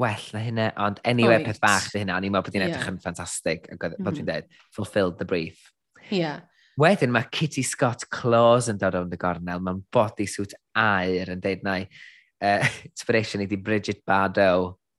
well 0.00 0.26
na 0.34 0.42
hynna, 0.42 0.66
ond 0.82 0.98
anyway, 1.08 1.38
Oed. 1.40 1.46
peth 1.46 1.60
bach 1.62 1.86
dy 1.92 2.02
hynna, 2.02 2.18
o'n 2.18 2.26
i'n 2.26 2.34
meddwl 2.34 2.48
bod 2.48 2.58
hi'n 2.58 2.66
edrych 2.66 2.82
yeah. 2.82 2.92
yn 2.92 3.00
ffantastig, 3.00 3.68
fel 3.70 3.78
mm 3.78 3.94
-hmm. 3.96 4.16
dwi'n 4.16 4.28
dweud, 4.28 4.50
fulfilled 4.76 5.16
the 5.20 5.28
brief. 5.28 5.70
Ie. 6.10 6.20
Yeah. 6.20 6.44
Wedyn 6.80 7.12
mae 7.14 7.28
Kitty 7.32 7.64
Scott 7.64 8.04
Claus 8.12 8.68
yn 8.68 8.80
dod 8.80 8.98
o'n 8.98 9.12
y 9.12 9.18
gornel, 9.20 9.62
mae'n 9.64 9.80
bodysuit 9.94 10.52
air 10.76 11.32
yn 11.32 11.40
deud 11.44 11.64
na 11.64 11.78
uh, 11.80 12.66
inspiration 12.90 13.44
i 13.44 13.48
di 13.48 13.56
Bridget 13.56 14.02
Bardo 14.06 14.50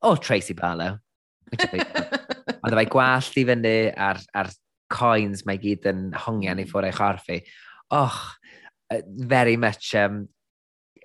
o 0.02 0.16
Tracy 0.18 0.56
Barlow. 0.58 0.98
Ond 2.66 2.74
fe 2.74 2.88
gwallt 2.92 3.38
i 3.40 3.46
fyny 3.48 3.76
ar, 3.94 4.20
ar 4.36 4.50
coins 4.92 5.46
mae 5.46 5.60
gyd 5.62 5.86
yn 5.92 6.10
hongian 6.26 6.60
i 6.60 6.66
mm. 6.66 6.72
ffwrdd 6.72 6.90
eich 6.90 7.04
orffi. 7.04 7.40
Och, 7.96 8.18
very 9.06 9.58
much 9.58 9.94
um, 9.96 10.28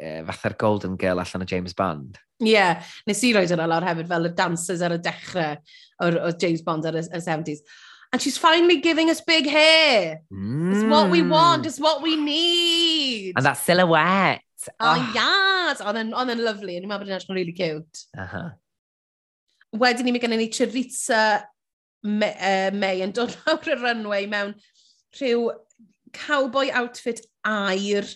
uh, 0.01 0.23
fatha'r 0.29 0.57
Golden 0.59 0.97
Girl 0.97 1.21
allan 1.21 1.45
o 1.45 1.49
James 1.49 1.75
Bond. 1.75 2.19
Ie, 2.43 2.55
yeah, 2.57 2.83
nes 3.07 3.23
i 3.23 3.33
roed 3.35 3.53
yna 3.55 3.69
lawr 3.71 3.87
hefyd 3.87 4.09
fel 4.11 4.27
y 4.27 4.35
dancers 4.39 4.83
ar 4.83 4.97
y 4.97 5.01
dechrau 5.03 5.59
o'r, 6.03 6.19
or 6.27 6.37
James 6.41 6.63
Bond 6.67 6.89
ar 6.91 6.99
y, 6.99 7.05
y 7.07 7.21
70s. 7.23 7.63
And 8.13 8.21
she's 8.21 8.37
finally 8.37 8.77
giving 8.77 9.09
us 9.09 9.23
big 9.23 9.47
hair. 9.47 10.21
Mm. 10.31 10.75
It's 10.75 10.85
what 10.85 11.11
we 11.11 11.23
want. 11.23 11.63
Mm. 11.63 11.67
It's 11.67 11.81
what 11.81 12.03
we 12.03 12.17
need. 12.17 13.33
And 13.37 13.47
that 13.47 13.57
silhouette. 13.57 14.43
Oh, 14.69 14.73
ah. 14.81 14.97
oh. 14.97 15.13
yes. 15.15 15.81
Oedd 15.81 15.97
yn, 15.97 16.13
oedd 16.13 16.43
lovely 16.43 16.77
and 16.77 16.85
Ni'n 16.85 16.93
meddwl 16.93 17.07
bod 17.07 17.15
edrych 17.15 17.31
yn 17.31 17.39
really 17.39 17.55
cute. 17.57 18.05
Uh 18.13 18.29
-huh. 18.29 18.51
Wedyn 19.81 20.05
ni 20.05 20.13
mae 20.13 20.21
gennym 20.21 20.43
ni 20.43 20.51
Charitza 20.53 21.47
May, 22.03 22.35
uh, 22.37 22.71
May 22.77 23.01
yn 23.01 23.15
dod 23.17 23.33
lawr 23.47 23.73
y 23.73 23.79
runway 23.81 24.27
mewn 24.29 24.55
rhyw 25.17 25.49
cowboy 26.13 26.69
outfit 26.77 27.25
air 27.47 28.07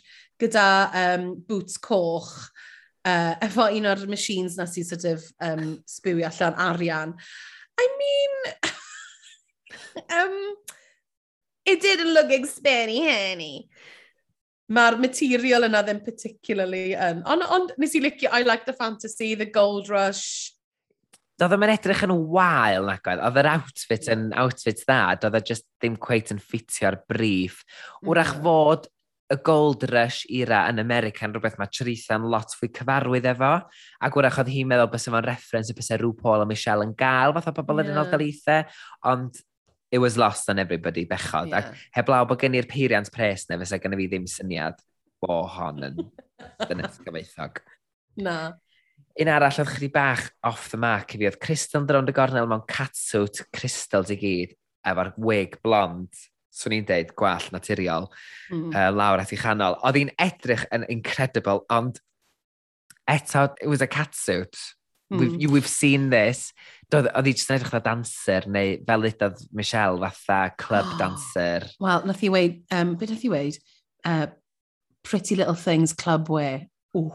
gyda 0.41 0.69
um, 0.93 1.31
boots 1.49 1.79
coch 1.81 2.51
uh, 3.07 3.35
efo 3.41 3.71
un 3.73 3.89
o'r 3.89 4.07
machines 4.11 4.59
na 4.59 4.67
sy'n 4.69 4.89
sort 4.91 5.07
of 5.09 5.25
um, 5.41 5.79
sbiwi 5.89 6.27
allan 6.29 6.59
arian. 6.69 7.15
I 7.79 7.87
mean, 8.01 8.55
um, 9.97 10.37
it 11.65 11.81
didn't 11.81 12.15
look 12.15 12.31
expenny, 12.31 13.03
honey. 13.05 13.69
Mae'r 14.67 14.99
material 14.99 15.69
yna 15.69 15.83
ddim 15.87 16.03
particularly 16.03 16.91
yn. 16.99 17.23
Ond 17.31 17.47
on, 17.47 17.69
nes 17.79 17.95
i 17.95 18.03
licio, 18.03 18.31
I 18.35 18.43
like 18.43 18.67
the 18.67 18.75
fantasy, 18.75 19.35
the 19.39 19.47
gold 19.47 19.91
rush. 19.93 20.53
Doedd 21.39 21.53
ddim 21.53 21.67
yn 21.67 21.75
edrych 21.75 22.03
yn 22.07 22.15
wael 22.33 22.89
nag 22.89 23.07
oedd. 23.07 23.23
Oedd 23.29 23.41
yr 23.43 23.51
outfit 23.53 24.11
yn 24.15 24.29
outfit 24.43 24.83
dda, 24.83 25.01
doedd 25.23 25.39
e 25.39 25.45
just 25.53 25.67
ddim 25.79 25.99
cweit 26.03 26.33
yn 26.35 26.43
ffitio'r 26.43 26.99
brif. 27.07 27.63
Wrach 28.07 28.35
fod 28.43 28.89
y 29.31 29.37
gold 29.43 29.83
rush 29.91 30.23
era 30.31 30.65
yn 30.71 30.79
America 30.79 31.27
yn 31.27 31.35
rhywbeth 31.35 31.59
mae 31.59 31.71
Treitha'n 31.75 32.27
lot 32.31 32.55
fwy 32.59 32.71
cyfarwydd 32.75 33.27
efo. 33.33 33.53
Ac 34.07 34.19
wrach 34.19 34.39
oedd 34.43 34.51
hi'n 34.55 34.71
meddwl 34.71 34.91
bys 34.93 35.07
efo'n 35.11 35.27
reference 35.27 35.71
y 35.71 35.79
bysau 35.79 36.01
Rhw 36.01 36.15
Paul 36.19 36.45
a 36.45 36.47
Michelle 36.49 36.87
yn 36.87 36.95
gael, 36.99 37.35
fath 37.37 37.51
o 37.51 37.55
bobl 37.59 37.83
yn 37.85 37.93
yeah. 37.93 38.03
yn 38.03 38.17
gael. 38.17 38.81
Ond 39.13 39.43
it 39.91 39.99
was 39.99 40.19
lost 40.19 40.51
on 40.51 40.59
everybody 40.59 41.07
bechod. 41.07 41.51
Yeah. 41.51 41.71
Ac 41.71 41.89
heblaw 41.97 42.27
bod 42.29 42.43
gen 42.43 42.59
i'r 42.59 42.69
peiriant 42.71 43.11
pres 43.15 43.47
neu 43.51 43.61
fysa 43.63 43.81
gen 43.83 43.97
i 43.97 44.01
fi 44.03 44.11
ddim 44.13 44.29
syniad 44.31 44.79
bo 45.23 45.43
hon 45.57 45.83
yn 45.87 45.99
dynes 46.69 47.01
gyfeithog. 47.05 47.63
Na. 48.23 48.39
Un 49.17 49.33
arall 49.33 49.61
oedd 49.63 49.73
chdi 49.73 49.91
bach 49.93 50.27
off 50.45 50.71
the 50.73 50.81
mark 50.81 51.15
i 51.15 51.21
fi 51.21 51.29
oedd 51.31 51.41
Crystal 51.43 51.87
drawn 51.89 52.09
y 52.11 52.15
gornel 52.17 52.49
mewn 52.51 52.65
catsuit 52.69 53.45
Crystal 53.55 54.05
i 54.13 54.19
gyd 54.21 54.57
efo'r 54.87 55.15
wig 55.23 55.57
blond 55.65 56.27
swn 56.57 56.79
i'n 56.79 56.89
deud, 56.89 57.13
gwall 57.19 57.47
naturiol, 57.53 58.07
mm. 58.49 58.71
uh, 58.73 58.89
lawr 58.95 59.21
at 59.21 59.33
ei 59.35 59.41
chanol. 59.41 59.77
Oedd 59.85 59.99
hi'n 60.01 60.13
edrych 60.25 60.65
yn 60.73 60.87
incredible, 60.93 61.67
ond 61.73 62.01
eto, 63.11 63.51
it 63.61 63.69
was 63.69 63.85
a 63.85 63.89
catsuit. 63.91 64.57
Mm. 65.13 65.19
We've, 65.19 65.33
hmm. 65.33 65.41
you, 65.41 65.51
we've 65.51 65.69
seen 65.69 66.11
this. 66.11 66.53
Doedd, 66.91 67.09
oedd 67.15 67.27
hi 67.27 67.35
jyst 67.35 67.51
yn 67.51 67.59
edrych 67.59 67.73
fatha 67.73 67.83
dancer, 67.91 68.47
neu 68.51 68.77
fel 68.87 69.07
ydoedd 69.09 69.43
Michelle 69.55 69.99
fatha 70.03 70.55
club 70.59 70.93
dancer. 71.01 71.67
Wel, 71.83 72.07
nath 72.07 72.25
i 72.27 72.31
weid, 72.33 72.61
um, 72.75 72.95
beth 72.99 73.15
nath 73.15 73.27
i 73.27 73.31
weid? 73.33 73.59
Uh, 74.07 74.27
pretty 75.07 75.39
little 75.39 75.55
things 75.55 75.93
club 75.93 76.31
wear. 76.31 76.67
Ooh. 76.97 77.13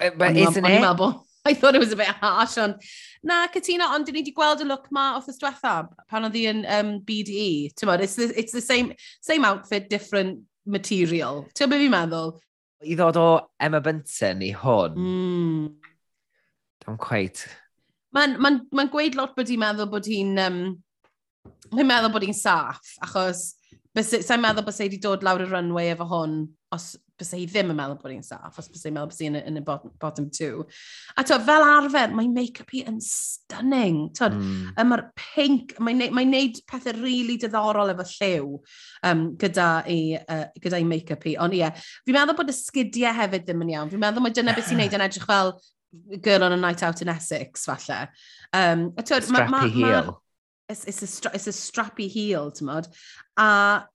Uh, 0.00 0.10
but 0.16 0.30
on, 0.30 0.36
isn't 0.36 0.64
on, 0.64 0.70
it? 0.70 0.84
On 0.84 1.22
I 1.46 1.54
thought 1.54 1.76
it 1.76 1.78
was 1.78 1.92
a 1.92 1.96
bit 1.96 2.08
harsh, 2.08 2.58
ond 2.58 2.74
na, 3.22 3.46
Katina, 3.46 3.92
ond 3.94 4.08
dyn 4.08 4.16
ni 4.16 4.22
wedi 4.24 4.32
gweld 4.34 4.64
y 4.64 4.66
look 4.66 4.88
ma 4.90 5.12
off 5.14 5.28
the 5.28 5.34
diwetha 5.38 5.76
pan 6.10 6.26
oedd 6.26 6.34
hi 6.34 6.42
yn 6.50 6.64
um, 6.66 6.90
BDE. 7.06 7.70
Mod, 7.86 8.02
it's, 8.02 8.16
the, 8.18 8.32
it's 8.34 8.56
the 8.56 8.64
same, 8.64 8.92
same 9.20 9.46
outfit, 9.46 9.86
different 9.88 10.42
material. 10.66 11.44
Ti'n 11.54 11.70
beth 11.70 11.84
fi'n 11.84 11.94
meddwl? 11.94 12.34
I 12.82 12.96
ddod 12.98 13.20
o 13.20 13.28
Emma 13.62 13.80
Bunton 13.80 14.42
i 14.42 14.50
hwn, 14.58 14.98
mm. 14.98 15.68
Don't 16.86 17.00
quite. 17.02 17.46
Mae'n 18.16 18.36
ma 18.38 18.50
ma, 18.54 18.64
ma 18.78 18.88
gweud 18.90 19.18
lot 19.18 19.36
bod 19.36 19.50
hi'n 19.50 19.62
meddwl 19.62 19.92
bod 19.92 20.10
hi'n... 20.10 20.34
Um, 20.40 20.60
Mae'n 21.74 21.86
meddwl 21.86 22.12
bod 22.14 22.24
hi'n 22.26 22.34
saff, 22.34 22.94
achos 23.02 23.56
sa'n 23.96 24.42
meddwl 24.42 24.64
bod 24.66 24.78
wedi 24.82 25.00
dod 25.02 25.24
lawr 25.24 25.44
y 25.44 25.48
runway 25.50 25.90
efo 25.94 26.06
hwn, 26.10 26.40
os 26.74 26.94
bys 27.16 27.30
hi 27.32 27.46
ddim 27.48 27.70
yn 27.72 27.78
meddwl 27.78 27.96
bod 28.00 28.12
hi'n 28.12 28.24
saff, 28.24 28.58
os 28.60 28.68
bys 28.68 28.84
hi'n 28.84 28.94
meddwl 28.96 29.08
bod 29.08 29.22
hi'n 29.24 29.38
yn 29.40 29.60
y 29.60 29.62
bottom, 29.64 29.92
bottom 30.02 30.26
two. 30.30 30.66
A 31.16 31.24
to, 31.24 31.38
fel 31.46 31.64
arfer, 31.64 32.12
mae 32.12 32.28
make-up 32.28 32.72
hi 32.74 32.82
yn 32.90 32.98
stunning. 33.02 34.02
To, 34.18 34.28
mm. 34.28 34.74
Mae'r 34.90 35.04
pink, 35.16 35.76
mae'n 35.80 36.02
neud, 36.02 36.16
mae 36.18 36.28
neud 36.28 36.60
pethau 36.68 36.92
rili 36.98 37.06
really 37.06 37.38
diddorol 37.40 37.94
efo 37.94 38.04
lliw 38.10 38.50
um, 39.08 39.24
gyda 39.40 39.70
ei, 39.88 40.18
uh, 40.20 40.44
gyda 40.60 40.82
ei 40.82 40.88
make-up 40.88 41.24
hi. 41.26 41.38
Ond 41.40 41.56
ie, 41.56 41.62
yeah, 41.64 41.88
fi'n 42.04 42.18
meddwl 42.18 42.36
bod 42.42 42.52
y 42.52 42.58
sgidiau 42.58 43.16
hefyd 43.16 43.48
ddim 43.48 43.64
yn 43.64 43.72
iawn. 43.76 43.94
Fi'n 43.94 44.04
meddwl 44.04 44.26
mae 44.26 44.36
dyna 44.36 44.56
beth 44.56 44.68
sy'n 44.68 44.82
neud 44.84 44.96
yn 44.98 45.06
edrych 45.08 45.28
fel 45.30 45.56
girl 46.20 46.44
on 46.44 46.52
a 46.52 46.56
night 46.56 46.82
out 46.82 47.02
in 47.02 47.08
Essex, 47.08 47.64
falle. 47.64 48.08
Um, 48.52 48.92
a 48.96 49.02
twyd, 49.02 49.26
strappy 49.26 49.50
ma, 49.50 49.60
ma, 49.60 49.68
heel. 49.68 50.22
It's, 50.68 50.84
it's, 50.84 51.02
a 51.02 51.06
stra 51.06 51.30
it's 51.34 51.46
a 51.46 51.50
strappy 51.50 52.08
heel, 52.10 52.50
ti'n 52.50 52.66
mod. 52.66 52.88
A 53.38 53.86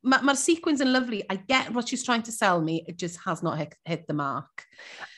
mae'r 0.00 0.24
ma, 0.24 0.34
sequins 0.38 0.80
yn 0.80 0.92
lovely. 0.94 1.22
I 1.30 1.36
get 1.36 1.72
what 1.74 1.88
she's 1.88 2.04
trying 2.04 2.22
to 2.24 2.32
sell 2.32 2.60
me, 2.60 2.82
it 2.88 2.96
just 2.96 3.20
has 3.26 3.42
not 3.42 3.58
hit, 3.58 3.74
hit 3.84 4.06
the 4.06 4.16
mark. 4.16 4.64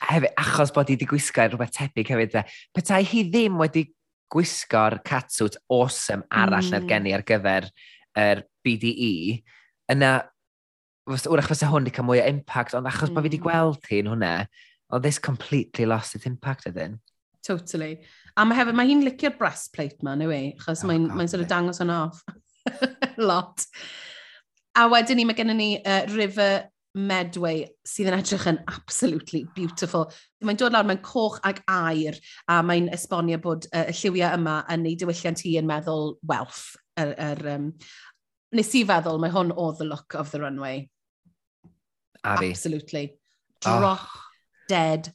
Hefyd, 0.03 0.33
achos 0.39 0.73
bod 0.75 0.91
i 0.91 0.97
wedi 0.97 1.07
gwisgo 1.09 1.45
e 1.45 1.51
rhywbeth 1.51 1.73
tebyg 1.77 2.11
hefyd, 2.13 2.33
de, 2.35 2.43
petai 2.75 3.01
hi 3.07 3.23
ddim 3.29 3.57
wedi 3.61 3.87
gwisgo'r 4.33 4.99
catsuit 5.07 5.57
awesome 5.71 6.25
arall 6.31 6.65
mm. 6.65 6.73
na'r 6.73 6.87
gen 6.89 7.09
i 7.09 7.15
ar 7.15 7.23
gyfer 7.27 7.69
yr 7.69 8.23
er 8.23 8.43
BDE, 8.65 9.39
yna, 9.93 10.11
wrach 11.07 11.49
fysa 11.51 11.71
hwn 11.71 11.87
wedi 11.87 11.95
cael 11.95 12.07
mwy 12.09 12.21
o 12.21 12.27
impact, 12.27 12.75
ond 12.77 12.89
achos 12.89 13.09
mm. 13.09 13.15
bod 13.15 13.23
fi 13.23 13.31
wedi 13.31 13.41
gweld 13.43 13.89
hi'n 13.89 14.11
hwnna, 14.11 14.35
well, 14.93 14.99
this 14.99 15.17
completely 15.17 15.87
lost 15.87 16.13
its 16.13 16.27
impact 16.27 16.67
ydyn. 16.69 16.99
Totally. 17.41 18.03
A 18.37 18.43
mae 18.45 18.59
hefyd, 18.59 18.75
mae 18.77 18.85
hi'n 18.91 19.01
licio'r 19.01 19.33
breastplate 19.39 20.03
ma, 20.05 20.11
neu 20.13 20.29
anyway, 20.29 20.51
achos 20.59 20.83
oh, 20.83 20.89
mae'n 20.91 21.07
mae 21.17 21.29
sort 21.31 21.41
of 21.41 21.47
dangos 21.49 21.81
yn 21.81 21.89
off. 21.89 22.19
Lot. 23.17 23.63
A 24.77 24.83
wedyn 24.91 25.17
ni, 25.17 25.25
mae 25.25 25.37
gennym 25.39 25.57
ni 25.57 25.69
uh, 25.81 26.03
River 26.13 26.67
Medway 26.93 27.63
sydd 27.89 28.11
yn 28.11 28.19
edrych 28.19 28.45
yn 28.51 28.59
absolutely 28.69 29.41
beautiful. 29.55 30.05
Mae'n 30.45 30.59
dod 30.61 30.75
lawr 30.75 30.85
mae'n 30.85 31.01
coch 31.07 31.39
ag 31.49 31.63
air 31.73 32.19
a 32.53 32.59
mae'n 32.61 32.91
esbonio 32.93 33.39
bod 33.41 33.65
uh, 33.71 33.87
y 33.89 33.95
lliwiau 33.97 34.37
yma 34.37 34.59
yn 34.75 34.85
ei 34.91 34.93
diwylliant 35.01 35.41
hi 35.41 35.55
yn 35.57 35.69
meddwl 35.71 36.19
wealth. 36.29 36.75
Er, 37.01 37.15
er, 37.17 37.41
um, 37.55 37.71
nes 38.53 38.69
i 38.77 38.83
feddwl 38.85 39.17
mae 39.23 39.33
hwn 39.33 39.55
oedd 39.57 39.81
the 39.81 39.89
look 39.89 40.13
of 40.21 40.29
the 40.29 40.43
runway. 40.45 40.85
Ari. 42.21 42.53
Absolutely. 42.53 43.07
Oh. 43.65 43.79
Droch. 43.79 44.05
Oh 44.05 44.29
dead 44.69 45.11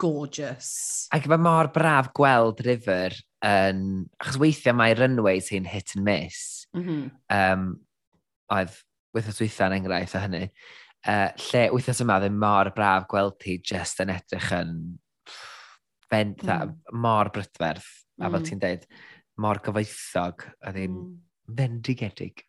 gorgeous. 0.00 1.08
Ac 1.14 1.28
mae 1.30 1.40
mor 1.40 1.70
braf 1.74 2.10
gweld 2.16 2.62
River 2.66 3.14
yn... 3.46 4.08
Achos 4.20 4.40
weithiau 4.42 4.76
mae 4.76 4.96
runways 4.98 5.50
hi'n 5.52 5.68
hit 5.70 5.94
and 5.96 6.06
miss. 6.06 6.66
Mm 6.76 6.84
-hmm. 6.86 7.10
um, 7.36 7.68
oedd 8.54 8.74
wythnos 9.16 9.40
wytha 9.42 9.70
yn 9.70 9.78
enghraifft 9.80 10.18
o 10.18 10.24
hynny. 10.24 10.44
Uh, 11.00 11.30
lle 11.48 11.62
wythnos 11.74 12.02
yma 12.04 12.18
ddim 12.20 12.36
mor 12.40 12.70
braf 12.76 13.06
gweld 13.10 13.40
hi 13.46 13.56
just 13.64 14.02
yn 14.02 14.12
edrych 14.12 14.50
yn 14.58 14.74
bent 16.10 16.44
mm. 16.44 16.76
mor 16.92 17.30
brydferth. 17.34 17.88
A 18.20 18.28
fel 18.28 18.40
mm. 18.42 18.46
ti'n 18.48 18.60
dweud, 18.60 18.86
mor 19.40 19.62
gyfoethog. 19.64 20.46
a 20.60 20.74
ddim 20.74 20.96
mm. 20.96 21.12
fendigedig. 21.56 22.44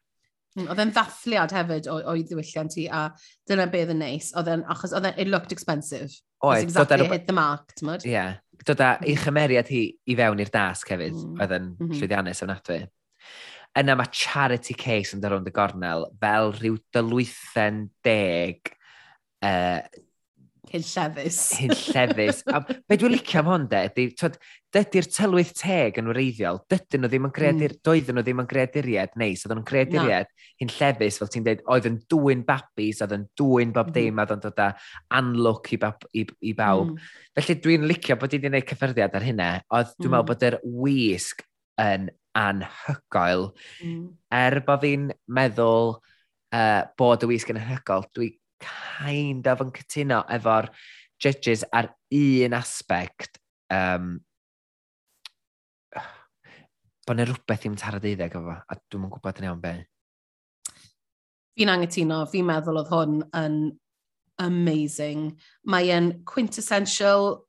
Mm, 0.57 0.67
oedd 0.67 0.81
e'n 0.83 0.91
ddathliad 0.91 1.53
hefyd 1.55 1.87
o'i 1.87 2.25
ddiwylliant 2.27 2.73
ti, 2.75 2.89
a 2.91 3.05
dyna 3.47 3.69
beth 3.71 3.93
yn 3.93 4.01
neis. 4.03 4.33
Oedd 4.35 4.49
e'n, 4.51 4.65
achos 4.73 4.91
oedd 4.97 5.07
e'n, 5.07 5.21
it 5.21 5.31
looked 5.31 5.55
expensive. 5.55 6.11
Oedd. 6.41 6.63
Exactly 6.65 6.97
dod 6.97 7.13
hit 7.13 7.27
the 7.27 7.35
mark, 7.37 7.75
ti'n 7.75 7.89
mwyd? 7.89 8.07
Ie. 8.07 8.15
Yeah. 8.15 8.39
Dod 8.61 8.81
â 8.81 8.89
mm-hmm. 8.95 9.09
ei 9.09 9.17
chymeriad 9.21 9.71
hi 9.73 9.81
i 10.09 10.17
fewn 10.17 10.41
i'r 10.43 10.51
dasg 10.53 10.91
hefyd, 10.93 11.17
mm. 11.17 11.39
oedd 11.41 11.55
yn 11.57 11.67
mm 11.69 11.79
-hmm. 11.79 11.97
llwyddiannus 11.97 12.43
ofnadwy. 12.45 12.79
Yna 13.81 13.95
mae 13.95 14.11
charity 14.11 14.75
case 14.75 15.15
yn 15.15 15.23
dyrwnd 15.23 15.47
y 15.47 15.53
gornel 15.55 16.05
fel 16.21 16.51
rhyw 16.57 16.77
dylwythen 16.93 17.85
deg 18.05 18.73
uh, 19.47 19.79
Hyn 20.71 20.85
llefus. 20.87 21.39
Hyn 21.59 21.73
llefus. 21.75 22.43
a 22.55 22.61
be 22.63 22.97
dwi'n 22.99 23.11
licio 23.11 23.41
am 23.41 23.49
hwn 23.49 23.67
de, 23.71 23.81
ydy, 23.89 24.05
twyd, 24.15 24.37
dydy'r 24.71 25.07
tylwyth 25.11 25.51
teg 25.59 25.97
yn 25.99 26.07
wreiddiol, 26.11 26.61
dydyn 26.71 27.03
nhw 27.03 27.09
ddim 27.11 27.25
yn 27.27 27.33
creadur, 27.35 27.73
mm. 27.75 27.81
doedden 27.83 28.15
nhw 28.17 28.23
ddim 28.23 28.41
yn 28.43 28.47
creaduriad 28.47 29.17
neis, 29.19 29.43
oedden 29.43 29.59
nhw'n 29.59 29.67
creaduriad 29.67 30.29
hyn 30.61 30.71
llefus, 30.71 31.17
fel 31.19 31.31
ti'n 31.33 31.47
dweud, 31.47 31.63
oedd 31.75 31.89
yn 31.89 31.97
dwy'n 32.13 32.45
babis, 32.47 33.01
oedd 33.03 33.15
yn 33.17 33.25
dwy'n 33.39 33.73
bob 33.75 33.91
mm. 33.91 33.95
dim, 33.97 34.21
oedd 34.23 34.33
yn 34.37 34.43
dod 34.45 34.63
â 34.63 34.69
anlwc 35.19 35.73
i, 35.75 35.81
bab, 35.81 36.07
i, 36.15 36.23
i 36.23 36.55
bawb. 36.55 36.93
Mm. 36.93 37.11
Felly 37.39 37.57
dwi'n 37.65 37.89
licio 37.91 38.17
bod 38.21 38.31
i 38.31 38.39
wedi 38.39 38.47
gwneud 38.47 38.69
cyffyrddiad 38.71 39.19
ar 39.19 39.27
hynna, 39.27 39.49
oedd 39.75 39.91
dwi'n 39.97 40.07
mm. 40.07 40.15
meddwl 40.15 40.29
bod 40.31 40.47
yr 40.47 40.59
wisg 40.85 41.45
yn 41.83 42.07
anhygoel. 42.39 43.47
Mm. 43.83 44.07
Er 44.39 44.59
bod 44.67 44.85
fi'n 44.85 45.11
meddwl 45.35 45.95
uh, 45.97 46.81
bod 46.99 47.27
y 47.27 47.33
wisg 47.33 47.51
yn 47.51 47.59
anhygoel, 47.59 48.07
dwi 48.15 48.31
kind 48.63 49.51
of 49.51 49.67
yn 49.67 49.75
cytuno 49.75 50.23
efo'r 50.31 50.71
judges 51.21 51.67
ar 51.75 51.91
un 52.15 52.55
aspect 52.55 53.41
um, 53.73 54.19
bod 57.07 57.17
yna 57.17 57.27
rhywbeth 57.29 57.67
i'n 57.67 57.77
taro 57.79 58.01
deuddeg 58.01 58.35
efo, 58.39 58.57
a 58.61 58.79
dwi'n 58.79 59.07
yn 59.07 59.13
gwybod 59.13 59.41
yn 59.41 59.49
iawn 59.49 59.61
be. 59.63 59.75
Fi'n 61.57 61.71
angytuno, 61.73 62.23
fi'n 62.31 62.47
meddwl 62.47 62.81
oedd 62.81 62.91
hwn 62.93 63.21
yn 63.37 63.61
amazing. 64.41 65.31
Mae 65.69 65.91
e'n 65.93 66.13
quintessential 66.25 67.41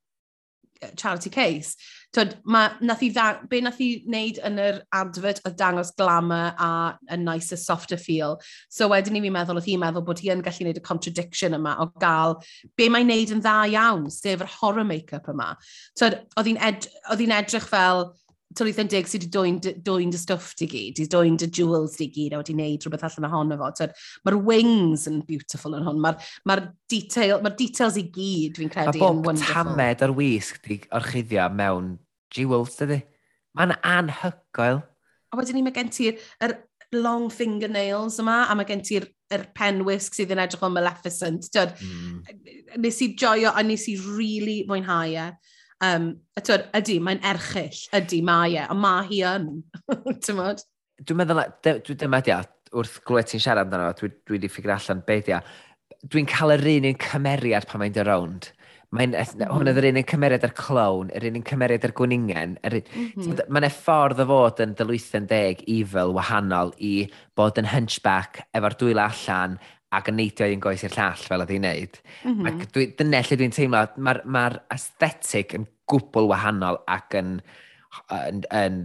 charity 0.96 1.30
case. 1.30 1.76
Twyd, 2.12 2.34
ma, 2.44 2.66
nath 2.84 3.02
i 3.06 3.08
ddang, 3.12 3.46
be 3.48 3.60
nath 3.64 3.78
i 3.80 3.88
wneud 4.04 4.40
yn 4.44 4.58
yr 4.60 4.80
advert 4.98 5.40
o 5.48 5.52
dangos 5.56 5.92
glamour 5.96 6.50
a 6.60 6.70
a 7.08 7.16
nicer, 7.16 7.56
softer 7.56 7.96
feel. 7.96 8.36
So 8.68 8.90
wedyn 8.92 9.16
i 9.16 9.22
fi 9.24 9.30
meddwl, 9.32 9.60
oedd 9.60 9.68
hi'n 9.70 9.80
meddwl 9.80 10.04
bod 10.08 10.20
hi 10.20 10.32
yn 10.34 10.42
gallu 10.44 10.66
wneud 10.66 10.80
y 10.80 10.84
contradiction 10.84 11.56
yma 11.56 11.76
o 11.80 11.88
gael 12.02 12.36
be 12.76 12.90
mae'n 12.92 13.08
wneud 13.08 13.36
yn 13.36 13.44
dda 13.44 13.54
iawn, 13.72 14.10
sef 14.12 14.44
yr 14.44 14.50
horror 14.58 14.84
make-up 14.88 15.30
yma. 15.32 15.52
Twyd, 15.98 16.18
oedd 16.36 16.50
hi'n 16.50 16.60
ed, 16.68 16.90
hi 17.14 17.30
edrych 17.38 17.70
fel 17.70 18.10
Tolitha'n 18.58 18.90
dig 18.92 19.08
sydd 19.08 19.26
wedi 19.34 19.72
dwy'n 19.84 20.12
dy, 20.12 20.20
stwff 20.20 20.52
di 20.58 20.68
gyd, 20.70 20.98
wedi 20.98 21.08
dwy'n 21.12 21.38
dy 21.40 21.48
jewels 21.54 21.96
di 21.98 22.08
gyd, 22.12 22.34
a 22.34 22.40
wedi 22.40 22.56
gwneud 22.56 22.86
rhywbeth 22.86 23.06
allan 23.08 23.28
ohono 23.28 23.58
fo. 23.60 23.70
So, 23.78 23.88
Mae'r 24.26 24.38
wings 24.48 25.06
yn 25.10 25.20
beautiful 25.28 25.76
yn 25.78 25.86
hwn, 25.86 26.00
mae'r 26.02 26.18
ma 26.48 26.58
detail, 26.90 27.38
ma 27.44 27.52
details 27.58 27.98
i 28.00 28.06
gyd 28.14 28.60
fi'n 28.60 28.72
credu 28.72 28.98
yn 28.98 29.22
wonderful. 29.24 29.54
Mae 29.54 29.64
bob 29.64 29.72
tamed 29.76 30.04
o'r 30.06 30.16
wisg 30.18 30.60
di 30.66 30.80
orchuddio 30.98 31.48
mewn 31.60 31.94
jewels, 32.34 32.76
dydy. 32.80 33.02
Mae'n 33.58 33.76
anhygoel. 33.78 34.82
A 35.32 35.38
wedyn 35.40 35.58
ni 35.58 35.64
mae 35.64 35.74
gen 35.76 35.90
ti'r 35.92 36.20
er 36.44 36.58
long 36.92 37.30
fingernails 37.32 38.18
yma, 38.20 38.42
a 38.48 38.56
mae 38.56 38.68
gen 38.68 38.84
ti'r 38.84 39.08
er 39.32 39.46
pen 39.56 39.80
wisg 39.86 40.16
sydd 40.16 40.34
yn 40.34 40.42
edrych 40.42 40.64
o'n 40.66 40.74
Maleficent. 40.74 41.48
Mm. 41.56 42.20
Nes 42.84 43.00
i 43.04 43.12
joio, 43.18 43.52
a 43.52 43.64
nes 43.64 43.88
i 43.88 43.96
really 44.04 44.62
mwynhau 44.68 45.08
e. 45.08 45.16
Yeah. 45.16 45.51
Um, 45.82 46.12
a 46.38 46.42
twyd, 46.44 46.68
ydy, 46.78 47.00
mae'n 47.02 47.22
erchill, 47.26 47.80
ydy, 47.98 48.20
mae 48.22 48.54
e, 48.54 48.66
a 48.70 48.74
mae 48.78 49.02
hi 49.08 49.22
yn, 49.26 49.48
ti'n 50.22 50.38
modd? 50.38 50.62
Dwi'n 51.02 51.18
meddwl, 51.18 51.42
dwi 51.66 51.96
dyma 51.98 52.20
di 52.22 52.36
wrth 52.78 53.00
glwyd 53.06 53.28
ti'n 53.28 53.42
siarad 53.42 53.66
amdano, 53.66 53.90
dwi, 53.98 54.12
dwi 54.22 54.38
wedi 54.38 54.50
ffigur 54.52 54.76
allan 54.76 55.02
beth 55.08 55.30
ia. 55.32 55.40
Dwi'n 56.06 56.28
cael 56.30 56.54
yr 56.54 56.68
un 56.76 56.86
un 56.92 57.00
cymeriad 57.02 57.66
pan 57.68 57.82
mae'n 57.82 57.96
dy 57.96 58.04
rownd. 58.06 58.48
Mae'n, 58.92 59.16
mm. 59.16 59.42
hwn 59.48 59.70
oedd 59.72 59.80
yr 59.80 59.88
un 59.88 59.98
un 60.02 60.08
cymeriad 60.08 60.46
ar 60.46 60.54
clown, 60.56 61.10
yr 61.16 61.26
un 61.30 61.38
un 61.40 61.46
cymeriad 61.48 61.86
ar 61.88 61.94
gwningen. 61.98 62.56
Er, 62.62 62.78
mm 62.78 63.12
-hmm. 63.16 63.44
Mae'n 63.48 63.68
ffordd 63.72 64.20
o 64.22 64.26
fod 64.28 64.62
yn 64.64 64.74
dylwythyn 64.78 65.28
deg, 65.30 65.62
evil, 65.66 66.12
wahanol, 66.14 66.74
i 66.78 67.08
bod 67.34 67.60
yn 67.60 67.70
hunchback, 67.72 68.44
efo'r 68.52 68.76
dwylo 68.78 69.08
allan, 69.08 69.58
ac 69.92 70.08
yn 70.12 70.18
neidio 70.18 70.48
i'n 70.48 70.62
goes 70.62 70.84
i'r 70.86 70.94
llall 70.96 71.26
fel 71.26 71.44
oedd 71.44 71.52
hi'n 71.52 71.66
neud. 71.66 72.00
Mm 72.24 72.32
-hmm. 72.38 72.48
Ac 72.48 72.72
dwi, 72.74 72.88
dyna 72.98 73.20
lle 73.26 73.38
dwi'n 73.40 73.54
teimlo, 73.54 73.84
mae'r 74.08 74.22
ma, 74.24 74.46
aesthetic 74.72 75.54
yn 75.58 75.68
gwbl 75.90 76.30
wahanol 76.30 76.80
ac 76.90 77.18
yn, 77.20 77.36
yn, 78.16 78.42
yn 78.48 78.82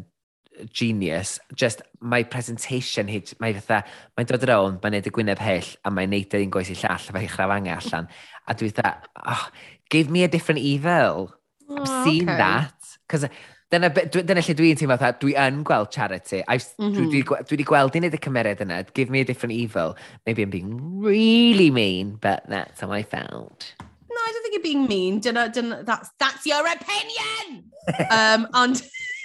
genius. 0.73 1.37
Just 1.55 1.83
mae 2.01 2.25
presentation 2.27 3.11
hi, 3.11 3.21
mae 3.43 3.55
fatha, 3.57 3.83
mae'n 4.17 4.29
dod 4.31 4.47
rown, 4.49 4.79
mae'n 4.83 4.97
neud 4.97 5.09
y 5.09 5.13
gwyneb 5.15 5.41
hyll, 5.43 5.73
a 5.85 5.93
mae'n 5.93 6.13
neud 6.13 6.37
i'n 6.39 6.53
goes 6.53 6.71
i'r 6.73 6.83
llall, 6.83 7.09
a 7.09 7.17
mae'n 7.17 7.33
chrafangu 7.33 7.73
allan. 7.75 8.09
A 8.47 8.57
dwi'n 8.57 8.75
fatha, 8.79 9.11
oh, 9.23 9.47
give 9.93 10.11
me 10.11 10.23
a 10.23 10.31
different 10.31 10.61
evil. 10.61 11.31
Oh, 11.69 11.81
I've 11.81 12.03
seen 12.07 12.29
okay. 12.29 12.37
that. 12.37 12.97
Cos 13.07 13.27
Dyna, 13.67 13.89
dyna 13.91 14.39
lle 14.39 14.53
dwi'n 14.55 14.77
teimlo 14.79 14.95
dda, 14.95 15.09
dwi 15.19 15.33
yn 15.43 15.57
gweld 15.67 15.89
charity. 15.91 16.39
Mm 16.47 16.55
-hmm. 16.55 17.09
Dwi 17.11 17.21
mhm. 17.23 17.47
wedi 17.51 17.65
gweld 17.67 17.95
i 17.95 17.99
wneud 17.99 18.15
y 18.15 18.21
cymeriad 18.23 18.61
yna, 18.63 18.77
give 18.93 19.11
me 19.11 19.19
a 19.19 19.27
different 19.27 19.55
evil. 19.55 19.97
Maybe 20.25 20.43
I'm 20.43 20.49
being 20.49 21.01
really 21.03 21.69
mean, 21.69 22.15
but 22.21 22.47
that's 22.47 22.79
how 22.79 22.93
I 22.93 23.03
felt. 23.03 23.73
No, 24.07 24.19
I 24.23 24.31
don't 24.31 24.43
think 24.43 24.53
you're 24.55 24.63
being 24.63 24.87
mean. 24.87 25.19
Dyna, 25.19 25.49
dyna, 25.49 25.83
that's, 25.83 26.09
that's 26.17 26.45
your 26.45 26.63
opinion! 26.63 27.71
um, 28.09 28.47
ond 28.61 28.81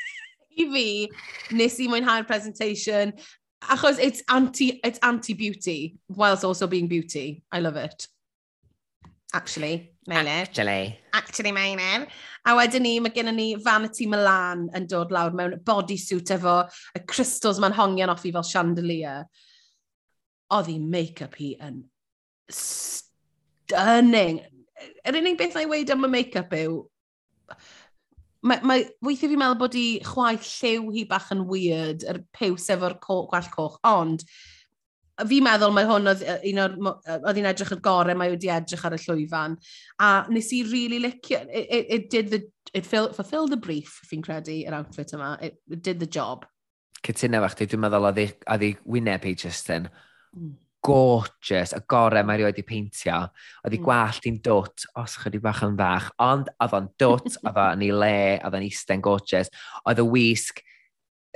i 0.59 0.66
fi, 0.74 1.09
nes 1.55 1.78
i 1.78 1.86
mwynhau'r 1.88 2.26
presentation, 2.26 3.14
achos 3.70 4.03
it's 4.03 4.24
anti, 4.28 4.80
it's 4.82 4.99
anti 5.03 5.34
-beauty, 5.34 5.95
whilst 6.09 6.45
also 6.45 6.66
being 6.66 6.88
beauty. 6.88 7.45
I 7.53 7.61
love 7.61 7.76
it. 7.76 8.09
Actually, 9.32 9.93
Meilin. 10.09 10.43
Actually. 10.43 10.99
Actually, 11.12 11.53
Meilin. 11.53 12.09
A 12.43 12.57
wedyn 12.59 12.82
ni, 12.82 12.97
mae 12.99 13.14
gennym 13.14 13.36
ni 13.38 13.49
Vanity 13.55 14.09
Milan 14.11 14.64
yn 14.74 14.88
dod 14.90 15.12
lawr 15.14 15.34
mewn 15.38 15.61
bodysuit 15.66 16.32
efo 16.34 16.57
y 16.99 17.03
crystals 17.07 17.61
mae'n 17.62 17.76
hongian 17.76 18.11
off 18.11 18.24
i 18.26 18.32
fel 18.34 18.47
chandelier. 18.47 19.28
Oedd 20.53 20.70
hi 20.72 20.78
make-up 20.82 21.36
hi 21.38 21.53
yn 21.62 21.84
stunning. 22.53 24.40
Yr 25.07 25.20
unig 25.20 25.38
beth 25.38 25.55
na'i 25.55 25.70
weid 25.70 25.93
am 25.95 26.09
y 26.09 26.11
make-up 26.11 26.57
yw, 26.59 26.80
mae, 28.43 28.59
mae 28.66 28.88
weithio 29.07 29.30
fi'n 29.30 29.38
meddwl 29.38 29.61
bod 29.61 29.78
hi 29.78 29.86
chwaith 30.07 30.49
lliw 30.59 30.90
hi 30.97 31.07
bach 31.11 31.30
yn 31.34 31.47
weird, 31.47 32.03
yr 32.11 32.24
piws 32.34 32.66
efo'r 32.74 32.99
gwall 33.05 33.51
coch, 33.55 33.78
ond 33.86 34.26
fi'n 35.20 35.44
meddwl 35.44 35.74
mae 35.74 35.86
hwn 35.88 36.08
oedd 36.12 36.22
un 36.48 36.62
o'r, 36.62 36.76
oedd 37.18 37.38
hi'n 37.38 37.50
edrych 37.50 37.74
yn 37.76 37.82
gorau, 37.84 38.16
mae 38.18 38.32
wedi 38.32 38.50
edrych 38.52 38.84
ar 38.88 38.96
y 38.96 39.00
llwyfan. 39.02 39.58
A 40.00 40.12
nes 40.32 40.48
i 40.56 40.62
really 40.70 41.02
licio, 41.02 41.42
it, 41.48 41.68
it, 41.68 41.92
it 41.96 42.08
did 42.10 42.32
the, 42.32 42.40
it 42.72 42.88
fill, 42.88 43.12
fulfilled 43.12 43.52
the 43.52 43.60
brief, 43.60 44.00
fi'n 44.08 44.24
credu, 44.24 44.62
yr 44.66 44.78
outfit 44.78 45.12
yma. 45.16 45.36
It, 45.42 45.60
it 45.70 45.84
did 45.84 46.00
the 46.00 46.08
job. 46.08 46.46
Cytuno 47.02 47.42
fach, 47.44 47.58
dwi'n 47.60 47.82
meddwl 47.82 48.10
oedd 48.12 48.20
hi 48.22 48.74
wyneb 48.86 49.24
hi 49.26 49.34
just 49.38 49.70
yn 49.74 49.88
mm. 49.90 50.52
gorgeous, 50.86 51.74
y 51.76 51.82
gorau 51.90 52.24
mae 52.26 52.40
rioed 52.40 52.60
i 52.62 52.66
peintio. 52.66 53.20
Oedd 53.62 53.76
hi 53.76 53.80
mm. 53.82 53.86
gwallt 53.86 54.28
i'n 54.30 54.40
dwt, 54.46 54.88
os 55.02 55.18
chydig 55.20 55.44
bach 55.44 55.64
yn 55.66 55.76
fach, 55.78 56.08
ond 56.22 56.48
oedd 56.56 56.76
o'n 56.78 56.92
dwt, 57.02 57.40
oedd 57.46 57.64
o'n 57.68 57.84
i 57.84 57.92
le, 57.92 58.18
oedd 58.40 58.58
o'n 58.58 58.68
eistedd 58.68 59.04
gorgeous. 59.04 59.52
Oedd 59.84 60.00
y 60.00 60.08
wisg, 60.14 60.64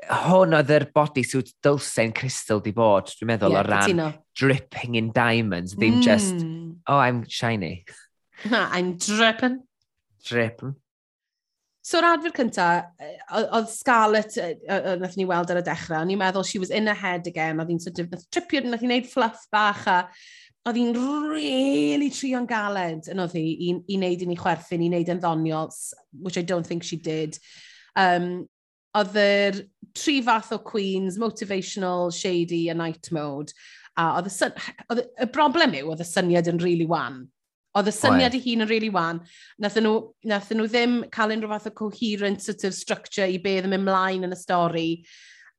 hwn 0.04 0.54
oedd 0.58 0.72
yr 0.76 0.88
body 0.94 1.24
suit 1.24 1.52
dylsen 1.64 2.12
crystal 2.16 2.60
di 2.62 2.72
bod, 2.76 3.08
dwi'n 3.16 3.30
meddwl, 3.32 3.54
yeah, 3.54 3.64
o 3.64 3.70
ran 3.70 3.86
cytuno. 3.86 4.08
dripping 4.36 4.98
in 5.00 5.12
diamonds, 5.14 5.74
ddim 5.74 6.00
mm. 6.00 6.02
just, 6.04 6.42
oh, 6.86 6.98
I'm 6.98 7.24
shiny. 7.28 7.84
I'm 8.50 8.96
dripping. 8.98 9.62
Dripping. 10.26 10.74
So, 11.86 12.00
yr 12.00 12.08
adfer 12.08 12.32
cynta, 12.34 12.64
oedd 13.30 13.68
Scarlett, 13.70 14.34
uh, 14.42 14.96
nath 14.98 15.14
ni 15.16 15.24
weld 15.28 15.52
ar 15.54 15.60
y 15.60 15.66
dechrau, 15.66 16.02
o'n 16.02 16.10
i'n 16.10 16.18
meddwl 16.18 16.44
she 16.44 16.58
was 16.58 16.72
in 16.74 16.90
her 16.90 16.98
head 16.98 17.28
again, 17.30 17.62
oedd 17.62 17.70
hi'n 17.70 17.84
sort 17.84 18.00
of, 18.02 18.16
tripio, 18.34 18.64
nath 18.66 18.82
hi'n 18.82 18.90
neud 18.90 19.06
fluff 19.06 19.44
bach, 19.54 19.86
a 19.86 20.00
oedd 20.66 20.80
hi'n 20.80 20.98
really 21.30 22.10
trio'n 22.10 22.48
galed, 22.50 23.06
yn 23.12 23.22
oedd 23.22 23.36
hi, 23.38 23.46
i 23.70 24.00
wneud 24.00 24.26
i 24.26 24.28
ni 24.28 24.36
chwerthin, 24.40 24.82
i 24.82 24.90
wneud 24.90 25.14
yn 25.14 25.22
ddoniol, 25.22 25.70
which 26.26 26.36
I 26.36 26.42
don't 26.42 26.66
think 26.66 26.82
she 26.82 26.98
did. 26.98 27.38
Um, 27.94 28.48
oedd 28.96 29.16
yr 29.20 29.60
tri 29.96 30.18
fath 30.24 30.52
o 30.54 30.58
Queens, 30.62 31.18
motivational, 31.18 32.12
shady 32.14 32.68
a 32.68 32.74
night 32.74 33.10
mode. 33.12 33.54
A 33.96 34.10
oedd 34.18 34.28
y, 34.28 34.32
syn, 34.34 34.52
oedd 34.92 35.06
y 35.06 35.28
broblem 35.32 35.74
yw, 35.78 35.90
oedd 35.92 36.04
y 36.04 36.08
syniad 36.08 36.50
yn 36.52 36.60
really 36.60 36.86
wan. 36.88 37.22
Oedd 37.76 37.90
y 37.90 37.94
syniad 37.96 38.36
i 38.36 38.40
hun 38.44 38.64
yn 38.64 38.70
really 38.70 38.90
wan. 38.92 39.22
Nath 39.60 39.78
nhw, 39.80 39.94
nath 40.28 40.52
nhw 40.52 40.68
ddim 40.68 40.98
cael 41.12 41.32
unrhyw 41.34 41.52
fath 41.52 41.70
o 41.70 41.74
coherent 41.76 42.44
sort 42.44 42.64
of 42.68 42.76
structure 42.76 43.28
i 43.28 43.40
be 43.42 43.58
ddim 43.60 43.76
ymlaen 43.76 44.24
yn 44.28 44.36
y 44.36 44.40
stori. 44.40 44.88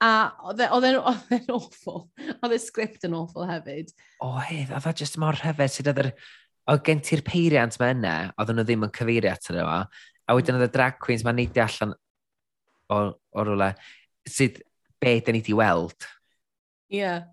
A 0.01 0.09
e, 0.29 0.55
e, 0.61 0.69
oedd 0.73 0.89
e'n 0.89 1.53
awful. 1.53 2.07
Oedd 2.37 2.57
y 2.57 2.61
sgript 2.61 3.05
yn 3.09 3.17
awful 3.17 3.47
hefyd. 3.49 3.93
Oedd, 4.25 4.73
oedd 4.73 4.91
e 4.91 4.93
jyst 5.01 5.17
mor 5.21 5.37
rhyfedd 5.37 5.73
sydd 5.73 5.93
oedd 5.93 6.03
yr... 6.05 6.11
Oedd 6.67 6.81
gen 6.83 6.99
ti'r 6.99 7.21
peiriant 7.23 7.77
mae 7.79 7.93
yna, 7.95 8.13
oedd 8.35 8.49
nhw 8.51 8.65
ddim 8.67 8.81
yn 8.83 8.91
cyfeirio 8.91 9.31
atyn 9.31 9.55
nhw. 9.55 9.67
A 10.27 10.35
wedyn 10.35 10.57
mm. 10.57 10.59
oedd 10.59 10.67
y 10.67 10.73
drag 10.73 10.97
queens 10.99 11.21
mae'n 11.23 11.37
neidio 11.39 11.63
allan 11.63 11.93
o, 12.91 12.97
o 13.15 13.45
rwle 13.47 13.69
sydd 14.29 14.61
be 15.01 15.19
da 15.21 15.33
ni 15.33 15.41
wedi 15.41 15.55
weld. 15.57 16.07
Ie. 16.91 17.01
Yeah. 17.01 17.23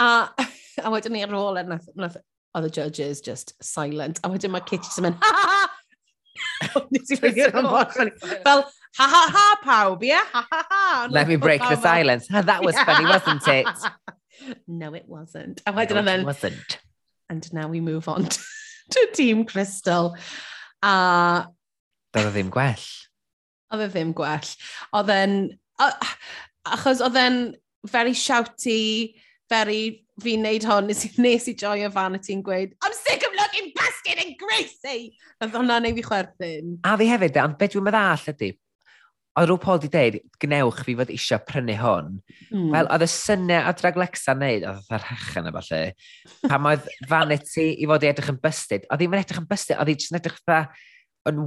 A, 0.00 0.30
a 0.84 0.92
wedyn 0.92 1.16
ni 1.16 1.24
ar 1.26 1.34
ôl 1.36 1.60
e, 1.60 1.66
nath, 1.68 1.88
nath, 1.98 2.18
oedd 2.56 2.70
y 2.70 2.72
judges 2.80 3.20
just 3.24 3.54
silent. 3.62 4.22
A 4.24 4.30
wedyn 4.32 4.54
mae 4.54 4.64
Kitty 4.66 4.90
sy'n 4.90 5.08
mynd, 5.08 5.20
ha 5.22 5.34
ha 5.36 5.50
ha! 5.56 5.68
Fel, 8.44 8.62
ha 8.96 9.06
ha 9.06 9.22
ha 9.34 9.46
pawb, 9.62 10.02
ie? 10.04 10.16
Ha 10.32 10.46
ha 10.50 10.62
ha! 10.70 11.08
Let 11.10 11.28
me 11.28 11.36
break 11.36 11.60
the 11.60 11.76
silence. 11.76 12.28
That 12.28 12.64
was 12.64 12.78
funny, 12.80 13.06
wasn't 13.06 13.46
it? 13.48 13.68
No, 14.66 14.94
it 14.94 15.04
wasn't. 15.06 15.60
A 15.66 15.72
wedyn 15.72 16.02
no, 16.02 16.14
it 16.14 16.24
wasn't. 16.24 16.78
And 17.28 17.52
now 17.52 17.68
we 17.68 17.80
move 17.80 18.08
on 18.08 18.26
to 18.90 19.08
Team 19.12 19.44
Crystal. 19.44 20.16
A... 20.82 21.46
Doedd 22.14 22.28
o 22.30 22.32
ddim 22.32 22.48
gwell. 22.48 22.86
Oedd 23.68 23.84
e 23.84 23.88
ddim 23.92 24.14
gwell. 24.16 24.48
Oedd 24.96 25.12
e'n 25.12 25.36
achos 25.80 27.02
oedd 27.04 27.18
e'n 27.20 27.40
very 27.90 28.14
shouty, 28.16 29.16
very 29.50 30.06
fi'n 30.20 30.42
neud 30.44 30.66
hon, 30.68 30.88
nes 30.90 31.04
i, 31.08 31.12
nes 31.22 31.46
i 31.48 31.54
joio 31.58 31.90
fan 31.94 32.18
y 32.18 32.22
ti'n 32.22 32.42
gweud, 32.44 32.74
I'm 32.84 32.96
sick 32.96 33.24
of 33.26 33.36
looking 33.36 33.72
bastard 33.76 34.20
and 34.24 34.36
greasy! 34.40 35.14
Oedd 35.40 35.54
hwnna 35.56 35.78
neu 35.80 35.96
fi 35.96 36.04
chwerthin. 36.04 36.74
A 36.84 36.96
fi 37.00 37.08
hefyd, 37.08 37.38
ond 37.40 37.56
beth 37.60 37.72
dwi'n 37.74 37.86
meddwl 37.86 38.34
ydy, 38.34 38.50
oedd 39.40 39.48
rhyw 39.48 39.60
Paul 39.62 39.80
di 39.80 39.90
dweud, 39.92 40.18
gnewch 40.42 40.82
fi 40.84 40.96
fod 40.98 41.12
eisiau 41.14 41.40
prynu 41.48 41.76
hwn. 41.80 42.12
Mm. 42.50 42.68
Wel, 42.74 42.90
oedd 42.92 43.06
y 43.06 43.10
syniad 43.14 43.70
o 43.70 43.74
Draglexa 43.78 44.36
wneud, 44.36 44.66
oedd 44.68 44.92
oedd 44.92 45.08
hechan 45.08 45.48
efo 45.50 45.64
lle, 45.70 45.82
pam 46.44 46.70
oedd 46.70 46.88
Vanity 47.08 47.68
i 47.80 47.88
fod 47.90 48.04
i 48.04 48.10
edrych 48.10 48.32
yn 48.34 48.40
bystyd, 48.44 48.88
oedd 48.90 49.04
hi'n 49.06 49.18
edrych 49.22 49.40
yn 49.40 49.48
bystyd, 49.50 49.78
oedd 49.80 49.92
hi'n 49.94 50.20
edrych 50.20 50.40
fatha, 50.42 50.88
yn 51.28 51.40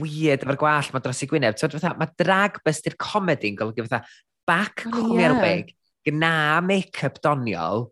weird 0.00 0.44
efo'r 0.44 0.58
gwallt 0.60 0.92
mae 0.92 1.04
dros 1.04 1.22
i 1.24 1.28
Gwyneb. 1.30 1.56
So, 1.58 1.70
fatha, 1.72 1.94
mae 1.98 2.12
drag 2.20 2.60
buster 2.66 2.96
comedi'n 3.00 3.56
golygu 3.58 3.86
fatha 3.86 4.04
back 4.48 4.84
oh, 4.86 4.92
cwmni 4.92 5.22
yeah. 5.22 5.32
arbeg, 5.32 5.72
gna 6.04 6.60
make-up 6.64 7.20
doniol, 7.24 7.88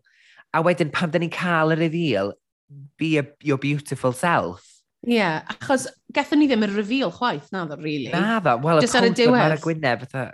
a 0.53 0.61
wedyn 0.65 0.93
pam 0.93 1.13
dyn 1.13 1.25
ni'n 1.25 1.33
cael 1.33 1.73
yr 1.73 1.81
reveal, 1.81 2.33
be 3.01 3.17
a, 3.21 3.25
your 3.41 3.57
beautiful 3.61 4.13
self. 4.13 4.61
Ie, 5.03 5.17
yeah, 5.17 5.41
achos 5.51 5.87
gethon 6.13 6.43
ni 6.43 6.47
ddim 6.51 6.67
y 6.67 6.69
reveal 6.71 7.11
chwaith, 7.11 7.49
na 7.55 7.65
ddo, 7.67 7.79
really. 7.81 8.11
Na 8.13 8.37
ddo, 8.43 8.59
wel, 8.63 8.83
y 8.83 8.91
pwnc 8.91 9.25
yma'r 9.25 9.57
Gwyneb, 9.63 10.05
fatha, 10.05 10.29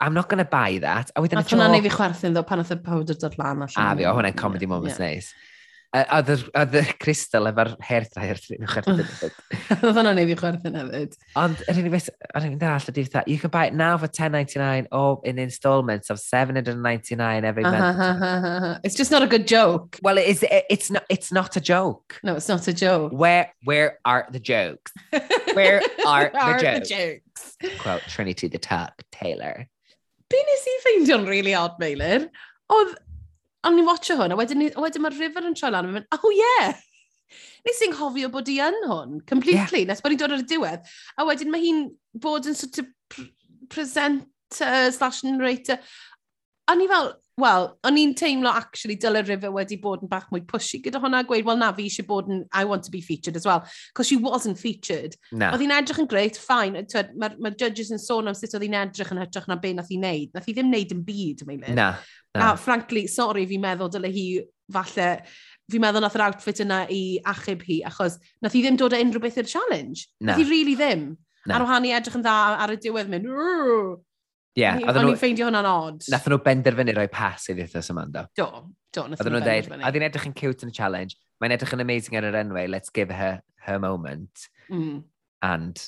I'm 0.00 0.16
not 0.16 0.28
going 0.28 0.42
to 0.42 0.48
buy 0.48 0.80
that. 0.82 1.12
A 1.14 1.22
wedyn 1.22 1.38
y 1.38 1.44
joc... 1.44 1.44
Nath 1.44 1.52
hwnna'n 1.54 1.76
ei 1.76 1.84
fi 1.84 1.92
chwerthu'n 1.94 2.34
ddo 2.34 2.42
pan 2.48 2.64
oedd 2.64 2.72
y 2.74 2.80
powder 2.82 3.20
dod 3.20 3.36
lan 3.38 3.62
allan. 3.62 3.84
A 3.84 3.92
fi, 3.94 4.08
o 4.08 4.16
hwnna'n 4.16 4.40
comedy 4.40 4.66
yeah, 4.66 4.72
moment 4.72 4.96
yeah. 4.96 5.04
neis. 5.04 5.30
Nice. 5.30 5.57
A 5.96 6.02
oedd 6.18 6.74
y 6.76 6.82
Crystal 7.00 7.48
efo'r 7.48 7.70
hertha 7.80 8.20
herth 8.20 8.50
yn 8.52 8.66
chwerthin 8.68 8.98
hefyd. 9.08 9.36
Oedd 9.78 9.96
hwnna'n 9.96 10.18
ei 10.20 10.26
fi 10.28 10.34
chwerthin 10.36 10.74
hefyd. 10.76 11.14
Ond 11.40 11.62
yr 11.64 11.80
unig 11.80 11.94
beth, 11.94 12.08
ar 12.36 12.44
unig 12.44 12.58
dall, 12.60 12.88
ydy'r 12.92 13.08
dda, 13.08 13.22
you 13.24 13.38
can 13.40 13.52
buy 13.54 13.70
it 13.70 13.76
now 13.78 13.96
for 13.96 14.04
10.99 14.06 14.90
or 14.92 15.22
in 15.24 15.40
installments 15.40 16.10
of 16.12 16.20
799 16.20 17.44
every 17.44 17.64
month. 17.64 18.80
It's 18.84 19.00
just 19.00 19.10
not 19.10 19.22
a 19.22 19.26
good 19.26 19.48
joke. 19.48 19.98
Well, 20.02 20.18
it 20.18 20.28
is, 20.28 20.44
it's, 20.68 20.90
not, 20.90 21.04
it's 21.08 21.32
not 21.32 21.56
a 21.56 21.60
joke. 21.60 22.20
No, 22.22 22.36
it's 22.36 22.48
not 22.48 22.68
a 22.68 22.74
joke. 22.74 23.12
Where, 23.12 23.54
where 23.64 23.98
are 24.04 24.28
the 24.30 24.40
jokes? 24.40 24.92
Where 25.54 25.80
are, 26.06 26.28
the, 26.28 26.38
are 26.38 26.58
jokes? 26.58 26.88
the 26.90 26.94
jokes? 26.94 27.56
Quote 27.80 28.02
Trinity 28.02 28.48
the 28.48 28.58
Tuck, 28.58 28.92
Taylor. 29.10 29.66
Be 30.28 30.44
nes 30.44 30.68
i 30.68 30.78
ffeindio'n 30.84 31.24
really 31.24 31.54
odd, 31.56 31.78
Meilir, 31.80 32.28
oedd 32.68 32.98
A 33.66 33.72
ni'n 33.74 33.88
watcho 33.88 34.16
hwn, 34.18 34.34
a 34.34 34.38
wedyn, 34.38 34.60
ni, 34.62 34.68
a 34.70 34.82
wedyn 34.84 35.02
mae'r 35.02 35.18
river 35.18 35.48
yn 35.48 35.56
troi 35.58 35.72
lan, 35.74 35.88
a 35.88 35.96
mynd, 35.96 36.06
oh 36.14 36.34
yeah! 36.34 36.76
Nes 37.66 37.80
i'n 37.84 37.96
hofio 37.98 38.30
bod 38.32 38.48
i 38.48 38.58
yn 38.64 38.76
hwn, 38.86 39.18
completely, 39.28 39.82
yeah. 39.82 39.88
nes 39.90 40.02
bod 40.04 40.14
ni'n 40.14 40.20
dod 40.22 40.36
ar 40.36 40.44
y 40.44 40.46
diwedd. 40.48 40.92
A 41.18 41.26
wedyn 41.28 41.50
mae 41.52 41.64
hi'n 41.64 41.82
bod 42.22 42.46
yn 42.48 42.56
sort 42.58 42.80
of 42.82 42.92
pr 43.12 43.26
presenter 43.68 44.92
slash 44.94 45.24
narrator. 45.26 45.76
A 46.70 46.76
ni 46.78 46.86
fel, 46.88 47.10
Wel, 47.38 47.68
o'n 47.86 47.98
i'n 48.00 48.14
teimlo 48.18 48.50
actually 48.50 48.96
dyle 48.98 49.20
River 49.22 49.52
wedi 49.54 49.76
bod 49.78 50.02
yn 50.02 50.10
bach 50.10 50.26
mwy 50.32 50.40
pushy 50.48 50.80
gyda 50.82 50.98
hwnna, 50.98 51.20
gweud, 51.28 51.44
wel 51.46 51.60
na, 51.60 51.68
fi 51.76 51.84
eisiau 51.86 52.06
bod 52.08 52.30
yn, 52.32 52.40
I 52.50 52.64
want 52.66 52.82
to 52.88 52.90
be 52.90 53.00
featured 53.04 53.38
as 53.38 53.46
well, 53.46 53.62
because 53.92 54.08
she 54.10 54.18
wasn't 54.18 54.58
featured. 54.58 55.14
Na. 55.30 55.52
Oedd 55.52 55.62
hi'n 55.62 55.74
edrych 55.76 56.00
yn 56.02 56.10
greit, 56.10 56.40
fine, 56.42 56.82
mae'r 56.82 57.36
ma, 57.38 57.52
judges 57.54 57.92
yn 57.94 58.02
sôn 58.02 58.30
am 58.30 58.34
sut 58.34 58.56
oedd 58.58 58.66
hi'n 58.66 58.74
edrych 58.80 59.12
yn 59.14 59.22
hytrach 59.22 59.46
na 59.46 59.58
be 59.62 59.70
nath 59.76 59.92
hi'n 59.92 60.02
neud. 60.02 60.34
Nath 60.34 60.50
hi 60.50 60.56
ddim 60.56 60.72
neud 60.74 60.96
yn 60.96 61.04
byd, 61.06 61.46
mae'n 61.46 61.62
mynd. 61.62 61.78
Na, 61.78 61.92
na. 62.34 62.50
A 62.50 62.58
frankly, 62.58 63.06
sorry, 63.12 63.46
fi'n 63.46 63.62
meddwl 63.62 63.94
dyle 63.94 64.10
hi 64.10 64.26
falle, 64.74 65.08
fi'n 65.70 65.86
meddwl 65.86 66.02
nath 66.08 66.18
yr 66.18 66.26
outfit 66.26 66.64
yna 66.66 66.82
i 66.90 67.00
achub 67.36 67.62
hi, 67.70 67.78
achos 67.86 68.18
nath 68.42 68.58
hi 68.58 68.66
ddim 68.66 68.82
dod 68.82 68.98
â 68.98 69.02
unrhyw 69.04 69.22
beth 69.28 69.38
i'r 69.44 69.54
challenge. 69.54 70.08
Na. 70.18 70.32
Nath 70.32 70.42
hi 70.42 70.50
really 70.50 70.74
ddim. 70.74 71.12
Na. 71.46 71.54
Ar 71.54 71.68
wahân 71.68 71.86
i 71.86 71.94
edrych 71.94 72.18
yn 72.18 72.26
dda 72.26 72.36
ar 72.66 72.74
y 72.74 72.82
diwedd 72.82 73.14
mynd, 73.14 73.30
Yeah, 74.58 74.80
o'n 74.82 74.96
nhw... 74.98 75.12
i'n 75.14 75.20
ffeindio 75.20 75.46
hwnna'n 75.46 75.68
odd. 75.70 76.06
Nath 76.10 76.26
nhw 76.30 76.40
benderfynu 76.42 76.94
roi 76.96 77.06
pas 77.12 77.44
i 77.50 77.54
ddethas 77.54 77.92
Amanda. 77.94 78.24
Do, 78.38 78.48
do, 78.94 79.04
nath 79.12 79.22
nhw'n 79.22 79.44
dweud, 79.44 79.68
Oedd 79.78 79.98
hi'n 79.98 80.06
edrych 80.08 80.26
yn 80.30 80.34
cute 80.38 80.66
yn 80.66 80.72
y 80.72 80.74
challenge, 80.74 81.18
mae'n 81.42 81.54
edrych 81.54 81.76
yn 81.76 81.84
amazing 81.84 82.18
ar 82.18 82.26
yr 82.30 82.40
enwau, 82.40 82.66
let's 82.70 82.90
give 82.94 83.14
her 83.14 83.38
her 83.66 83.78
moment. 83.78 84.48
Mm. 84.72 85.04
And 85.46 85.84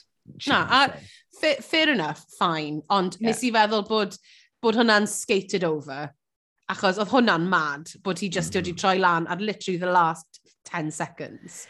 Na, 0.46 0.66
a 0.68 0.92
fair, 1.40 1.56
fair 1.56 1.90
enough, 1.90 2.24
fine, 2.38 2.82
ond 2.90 3.16
yeah. 3.18 3.30
nes 3.30 3.42
i 3.42 3.50
feddwl 3.54 3.82
bod, 3.88 4.16
bod 4.62 4.78
hwnna'n 4.78 5.08
skated 5.10 5.64
over, 5.66 6.12
achos 6.70 7.00
oedd 7.00 7.10
hwnna'n 7.10 7.48
mad 7.50 7.90
bod 8.04 8.20
hi 8.22 8.28
just 8.30 8.52
mm. 8.52 8.60
wedi 8.60 8.74
mm-hmm. 8.74 8.82
troi 8.82 9.00
lan 9.02 9.26
ar 9.32 9.42
literally 9.42 9.80
the 9.80 9.90
last 9.90 10.40
10 10.70 10.92
seconds. 10.94 11.64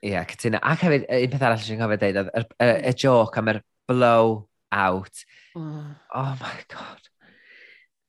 Ie, 0.00 0.14
yeah, 0.14 0.24
cytuno. 0.24 0.62
Ac 0.64 0.86
hefyd, 0.86 1.04
un 1.12 1.34
peth 1.34 1.44
arall 1.44 1.60
sy'n 1.64 1.82
cofio 1.82 2.00
dweud, 2.00 2.20
y, 2.22 2.44
y, 2.64 2.70
y 2.88 2.94
joc 3.02 3.36
am 3.36 3.52
yr 3.52 3.60
blow 3.90 4.46
out, 4.72 5.24
Oh. 5.56 5.84
Oh 6.14 6.36
my 6.40 6.52
god. 6.68 6.98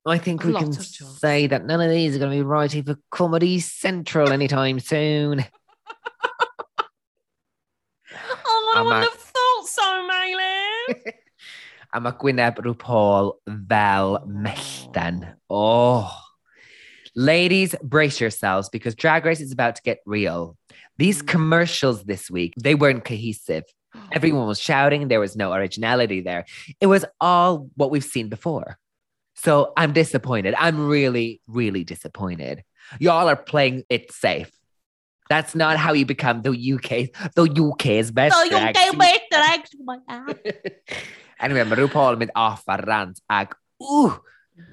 I 0.05 0.17
think 0.17 0.43
we 0.43 0.53
can 0.53 0.73
say 0.73 1.47
that 1.47 1.65
none 1.65 1.79
of 1.81 1.89
these 1.91 2.15
are 2.15 2.19
going 2.19 2.31
to 2.31 2.37
be 2.37 2.41
writing 2.43 2.83
for 2.83 2.97
Comedy 3.11 3.59
Central 3.59 4.31
anytime 4.31 4.79
soon. 4.79 5.45
Oh, 8.13 8.73
I 8.75 8.79
A 8.79 8.83
wouldn't 8.83 9.03
have 9.03 9.13
thought 9.19 9.67
so, 9.67 10.07
Maelin! 10.07 11.03
A 11.93 12.01
mae 12.01 12.11
Gwyneb 12.11 12.57
rhyw 12.63 12.77
Paul 12.77 13.37
fel 13.69 14.23
mellten. 14.27 15.33
Oh. 15.49 16.11
Ladies, 17.15 17.75
brace 17.83 18.19
yourselves 18.21 18.69
because 18.69 18.95
Drag 18.95 19.25
Race 19.25 19.41
is 19.41 19.51
about 19.51 19.75
to 19.77 19.81
get 19.81 19.99
real. 20.05 20.57
These 20.97 21.21
Mm. 21.23 21.27
commercials 21.27 22.03
this 22.03 22.29
week, 22.31 22.53
they 22.61 22.75
weren't 22.75 23.03
cohesive. 23.05 23.63
Everyone 24.11 24.47
was 24.47 24.59
shouting, 24.59 25.07
there 25.07 25.19
was 25.19 25.35
no 25.35 25.53
originality 25.53 26.21
there. 26.21 26.45
It 26.79 26.87
was 26.87 27.05
all 27.19 27.69
what 27.75 27.91
we've 27.91 28.03
seen 28.03 28.29
before. 28.29 28.77
So 29.35 29.73
I'm 29.75 29.93
disappointed. 29.93 30.53
I'm 30.57 30.87
really, 30.87 31.41
really 31.47 31.83
disappointed. 31.83 32.63
Y'all 32.99 33.27
are 33.27 33.35
playing 33.35 33.83
it 33.89 34.11
safe. 34.11 34.51
That's 35.29 35.55
not 35.55 35.77
how 35.77 35.93
you 35.93 36.05
become 36.05 36.41
the 36.41 36.51
UK, 36.51 37.33
the 37.35 37.43
UK's 37.43 38.11
best 38.11 38.35
So 38.35 38.43
you 38.43 38.49
drag 38.49 38.75
better, 38.75 39.21
actually. 39.31 39.99
anyway, 41.39 41.63
mae 41.63 41.77
rhyw 41.79 41.89
Paul 41.91 42.17
yn 42.17 42.21
mynd 42.25 42.33
off 42.35 42.67
ar 42.67 42.83
rant 42.83 43.21
ag, 43.31 43.55
ww, 43.79 44.17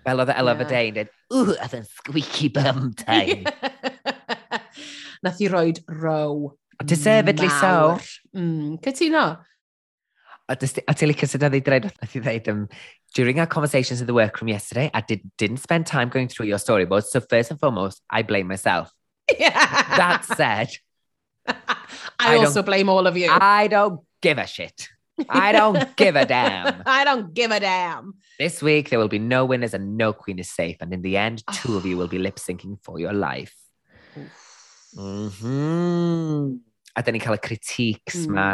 fel 0.05 0.23
oedd 0.25 0.33
Ella 0.35 0.57
yeah. 0.59 0.71
Day 0.73 0.91
yn 0.91 0.99
ww, 1.31 1.55
oedd 1.55 1.77
yn 1.79 1.87
squeaky 1.87 2.51
bum 2.57 2.91
time. 3.05 3.47
Nath 5.23 5.39
i 5.39 5.51
roed 5.53 5.79
row. 5.89 6.57
Deservedly 6.85 7.49
so. 7.49 7.99
Mm, 8.37 8.79
cytuno. 8.81 9.39
A 10.49 10.57
ti'n 10.57 11.11
licio 11.11 11.29
sydd 11.29 11.45
oedd 11.45 11.59
i 11.59 11.61
dweud, 11.61 11.91
oedd 11.91 12.15
i 12.17 12.21
dweud, 12.25 12.47
um, 12.49 12.63
during 13.15 13.41
our 13.41 13.47
conversations 13.47 14.01
in 14.01 14.07
the 14.07 14.15
workroom 14.15 14.49
yesterday, 14.49 14.91
I 14.95 15.03
did, 15.03 15.21
didn't 15.37 15.59
spend 15.59 15.87
time 15.87 16.09
going 16.09 16.29
through 16.29 16.47
your 16.47 16.59
storyboards, 16.59 17.11
so 17.13 17.21
first 17.21 17.51
and 17.51 17.61
foremost, 17.61 18.01
I 18.09 18.23
blame 18.23 18.49
myself. 18.49 18.93
Yeah. 19.39 19.51
That 19.53 20.25
said, 20.25 20.71
I, 21.47 22.37
I 22.37 22.37
also 22.37 22.63
blame 22.63 22.89
all 22.89 23.07
of 23.07 23.17
you. 23.17 23.29
I 23.31 23.69
don't 23.69 24.01
give 24.23 24.39
a 24.39 24.47
shit. 24.47 24.89
I 25.29 25.53
don't 25.53 25.97
give 25.97 26.17
a 26.17 26.25
damn. 26.25 26.83
I 26.87 27.05
don't 27.05 27.35
give 27.35 27.51
a 27.51 27.61
damn. 27.61 28.15
This 28.39 28.63
week, 28.63 28.89
there 28.89 28.99
will 28.99 29.09
be 29.09 29.19
no 29.19 29.45
winners 29.45 29.75
and 29.75 29.97
no 29.97 30.13
queen 30.13 30.39
is 30.39 30.51
safe. 30.51 30.77
And 30.81 30.93
in 30.95 31.03
the 31.03 31.17
end, 31.17 31.43
two 31.53 31.77
of 31.77 31.85
you 31.85 31.97
will 31.99 32.09
be 32.09 32.19
lip 32.19 32.37
syncing 32.37 32.79
for 32.83 32.99
your 32.99 33.13
life. 33.13 33.55
Mhm. 34.97 36.61
a 36.99 37.05
dyn 37.05 37.17
ni'n 37.17 37.25
cael 37.25 37.39
y 37.39 37.43
critiques 37.45 38.25
mm. 38.27 38.35
ma. 38.35 38.49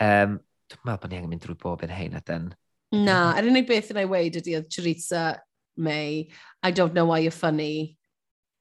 Um, 0.00 0.38
dwi'n 0.72 0.86
meddwl 0.88 1.02
bod 1.02 1.12
ni 1.12 1.18
angen 1.18 1.32
mynd 1.32 1.44
drwy 1.44 1.58
bob 1.60 1.84
yn 1.84 1.92
hein 1.92 2.16
dyn... 2.24 2.52
Na, 2.94 3.34
yr 3.34 3.48
unig 3.50 3.66
beth 3.66 3.90
yn 3.90 4.00
ei 4.04 4.08
weid 4.08 4.38
ydy 4.38 4.54
oedd 4.58 4.70
Teresa 4.70 5.34
May, 5.76 6.28
I 6.62 6.70
don't 6.70 6.94
know 6.94 7.06
why 7.06 7.18
you're 7.18 7.34
funny, 7.34 7.96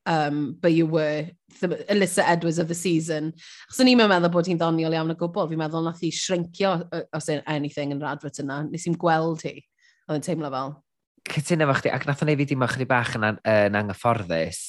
um, 0.08 0.58
but 0.60 0.74
you 0.74 0.88
were 0.88 1.30
the, 1.62 1.68
Alyssa 1.90 2.24
Edwards 2.26 2.58
of 2.58 2.68
the 2.68 2.76
season. 2.76 3.34
Chos 3.70 3.84
o'n 3.84 3.92
i'n 3.92 4.02
meddwl 4.02 4.32
bod 4.34 4.50
hi'n 4.50 4.58
ddoniol 4.58 4.98
iawn 4.98 5.14
o 5.14 5.18
gwbl, 5.20 5.46
fi'n 5.52 5.62
meddwl 5.62 5.86
nath 5.86 6.02
hi 6.02 6.10
shrinkio 6.10 6.74
os 7.14 7.30
e- 7.30 7.44
anything 7.46 7.94
yn 7.94 8.02
yr 8.02 8.16
advert 8.16 8.42
yna. 8.42 8.64
Nes 8.72 8.88
i'n 8.90 8.98
gweld 9.00 9.46
hi, 9.46 9.60
oedd 10.08 10.18
yn 10.18 10.26
teimlo 10.26 10.50
fel. 10.56 10.74
Cytuno 11.30 11.68
efo 11.68 11.78
chdi, 11.80 11.94
ac 11.94 12.10
nath 12.10 12.26
o'n 12.26 12.34
ei 12.34 12.40
fi 12.42 12.50
dim 12.50 12.66
o 12.66 12.72
chdi 12.74 12.90
bach 12.90 13.14
yn, 13.20 13.30
uh, 13.30 13.60
yn 13.70 13.78
anghyfforddus 13.80 14.64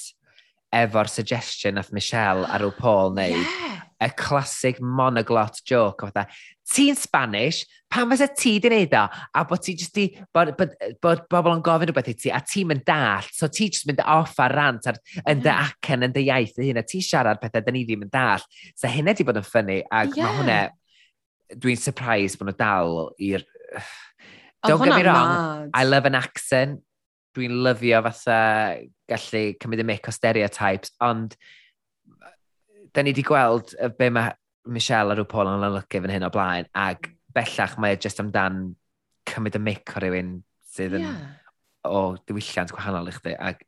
efo'r 0.75 1.11
suggestion 1.11 1.79
of 1.79 1.93
Michelle 1.93 2.45
a 2.45 2.59
rhyw 2.59 2.75
Paul 2.79 3.15
neu 3.17 3.37
yeah. 3.37 3.81
y 4.03 4.09
classic 4.19 4.81
monoglot 4.83 5.61
joke 5.67 6.05
o 6.05 6.11
fatha, 6.11 6.27
ti'n 6.75 6.97
Spanish, 6.99 7.65
pam 7.93 8.11
fysa 8.13 8.29
ti 8.35 8.57
di 8.63 8.71
wneud 8.71 8.97
o? 8.99 9.05
A 9.37 9.45
bod 9.49 9.63
ti 9.65 9.77
jyst 9.79 9.97
di, 9.97 10.07
bod, 10.35 10.55
bod, 10.59 10.75
bod 11.05 11.25
bobl 11.31 11.55
yn 11.55 11.65
gofyn 11.65 11.91
rhywbeth 11.91 12.11
i 12.13 12.17
ti, 12.19 12.33
a 12.35 12.41
ti'n 12.45 12.71
mynd 12.71 12.85
dall, 12.89 13.29
so 13.33 13.49
ti 13.53 13.69
jyst 13.69 13.89
mynd 13.91 14.03
off 14.03 14.39
ar 14.43 14.55
rant 14.57 14.89
ar, 14.91 15.01
yn 15.23 15.43
dy 15.45 15.51
mm-hmm. 15.51 15.75
acen, 15.75 16.07
yn 16.09 16.15
dy 16.15 16.25
iaith, 16.29 16.57
hyn, 16.61 16.81
a 16.81 16.87
ti 16.87 17.03
siarad 17.05 17.43
pethau, 17.43 17.65
dyn 17.65 17.79
ni 17.79 17.85
ddim 17.89 18.07
yn 18.07 18.13
dall. 18.13 18.45
So 18.75 18.91
hynna 18.91 19.15
di 19.17 19.27
bod 19.29 19.41
yn 19.41 19.47
ffynnu, 19.47 19.83
ac 19.91 20.17
yeah. 20.19 20.27
mae 20.27 20.41
hwnna, 20.41 20.59
dwi'n 21.61 21.81
surprised 21.81 22.41
bod 22.41 22.51
nhw 22.51 22.59
dal 22.61 22.99
i'r... 23.23 23.47
Don't 24.65 24.81
get 24.81 24.97
me 24.97 25.03
wrong, 25.05 25.29
mad. 25.29 25.71
I 25.77 25.85
love 25.85 26.07
an 26.09 26.15
accent, 26.17 26.81
dwi'n 27.35 27.59
lyfio 27.67 28.01
fatha 28.07 28.39
gallu 29.11 29.43
cymryd 29.63 29.83
y 29.85 29.87
mic 29.89 30.09
o 30.09 30.15
stereotypes, 30.15 30.95
ond 31.05 31.37
da 32.95 33.03
ni 33.03 33.13
wedi 33.13 33.27
gweld 33.27 33.75
be 33.99 34.11
mae 34.15 34.35
Michelle 34.71 35.13
a 35.13 35.19
rhyw 35.19 35.29
Paul 35.29 35.51
yn 35.51 35.67
olygu 35.67 36.01
fan 36.01 36.15
hyn 36.15 36.27
o 36.27 36.33
blaen, 36.33 36.71
ac 36.73 37.11
mm. 37.11 37.17
bellach 37.37 37.77
mae 37.83 37.97
e 37.97 38.01
jyst 38.01 38.23
amdan 38.23 38.65
cymryd 39.29 39.59
y 39.59 39.63
mic 39.63 39.93
o 39.97 40.03
rywun 40.05 40.37
sydd 40.75 40.97
yn 41.01 41.07
yeah. 41.07 41.25
o 41.89 42.15
diwylliant 42.29 42.73
gwahanol 42.73 43.11
i 43.11 43.17
chdi, 43.19 43.35
ac 43.37 43.65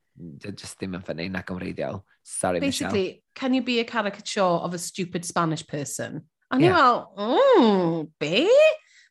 just 0.57 0.79
ddim 0.79 0.97
yn 0.97 1.05
ffynnu 1.05 1.29
nac 1.33 1.51
yn 1.53 1.61
wreiddiol. 1.61 2.01
Sorry, 2.25 2.61
Basically, 2.61 3.03
Michelle. 3.03 3.23
can 3.35 3.55
you 3.55 3.63
be 3.63 3.81
a 3.81 3.85
caricature 3.85 4.41
of 4.43 4.75
a 4.75 4.79
stupid 4.79 5.25
Spanish 5.25 5.67
person? 5.67 6.23
And 6.51 6.63
yeah. 6.63 6.73
well, 6.73 7.13
oh, 7.17 8.09
be? 8.19 8.47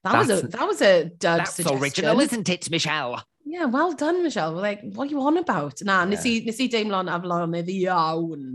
That 0.03 0.13
that's, 0.13 0.27
was 0.27 0.43
a 0.43 0.47
that 0.47 0.67
was 0.67 0.81
a 0.81 1.05
dud 1.05 1.39
That's 1.39 1.53
suggestion. 1.55 1.81
original, 1.81 2.19
isn't 2.19 2.49
it, 2.49 2.69
Michelle? 2.69 3.23
yeah, 3.45 3.65
well 3.65 3.93
done, 3.93 4.23
Michelle. 4.23 4.55
We're 4.55 4.61
like, 4.61 4.81
what 4.81 5.07
are 5.07 5.11
you 5.11 5.21
on 5.21 5.37
about? 5.37 5.81
Na, 5.83 5.99
yeah. 5.99 6.09
nes, 6.09 6.25
i, 6.25 6.41
nes 6.45 6.59
i 6.59 6.67
deimlo'n 6.67 7.11
aflonydd 7.13 7.69
iawn 7.69 8.45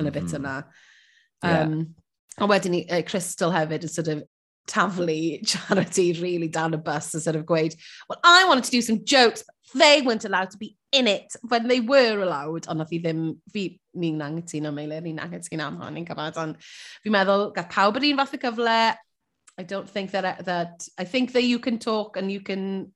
yn 0.00 0.08
y 0.08 0.12
bit 0.14 0.30
mm-hmm. 0.30 0.46
yna. 0.46 0.54
Um, 1.42 1.74
yeah. 1.78 2.44
A 2.44 2.48
wedyn 2.48 2.72
ni, 2.72 2.84
uh, 2.88 3.02
Crystal 3.06 3.52
hefyd 3.52 3.84
yn 3.84 3.92
sort 3.92 4.08
of 4.08 4.22
taflu 4.70 5.44
charity 5.52 6.12
really 6.20 6.48
down 6.48 6.74
a 6.74 6.78
bus 6.78 7.12
and 7.12 7.22
sort 7.22 7.36
of 7.36 7.44
gweud, 7.44 7.76
well, 8.08 8.20
I 8.24 8.46
wanted 8.48 8.64
to 8.64 8.70
do 8.70 8.80
some 8.82 9.04
jokes, 9.04 9.44
but 9.46 9.80
they 9.80 10.00
weren't 10.00 10.24
allowed 10.24 10.50
to 10.52 10.58
be 10.58 10.76
in 10.92 11.06
it 11.06 11.34
when 11.48 11.68
they 11.68 11.80
were 11.80 12.22
allowed. 12.22 12.66
Ond 12.68 12.80
nath 12.80 12.94
i 12.96 13.00
ddim, 13.02 13.36
fi, 13.52 13.66
ni'n 14.00 14.24
angytuno, 14.24 14.72
Meilir, 14.74 15.04
ni'n 15.04 15.20
angytuno 15.20 15.66
am 15.66 15.76
hon, 15.82 15.94
ni'n 15.98 16.08
cyfad. 16.08 16.40
ond 16.40 16.56
fi'n 17.04 17.14
meddwl, 17.14 17.50
gath 17.56 17.68
pawb 17.74 18.00
yr 18.00 18.08
un 18.08 18.22
fath 18.22 18.38
o 18.38 18.40
gyfle, 18.46 18.80
I 19.58 19.62
don't 19.68 19.90
think 19.90 20.12
that, 20.12 20.46
that, 20.46 20.88
I 20.96 21.04
think 21.04 21.32
that 21.32 21.44
you 21.44 21.58
can 21.58 21.78
talk 21.78 22.16
and 22.16 22.32
you 22.32 22.40
can 22.40 22.92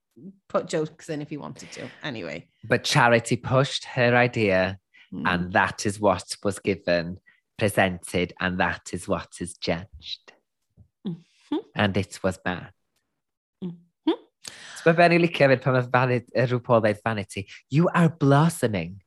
put 0.48 0.68
jokes 0.68 1.08
in 1.08 1.20
if 1.22 1.30
you 1.32 1.40
wanted 1.40 1.70
to, 1.72 1.88
anyway. 2.02 2.46
But 2.64 2.84
Charity 2.84 3.36
pushed 3.36 3.84
her 3.84 4.14
idea, 4.16 4.78
Mm. 5.12 5.22
and 5.26 5.52
that 5.52 5.86
is 5.86 6.00
what 6.00 6.24
was 6.42 6.58
given, 6.58 7.18
presented, 7.56 8.32
and 8.40 8.58
that 8.58 8.90
is 8.92 9.06
what 9.06 9.28
is 9.40 9.54
judged. 9.54 10.32
Mhm. 11.06 11.60
And 11.76 11.96
it 11.96 12.18
was 12.22 12.36
bad. 12.38 12.72
Mhm. 13.62 13.76
So 14.82 14.90
mae 14.92 14.96
Benny 14.96 15.18
licio 15.18 15.46
fyd 15.48 15.62
pan 15.62 15.90
vanity, 15.90 16.32
rhyw 16.34 16.98
vanity. 17.04 17.48
You 17.70 17.88
are 17.94 18.08
blossoming. 18.08 19.02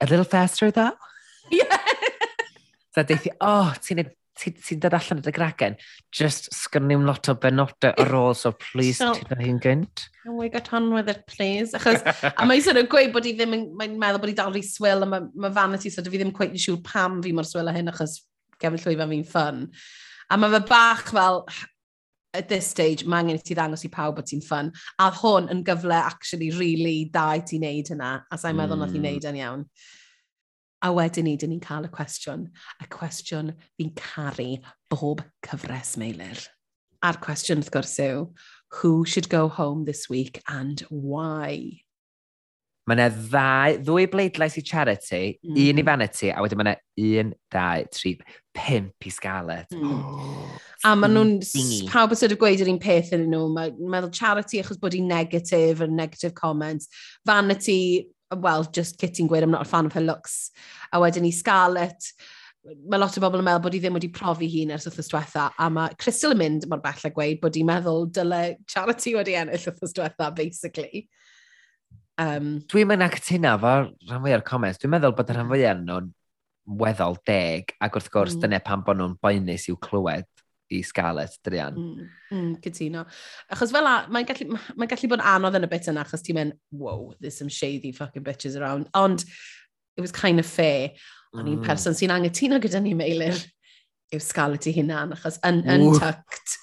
A 0.00 0.06
little 0.06 0.24
faster 0.24 0.70
though. 0.70 0.96
Yeah. 1.50 1.76
So 2.94 3.02
deithi, 3.04 3.28
oh, 3.40 3.74
ti'n 3.76 4.10
sy'n 4.40 4.56
sy 4.66 4.76
dod 4.82 4.96
allan 4.96 5.20
o'r 5.22 5.34
gragen, 5.34 5.76
just 6.14 6.48
sgynnym 6.54 7.04
lot 7.06 7.28
o 7.30 7.36
benodau 7.40 7.94
ar 8.02 8.14
ôl, 8.18 8.34
so 8.38 8.52
please, 8.58 8.98
so, 8.98 9.12
ti'n 9.14 9.30
dod 9.30 9.42
hi'n 9.44 9.60
gynt. 9.62 10.06
Can 10.22 10.38
we 10.38 10.48
get 10.52 10.72
on 10.74 10.90
with 10.94 11.10
it, 11.12 11.22
please? 11.30 11.74
Achos, 11.78 12.02
a 12.30 12.46
mae'n 12.46 12.64
sort 12.64 12.80
of 12.80 12.88
gweud 12.92 13.12
bod 13.14 13.28
i 13.30 13.34
ddim, 13.36 13.54
mae'n 13.78 13.98
meddwl 14.00 14.22
bod 14.24 14.32
i 14.32 14.38
dal 14.40 14.58
i 14.58 14.64
swyl, 14.66 15.06
a 15.06 15.10
mae 15.10 15.28
ma 15.38 15.52
vanity, 15.54 15.92
so 15.92 16.02
fi 16.02 16.18
ddim 16.18 16.34
quite 16.34 16.54
yn 16.54 16.64
siŵr 16.66 16.82
pam 16.86 17.20
fi 17.24 17.34
mor 17.36 17.46
swyl 17.48 17.70
a 17.70 17.76
hyn, 17.76 17.92
achos 17.92 18.22
gefn 18.62 18.80
llwyfan 18.82 19.14
fi'n 19.14 19.30
ffyn. 19.30 19.62
A 20.32 20.40
mae 20.40 20.56
fe 20.56 20.64
bach 20.68 21.14
fel, 21.14 21.44
at 22.34 22.48
this 22.48 22.66
stage, 22.66 23.06
mae 23.06 23.22
angen 23.22 23.38
i 23.38 23.42
ti 23.46 23.54
ddangos 23.54 23.86
i 23.86 23.90
pawb 23.94 24.18
bod 24.18 24.26
ti'n 24.28 24.42
ffyn. 24.42 24.72
A 24.98 25.10
hwn 25.20 25.46
yn 25.54 25.62
gyfle, 25.66 25.94
actually, 25.94 26.50
really, 26.58 27.04
da 27.14 27.30
i 27.38 27.44
ti 27.46 27.60
wneud 27.60 27.92
hynna. 27.94 28.16
A 28.26 28.38
sa'n 28.40 28.58
meddwl 28.58 28.80
mm. 28.80 28.82
nath 28.82 28.96
i 28.96 29.02
wneud 29.02 29.22
hmm. 29.22 29.30
yn 29.30 29.38
iawn. 29.40 29.62
A 30.84 30.90
wedyn 30.92 31.24
ni, 31.24 31.38
dyn 31.40 31.48
ni'n 31.54 31.62
cael 31.64 31.86
y 31.88 31.90
cwestiwn. 31.92 32.48
Y 32.84 32.88
cwestiwn 32.92 33.54
fi'n 33.78 33.94
caru 33.96 34.50
bob 34.92 35.22
cyfres 35.46 35.94
meilir. 36.00 36.42
A'r 37.04 37.16
cwestiwn 37.24 37.62
wrth 37.62 37.72
gwrs 37.72 37.96
yw, 38.04 38.26
who 38.80 39.06
should 39.08 39.30
go 39.32 39.48
home 39.48 39.86
this 39.86 40.10
week 40.10 40.42
and 40.48 40.84
why? 40.90 41.80
Mae 42.84 42.98
yna 42.98 43.06
ddau, 43.16 43.78
ddwy 43.80 44.04
bleidlais 44.12 44.58
i 44.60 44.62
charity, 44.66 45.22
mm. 45.40 45.56
un 45.56 45.80
i 45.80 45.80
mm. 45.80 45.86
vanity, 45.88 46.28
a 46.28 46.42
wedyn 46.44 46.60
mae 46.60 46.74
yna 46.74 47.20
un, 47.22 47.30
dau, 47.54 47.86
tri, 47.96 48.12
pimp 48.52 49.08
i 49.08 49.12
Scarlett. 49.14 49.72
Mm. 49.72 49.94
Oh, 49.94 50.58
a 50.84 50.92
maen 51.00 51.16
nhw'n, 51.16 51.38
pawb 51.88 52.12
yn 52.12 52.18
os 52.18 52.26
ydy'n 52.28 52.40
gweud 52.42 52.60
yr 52.60 52.72
un 52.74 52.82
peth 52.82 53.14
yn 53.16 53.24
nhw, 53.32 53.46
mae'n 53.56 53.80
meddwl 53.94 54.12
charity 54.12 54.60
achos 54.60 54.76
bod 54.82 54.92
hi'n 54.98 55.08
negatif, 55.08 55.80
yn 55.86 55.96
negative 55.96 56.36
comments, 56.36 56.92
vanity 57.24 58.10
well, 58.40 58.64
just 58.64 58.98
Kitty'n 58.98 59.28
gweud, 59.28 59.42
I'm 59.42 59.50
not 59.50 59.66
a 59.66 59.68
fan 59.68 59.86
of 59.86 59.92
her 59.92 60.00
looks. 60.00 60.50
A 60.92 61.00
wedyn 61.00 61.22
ni 61.22 61.30
Scarlett, 61.30 62.12
mae 62.64 62.98
lot 62.98 63.16
o 63.18 63.22
bobl 63.22 63.42
yn 63.42 63.46
meddwl 63.46 63.62
bod 63.66 63.76
hi 63.76 63.80
ddim 63.82 63.96
wedi 63.98 64.10
profi 64.14 64.48
hun 64.52 64.72
ers 64.74 64.86
wythnos 64.88 65.10
diwetha, 65.12 65.50
a 65.58 65.68
mae 65.72 65.96
Crystal 66.00 66.32
yn 66.34 66.40
mynd 66.40 66.66
mor 66.70 66.82
bell 66.84 67.06
a 67.08 67.12
gweud 67.12 67.40
bod 67.42 67.58
hi'n 67.58 67.68
meddwl 67.68 68.06
dyle 68.16 68.42
Charity 68.70 69.14
wedi 69.18 69.36
ennill 69.40 69.68
wythnos 69.68 69.96
diwetha, 69.96 70.30
basically. 70.36 71.06
Um, 72.20 72.60
Dwi'n 72.70 72.88
mynd 72.88 73.04
ac 73.04 73.18
tyna 73.26 73.56
fo 73.60 73.74
rhan 74.08 74.22
fwy 74.22 74.36
o'r 74.36 74.46
comments. 74.46 74.80
Dwi'n 74.80 74.94
meddwl 74.96 75.16
bod 75.18 75.32
y 75.32 75.36
rhan 75.36 75.50
fwy 75.50 75.66
nhw'n 75.82 76.12
weddol 76.80 77.18
deg, 77.28 77.74
ac 77.84 77.98
wrth 77.98 78.12
gwrs 78.12 78.38
mm. 78.38 78.46
dyna 78.46 78.62
pan 78.64 78.84
bod 78.86 79.00
nhw'n 79.00 79.18
boenus 79.20 79.68
i'w 79.68 79.76
clywed 79.84 80.28
i 80.74 80.82
Scarlett, 80.86 81.36
Drian. 81.46 81.78
Mm, 81.78 82.08
mm, 82.32 82.52
cytuno. 82.64 83.04
Achos 83.52 83.72
fel 83.74 83.88
a, 83.88 83.96
mae'n 84.12 84.28
gallu, 84.28 84.60
mae 84.76 84.90
gallu 84.90 85.10
bod 85.12 85.24
anodd 85.34 85.58
yn 85.58 85.66
y 85.66 85.70
bit 85.72 85.90
yna, 85.92 86.04
achos 86.04 86.24
ti'n 86.26 86.38
mynd, 86.38 86.58
wow, 86.72 87.12
there's 87.20 87.38
some 87.38 87.52
shady 87.52 87.92
fucking 87.92 88.24
bitches 88.26 88.58
around. 88.60 88.88
Ond, 88.94 89.24
it 89.96 90.00
was 90.00 90.12
kind 90.12 90.40
of 90.40 90.46
fair. 90.46 90.92
O'n 91.34 91.46
i'n 91.46 91.58
mm. 91.58 91.66
person 91.66 91.96
sy'n 91.98 92.14
angytuno 92.14 92.60
gyda 92.62 92.80
ni, 92.82 92.94
Meilir, 92.98 93.38
yw 94.14 94.22
Scarlett 94.22 94.68
i 94.70 94.74
hunan, 94.76 95.14
achos 95.16 95.40
yn 95.46 95.62
untucked. 95.66 96.58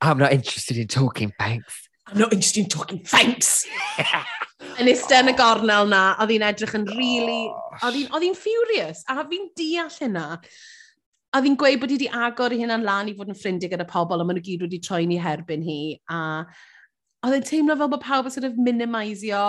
I'm 0.00 0.18
not 0.18 0.32
interested 0.32 0.76
in 0.78 0.88
talking, 0.88 1.32
thanks. 1.38 1.88
I'm 2.06 2.18
not 2.18 2.32
interested 2.32 2.64
in 2.64 2.68
talking, 2.68 3.04
thanks. 3.04 3.66
yn 4.80 4.88
iste 4.90 5.18
yn 5.18 5.30
y 5.30 5.34
gornel 5.38 5.90
na, 5.90 6.02
oedd 6.22 6.32
hi'n 6.34 6.46
edrych 6.46 6.76
yn 6.78 6.86
really... 6.94 7.42
Oh, 7.50 7.90
oedd 7.90 8.24
hi'n 8.24 8.38
furious, 8.38 9.04
a 9.10 9.20
fi'n 9.28 9.50
deall 9.58 9.92
hynna. 9.98 10.26
A 11.30 11.40
fi'n 11.44 11.56
gweud 11.58 11.78
bod 11.78 11.92
hi 11.92 11.96
wedi 11.98 12.10
agor 12.26 12.54
i 12.54 12.58
hynna'n 12.58 12.82
lan 12.86 13.10
i 13.10 13.14
fod 13.14 13.30
yn 13.30 13.38
ffrindiau 13.38 13.70
gyda 13.70 13.86
pobl, 13.86 14.18
a 14.18 14.26
maen 14.26 14.40
nhw 14.40 14.46
gyd 14.48 14.64
wedi 14.66 14.80
troi 14.82 15.04
ni 15.06 15.18
herbyn 15.22 15.62
hi. 15.62 15.80
A 16.10 16.20
oedd 17.26 17.36
e'n 17.36 17.46
teimlo 17.46 17.76
fel 17.78 17.90
bod 17.92 18.02
pawb 18.02 18.26
yn 18.26 18.34
sort 18.34 18.48
of 18.48 18.58
minimisio 18.58 19.44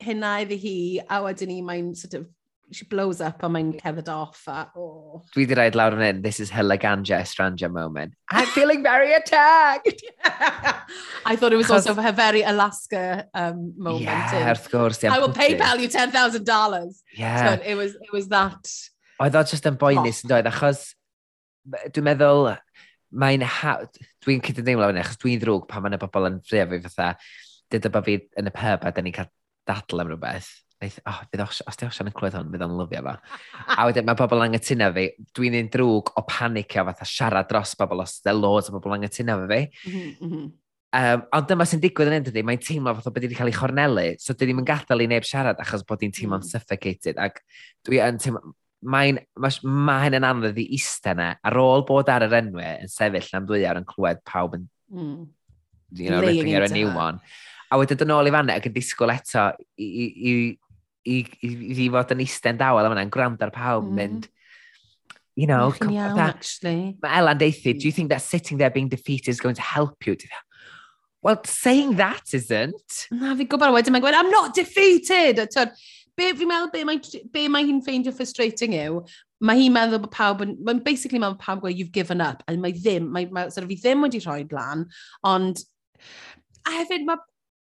hynna 0.00 0.38
iddi 0.44 0.60
hi, 0.62 0.76
a 1.04 1.20
wedyn 1.26 1.52
ni 1.52 1.58
mae'n 1.66 1.90
sort 1.98 2.16
of 2.16 2.28
she 2.72 2.84
blows 2.84 3.20
up 3.20 3.42
a 3.42 3.48
mae'n 3.48 3.72
cerdded 3.80 4.08
off 4.08 4.44
a... 4.48 4.70
Oh. 4.78 5.22
Dwi 5.34 5.44
wedi 5.44 5.56
rhaid 5.58 5.76
lawr 5.78 5.96
yn 5.96 6.04
hyn, 6.04 6.20
this 6.22 6.38
is 6.40 6.52
her 6.54 6.62
Laganja 6.62 7.18
Estranja 7.18 7.70
moment. 7.70 8.14
I'm 8.30 8.46
feeling 8.54 8.82
very 8.82 9.12
attacked! 9.12 10.04
I 11.26 11.36
thought 11.36 11.52
it 11.52 11.56
was 11.56 11.70
also 11.70 11.94
her 11.94 12.12
very 12.12 12.42
Alaska 12.42 13.26
um, 13.34 13.74
moment. 13.76 14.04
Yeah, 14.04 14.52
wrth 14.52 14.70
gwrs. 14.70 15.02
I 15.10 15.18
will 15.18 15.34
PayPal 15.34 15.80
you 15.80 15.88
$10,000. 15.88 16.94
Yeah. 17.16 17.56
So 17.56 17.62
it 17.64 17.74
was, 17.74 17.94
it 17.94 18.12
was 18.12 18.28
that... 18.28 18.72
Oedd 19.20 19.36
o 19.36 19.42
just 19.44 19.66
yn 19.68 19.76
boenus 19.76 20.22
yn 20.24 20.30
dweud, 20.30 20.46
achos 20.48 20.86
dwi'n 21.66 22.06
meddwl, 22.06 22.50
mae'n 23.10 23.44
dwi'n 23.44 24.00
cyd 24.24 24.32
yn 24.36 24.46
cydymdeimlo 24.46 24.88
fyny, 24.90 25.02
achos 25.02 25.20
dwi'n 25.20 25.42
ddrwg 25.42 25.68
pan 25.70 25.84
mae'n 25.84 25.98
y 25.98 26.00
bobl 26.02 26.28
yn 26.30 26.40
ffrio 26.46 26.66
fi 26.70 26.80
fatha, 26.86 27.12
dyda 27.72 27.92
bod 27.92 28.06
fi 28.06 28.18
yn 28.40 28.50
y 28.50 28.54
pub 28.54 28.86
a 28.86 28.92
da 28.94 29.04
ni'n 29.04 29.16
cael 29.16 29.30
dadl 29.68 30.02
am 30.02 30.12
rhywbeth. 30.12 30.50
Neith, 30.80 30.96
oh, 31.04 31.18
fydd 31.28 31.42
os, 31.44 31.58
os 31.68 31.76
di 31.76 31.84
osian 31.84 32.08
yn 32.08 32.14
clywed 32.16 32.38
hwn, 32.38 32.52
fydd 32.54 32.62
o'n 32.64 32.78
lyfio 32.78 33.02
fo. 33.04 33.12
a 33.74 33.84
wedyn 33.84 34.06
mae 34.08 34.16
bobl 34.16 34.46
angytuno 34.46 34.88
fi, 34.96 35.10
dwi'n 35.36 35.58
un 35.58 35.68
drwg 35.74 36.14
o 36.16 36.24
panicio 36.24 36.86
fatha 36.88 37.08
siarad 37.08 37.50
dros 37.50 37.74
bobl 37.76 38.00
os 38.06 38.16
dde 38.24 38.32
loads 38.32 38.70
o 38.70 38.78
bobl 38.78 38.96
angytuno 38.96 39.36
fo 39.42 39.50
fi. 39.50 39.60
Mm 39.90 40.14
-hmm. 40.30 40.48
Um, 40.90 41.20
ond 41.36 41.46
dyma 41.46 41.62
sy'n 41.68 41.82
digwydd 41.84 42.08
yn 42.10 42.16
endydi, 42.16 42.42
mae'n 42.42 42.62
teimlo 42.66 42.96
fatha 42.96 43.12
bod 43.14 43.22
wedi 43.22 43.36
cael 43.38 43.52
ei 43.52 43.54
chornelu, 43.54 44.06
so 44.18 44.34
dwi 44.34 44.48
ddim 44.48 44.62
yn 44.64 44.66
gadael 44.66 45.04
i 45.04 45.10
neb 45.12 45.26
siarad 45.28 45.60
achos 45.62 45.84
bod 45.86 46.00
hi'n 46.02 46.16
teimlo'n 46.16 46.40
mm. 46.42 46.48
suffocated. 46.48 47.20
Ac 47.22 47.38
dwi 47.86 48.00
yn 48.02 48.18
teimlo, 48.18 48.56
mae'n 48.80 49.20
mae 49.36 49.58
ma 49.64 49.98
hyn 50.04 50.16
yn 50.20 50.26
anodd 50.26 50.58
i 50.60 50.66
eistedd 50.76 51.18
yna 51.18 51.28
ar 51.44 51.58
ôl 51.60 51.84
bod 51.88 52.08
ar 52.12 52.24
yr 52.26 52.36
enwau 52.40 52.80
yn 52.84 52.90
sefyll 52.90 53.28
am 53.36 53.46
dwy 53.48 53.66
awr 53.68 53.80
yn 53.82 53.88
clywed 53.88 54.22
pawb 54.28 54.56
yn 54.56 54.66
mm. 54.92 55.22
you 56.00 56.08
know, 56.08 56.20
ripping 56.24 56.54
ar 56.56 56.68
y 56.68 56.72
new 56.72 56.92
one 56.94 57.20
a 57.70 57.78
wedyn 57.80 58.00
dod 58.00 58.08
yn 58.08 58.16
ôl 58.16 58.30
i 58.30 58.34
fanna 58.34 58.56
ac 58.56 58.68
yn 58.70 58.76
disgwyl 58.76 59.12
eto 59.12 59.46
i, 59.76 59.86
i, 59.86 60.34
i, 61.04 61.16
i, 61.20 61.50
i 61.84 61.88
fod 61.92 62.14
yn 62.16 62.24
eistedd 62.24 62.54
yn 62.56 62.62
dawel 62.62 62.88
am 62.88 62.96
yna, 62.96 63.04
yn 63.04 63.12
gwrando 63.12 63.46
ar 63.46 63.52
pawb 63.54 63.84
mm. 63.84 63.98
mynd 64.00 64.30
you 65.36 65.46
know 65.46 65.74
come 65.76 65.92
iawn, 65.92 66.16
that, 66.16 66.40
actually. 66.40 66.96
mae 67.04 67.20
Elan 67.20 67.40
deithi 67.40 67.74
do 67.76 67.84
you 67.84 67.92
hmm. 67.92 67.96
think 67.96 68.10
that 68.10 68.22
sitting 68.22 68.58
there 68.58 68.72
being 68.72 68.88
defeated 68.88 69.28
is 69.28 69.40
going 69.40 69.54
to 69.54 69.62
help 69.62 70.06
you 70.06 70.16
Well, 71.22 71.40
saying 71.44 71.96
that 71.96 72.32
isn't. 72.32 72.92
Na, 73.12 73.34
fi 73.36 73.44
gwybod 73.44 73.74
wedyn 73.74 73.92
mae'n 73.92 74.04
gweud, 74.04 74.16
I'm 74.16 74.30
not 74.32 74.54
defeated 74.56 75.42
be 76.20 76.30
fi'n 76.36 76.50
meddwl 76.50 76.70
be 76.74 76.84
mae, 76.88 77.00
be 77.34 77.46
mae 77.52 77.66
hi'n 77.68 77.80
ffeindio 77.84 78.12
frustrating 78.16 78.76
yw, 78.76 79.00
mae 79.46 79.62
hi'n 79.62 79.74
meddwl 79.76 80.02
bod 80.04 80.14
pawb, 80.14 80.44
mae'n 80.68 80.84
basically 80.86 81.20
meddwl 81.22 81.38
bod 81.38 81.46
pawb 81.46 81.64
gweud 81.64 81.80
you've 81.80 81.96
given 81.96 82.24
up, 82.24 82.44
a 82.46 82.56
mae 82.60 82.76
ddim, 82.76 83.08
mae, 83.14 83.28
mae 83.32 83.48
sort 83.48 83.64
of, 83.64 83.72
fi 83.72 83.80
ddim 83.80 84.04
wedi 84.06 84.22
rhoi 84.24 84.42
blan, 84.50 84.86
ond 85.26 85.64
a 86.68 86.76
hefyd 86.76 87.06
mae 87.08 87.20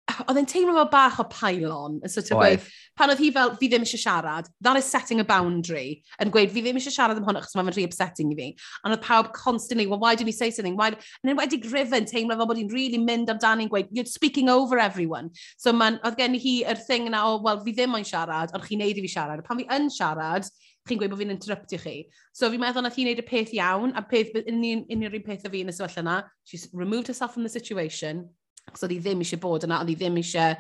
oedd 0.08 0.40
e'n 0.40 0.48
teimlo 0.48 0.74
fel 0.78 0.90
bach 0.92 1.20
o 1.20 1.26
pylon. 1.32 2.00
yn 2.04 2.12
sort 2.12 2.32
of 2.32 2.40
gweud, 2.40 2.64
pan 2.98 3.12
oedd 3.12 3.22
hi 3.22 3.30
fel, 3.36 3.54
fi 3.60 3.70
ddim 3.72 3.84
eisiau 3.86 4.02
siarad, 4.02 4.48
that 4.62 4.80
is 4.80 4.88
setting 4.88 5.20
a 5.20 5.26
boundary, 5.28 6.02
yn 6.24 6.32
gweud, 6.34 6.52
fi 6.54 6.64
ddim 6.64 6.80
eisiau 6.80 6.96
siarad 6.96 7.20
am 7.20 7.28
hwn, 7.28 7.40
achos 7.42 7.58
mae'n 7.58 7.72
rhy 7.76 7.86
upsetting 7.88 8.32
i 8.32 8.38
fi. 8.40 8.48
And 8.84 8.96
oedd 8.96 9.04
pawb 9.04 9.34
constantly, 9.36 9.88
well, 9.88 10.00
why 10.00 10.16
didn't 10.16 10.32
he 10.32 10.38
say 10.38 10.50
something? 10.52 10.78
Why... 10.78 10.94
And 10.94 11.32
then 11.32 11.40
wedi 11.40 11.60
Griffin 11.64 12.08
teimlo 12.08 12.38
fel 12.40 12.48
bod 12.50 12.62
hi'n 12.62 12.72
really 12.74 13.02
mynd 13.02 13.34
amdani 13.34 13.68
yn 13.68 13.74
gweud, 13.74 13.92
you're 13.92 14.08
speaking 14.08 14.50
over 14.54 14.80
everyone. 14.80 15.32
So 15.58 15.74
man, 15.74 16.00
oedd 16.08 16.18
gen 16.22 16.40
i 16.40 16.42
hi 16.44 16.56
yr 16.72 16.80
thing 16.88 17.12
yna, 17.12 17.26
o, 17.28 17.36
oh, 17.36 17.44
wel, 17.44 17.62
fi 17.68 17.76
ddim 17.76 18.00
o'n 18.00 18.08
siarad, 18.08 18.56
ond 18.56 18.66
chi'n 18.66 18.84
neud 18.84 18.98
i 18.98 19.06
fi 19.06 19.14
siarad. 19.18 19.44
A 19.44 19.48
pan 19.48 19.60
fi 19.60 19.68
yn 19.76 19.92
siarad, 19.94 20.48
chi'n 20.88 21.02
gweud 21.02 21.12
bod 21.12 21.20
fi'n 21.22 21.36
interruptio 21.36 21.84
chi. 21.84 22.00
So 22.32 22.50
fi'n 22.54 22.64
meddwl 22.64 22.88
nath 22.88 22.98
hi'n 22.98 23.12
neud 23.12 23.22
y 23.22 23.28
peth 23.28 23.54
iawn, 23.60 23.94
a 24.00 24.08
peth, 24.08 24.32
unrhyw 24.48 25.20
un 25.20 25.26
peth 25.28 25.48
o 25.48 25.52
fi 25.52 25.66
yn 25.66 25.74
y 25.74 25.76
sefyllfa 25.76 26.04
yna, 26.06 26.20
she's 26.48 26.70
removed 26.72 27.12
herself 27.12 27.36
from 27.36 27.44
the 27.44 27.52
situation, 27.52 28.30
Ac 28.72 28.84
oedd 28.84 28.96
hi 28.96 29.00
ddim 29.02 29.24
eisiau 29.26 29.42
bod 29.44 29.66
yna, 29.68 29.82
oedd 29.82 29.94
hi 29.94 29.98
ddim 30.00 30.20
eisiau 30.22 30.58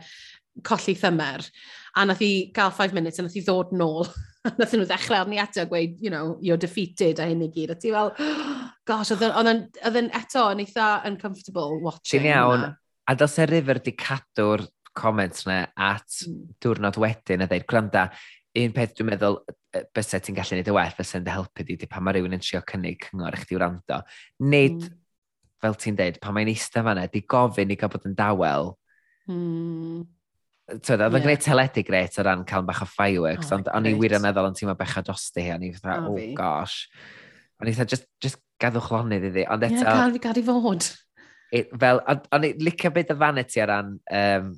colli 0.67 0.95
thymer. 0.97 1.45
A 1.97 2.05
nath 2.05 2.23
hi 2.23 2.31
gael 2.55 2.73
5 2.73 2.95
minutes 2.97 3.19
a 3.19 3.25
nath 3.25 3.37
hi 3.37 3.43
ddod 3.45 3.73
nôl. 3.77 4.07
nath 4.59 4.73
nhw 4.73 4.87
ddechrau 4.87 5.25
arni 5.25 5.41
eto 5.41 5.63
a 5.63 5.69
gweud, 5.69 5.97
you 6.01 6.11
know, 6.13 6.37
you're 6.41 6.61
defeated 6.61 7.19
a 7.19 7.27
hyn 7.29 7.43
i 7.45 7.51
gyd. 7.53 7.73
A 7.73 7.77
ti 7.79 7.91
fel, 7.93 8.13
gosh, 8.89 9.13
oedd 9.15 9.27
yn 9.27 10.11
eto 10.15 10.47
yn 10.53 10.63
eitha 10.63 10.89
uncomfortable 11.09 11.81
watching. 11.83 12.23
Ti'n 12.23 12.31
iawn, 12.31 12.67
a 13.07 13.15
dos 13.15 13.37
e 13.39 13.47
river 13.49 13.81
di 13.83 13.95
cadw'r 13.97 14.65
comments 14.97 15.45
na 15.45 15.67
at 15.77 16.23
mm. 16.25 16.57
diwrnod 16.63 16.97
wedyn 17.01 17.45
a 17.45 17.49
dweud, 17.49 17.67
gwranda, 17.69 18.07
un 18.57 18.73
peth 18.73 18.95
dwi'n 18.97 19.11
meddwl 19.11 19.41
bysau 19.93 20.23
ti'n 20.23 20.37
gallu 20.37 20.57
neud 20.57 20.71
y 20.71 20.73
well, 20.73 20.95
bysau'n 20.97 21.25
dy 21.25 21.33
helpu 21.33 21.65
di, 21.67 21.75
di 21.77 21.89
pan 21.89 22.05
mae 22.05 22.17
rhywun 22.17 22.37
yn 22.37 22.41
trio 22.41 22.63
cynnig 22.71 23.05
cyngor 23.09 23.35
i 23.37 23.41
chdi 23.43 23.59
wrando. 23.59 23.99
Nid 24.47 24.79
mm 24.79 24.95
fel 25.63 25.77
ti'n 25.79 25.97
deud, 25.97 26.19
pan 26.21 26.35
mae'n 26.35 26.51
eistedd 26.51 26.85
fanna, 26.85 27.07
di 27.11 27.23
gofyn 27.25 27.73
i 27.73 27.77
gael 27.79 27.91
bod 27.93 28.05
yn 28.09 28.15
dawel. 28.17 28.71
Mm. 29.31 30.05
Twyd, 30.67 30.99
oedd 30.99 31.05
yn 31.07 31.15
yeah. 31.15 31.23
gwneud 31.23 31.43
teledu 31.45 31.83
gret 31.87 32.19
o 32.19 32.27
ran 32.27 32.43
cael 32.47 32.65
bach 32.67 32.83
o 32.83 32.89
fireworks, 32.91 33.53
oh, 33.53 33.57
ond 33.57 33.71
o'n 33.71 33.87
i 33.87 33.95
wir 33.97 34.17
yn 34.17 34.23
meddwl 34.25 34.49
yn 34.49 34.57
teimlo 34.57 34.75
bech 34.77 34.97
o 34.99 35.03
drosti 35.07 35.45
hi, 35.45 35.55
o'n 35.55 35.63
i 35.63 35.71
fatha, 35.77 36.01
oh, 36.03 36.17
oh 36.19 36.35
gosh. 36.37 36.85
O'n 37.61 37.71
i 37.71 37.73
fatha, 37.73 37.87
just, 37.95 38.07
just 38.23 38.41
gaddwch 38.61 38.91
lonydd 38.91 39.29
iddi. 39.31 39.45
Ond 39.47 39.63
eto... 39.63 39.79
Yeah, 39.79 40.01
gael, 40.03 40.17
gael 40.27 40.39
i 40.41 40.45
fod. 40.47 40.89
It, 41.55 41.69
fel, 41.79 42.01
o'n 42.35 42.47
i 42.47 42.53
licio 42.59 42.91
beth 42.93 43.13
y 43.15 43.19
vanity 43.25 43.63
ar 43.63 43.71
ran... 43.73 43.99
Um, 44.11 44.55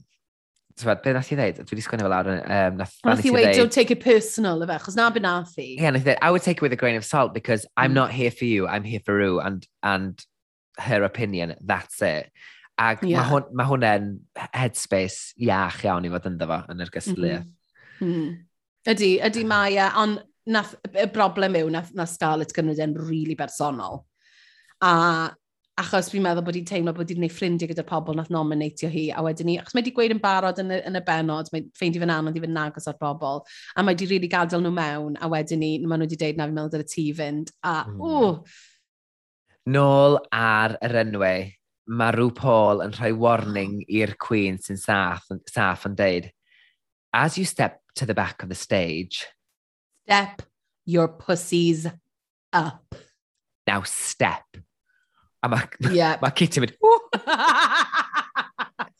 Tywed, 0.79 1.01
beth 1.03 1.17
nath 1.17 1.29
i 1.33 1.35
ddeud? 1.35 1.57
Dwi 1.59 1.75
wedi 1.75 1.83
sgwini 1.83 2.05
fel 2.05 2.13
awr. 2.15 2.27
Um, 2.39 2.77
nath 2.79 2.93
nath 3.03 3.25
i 3.27 3.31
weid, 3.35 3.49
don't 3.57 3.73
take 3.73 3.91
it 3.91 3.99
personal, 3.99 4.61
efe, 4.63 4.77
chos 4.85 4.95
na 4.95 5.09
byd 5.11 5.25
nath 5.25 5.57
i. 5.59 5.73
Yeah, 5.75 5.91
nath 5.91 6.05
i 6.05 6.13
ddeud, 6.13 6.21
I 6.23 6.31
would 6.31 6.45
take 6.45 6.61
it 6.61 6.63
with 6.63 6.71
a 6.71 6.79
grain 6.79 6.95
of 6.95 7.03
salt, 7.03 7.33
because 7.33 7.65
I'm 7.75 7.91
mm. 7.91 7.99
not 7.99 8.13
here 8.15 8.31
for 8.31 8.45
you, 8.45 8.67
I'm 8.67 8.85
here 8.87 9.01
for 9.03 9.17
Rue, 9.17 9.41
and, 9.43 9.67
and 9.83 10.15
her 10.79 11.03
opinion, 11.03 11.55
that's 11.61 12.01
it. 12.01 12.31
Ac 12.79 13.03
yeah. 13.03 13.19
mae 13.19 13.31
hwn, 13.33 13.47
ma 13.59 13.65
hwnna'n 13.67 14.11
headspace 14.55 15.33
iach 15.43 15.81
iawn 15.83 16.07
i 16.07 16.11
fod 16.13 16.29
ynddo 16.29 16.47
fo 16.47 16.61
yn 16.71 16.85
yr 16.85 16.93
gysgliau. 16.93 17.41
Mm 17.43 17.49
-hmm. 17.49 18.05
mm. 18.05 18.13
Mm-hmm. 18.13 18.37
Ydy, 18.89 19.09
ydy 19.27 19.43
ah. 19.43 19.49
mae, 19.49 19.75
uh, 19.75 19.97
ond 19.99 20.21
nath, 20.49 20.77
y 20.95 21.05
broblem 21.13 21.57
yw 21.59 21.73
na, 21.73 21.83
na 21.97 22.07
Scarlett 22.07 22.55
Gymryd 22.55 22.79
yn 22.83 22.95
rili 22.95 23.09
really 23.09 23.37
bersonol. 23.37 24.05
A 24.85 24.93
achos 25.79 26.09
fi'n 26.11 26.23
meddwl 26.23 26.43
bod 26.43 26.57
hi'n 26.57 26.67
teimlo 26.67 26.91
bod 26.95 27.09
hi'n 27.11 27.21
gwneud 27.21 27.33
ffrindiau 27.33 27.69
gyda 27.71 27.85
pobl 27.87 28.17
nath 28.17 28.31
nominatio 28.33 28.89
hi, 28.91 29.05
a 29.15 29.21
wedyn 29.23 29.47
ni, 29.47 29.55
achos 29.59 29.75
mae 29.75 29.83
wedi 29.83 29.93
gweud 29.95 30.15
yn 30.15 30.21
barod 30.23 30.59
yn 30.59 30.73
y, 30.75 30.79
yn 30.89 30.99
y 30.99 31.01
benod, 31.07 31.51
mae 31.53 31.63
ffeindi 31.77 32.01
fe'n 32.01 32.11
anodd 32.15 32.35
i 32.35 32.43
fynd 32.43 32.55
nagos 32.55 32.89
ar 32.91 32.97
bobl, 32.99 33.39
a 33.75 33.83
mae 33.83 33.95
wedi 33.95 34.07
rili 34.07 34.17
really 34.17 34.31
gadael 34.33 34.63
nhw 34.65 34.73
mewn, 34.75 35.15
a 35.23 35.29
wedyn 35.31 35.63
ni, 35.63 35.71
maen 35.85 36.03
nhw 36.03 36.09
wedi 36.09 36.19
deud 36.19 36.39
na 36.39 36.49
fi'n 36.49 36.57
meddwl 36.57 36.73
dyna 36.73 36.89
ti 36.91 37.05
fynd, 37.15 37.53
a 37.63 37.75
mm. 37.87 38.01
ww, 38.03 38.33
Nôl 39.69 40.17
ar 40.33 40.77
yr 40.81 40.95
enwau, 41.03 41.47
mae 41.89 42.13
Rhw 42.15 42.29
Paul 42.33 42.81
yn 42.85 42.93
rhoi 42.95 43.11
warning 43.13 43.79
i'r 43.85 44.15
Queen 44.21 44.57
sy'n 44.61 44.79
saff, 44.79 45.27
saff 45.51 45.85
yn 45.89 45.97
deud, 45.99 46.29
As 47.13 47.37
you 47.37 47.45
step 47.45 47.81
to 47.95 48.05
the 48.05 48.13
back 48.13 48.43
of 48.43 48.49
the 48.49 48.55
stage, 48.55 49.27
step 50.05 50.41
your 50.85 51.07
pussies 51.07 51.87
up. 52.53 52.95
Now 53.67 53.83
step. 53.83 54.45
A 55.43 55.49
mae 55.49 55.67
yeah. 55.91 56.17
ma 56.21 56.29
Kitty 56.29 56.61
mynd, 56.61 56.73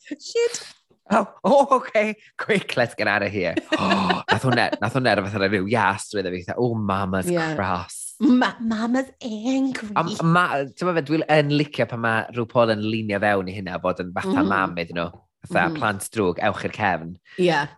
Shit. 0.10 0.68
Oh, 1.12 1.28
oh, 1.44 1.68
okay. 1.78 2.16
Quick, 2.38 2.78
let's 2.78 2.94
get 2.94 3.08
out 3.08 3.24
of 3.24 3.32
here. 3.32 3.56
oh, 3.80 4.22
nath 4.30 4.44
hwnna, 4.44 4.70
nath 4.82 4.94
hwnna, 4.94 5.16
nath 5.18 5.34
hwnna 5.34 5.50
rhyw 5.50 5.66
ias, 5.70 6.10
dwi 6.12 6.22
dda 6.26 6.34
fi, 6.36 6.54
oh, 6.58 6.76
mama's 6.76 7.30
yeah. 7.30 7.56
cross. 7.58 8.09
Ma 8.20 8.54
mama's 8.60 9.12
angry. 9.24 9.94
A 9.96 10.04
ma, 10.04 10.46
ti'n 10.76 10.90
meddwl, 10.90 11.06
dwi'n 11.08 11.26
yn 11.32 11.54
licio 11.56 11.86
pan 11.88 12.02
mae 12.04 12.24
rhyw 12.34 12.48
pol 12.52 12.74
yn 12.74 12.82
linio 12.84 13.20
fewn 13.24 13.48
i 13.48 13.56
hynna 13.56 13.78
bod 13.80 14.02
yn 14.04 14.10
fatha 14.16 14.42
mm. 14.42 14.50
mam 14.52 14.80
iddyn 14.82 15.00
nhw. 15.00 15.12
Fatha 15.48 15.70
mm. 15.70 15.78
plant 15.80 16.08
drwg, 16.16 16.42
ewch 16.50 16.66
i'r 16.68 16.76
cefn. 16.76 17.14
Ie. 17.38 17.46
Yeah. 17.48 17.76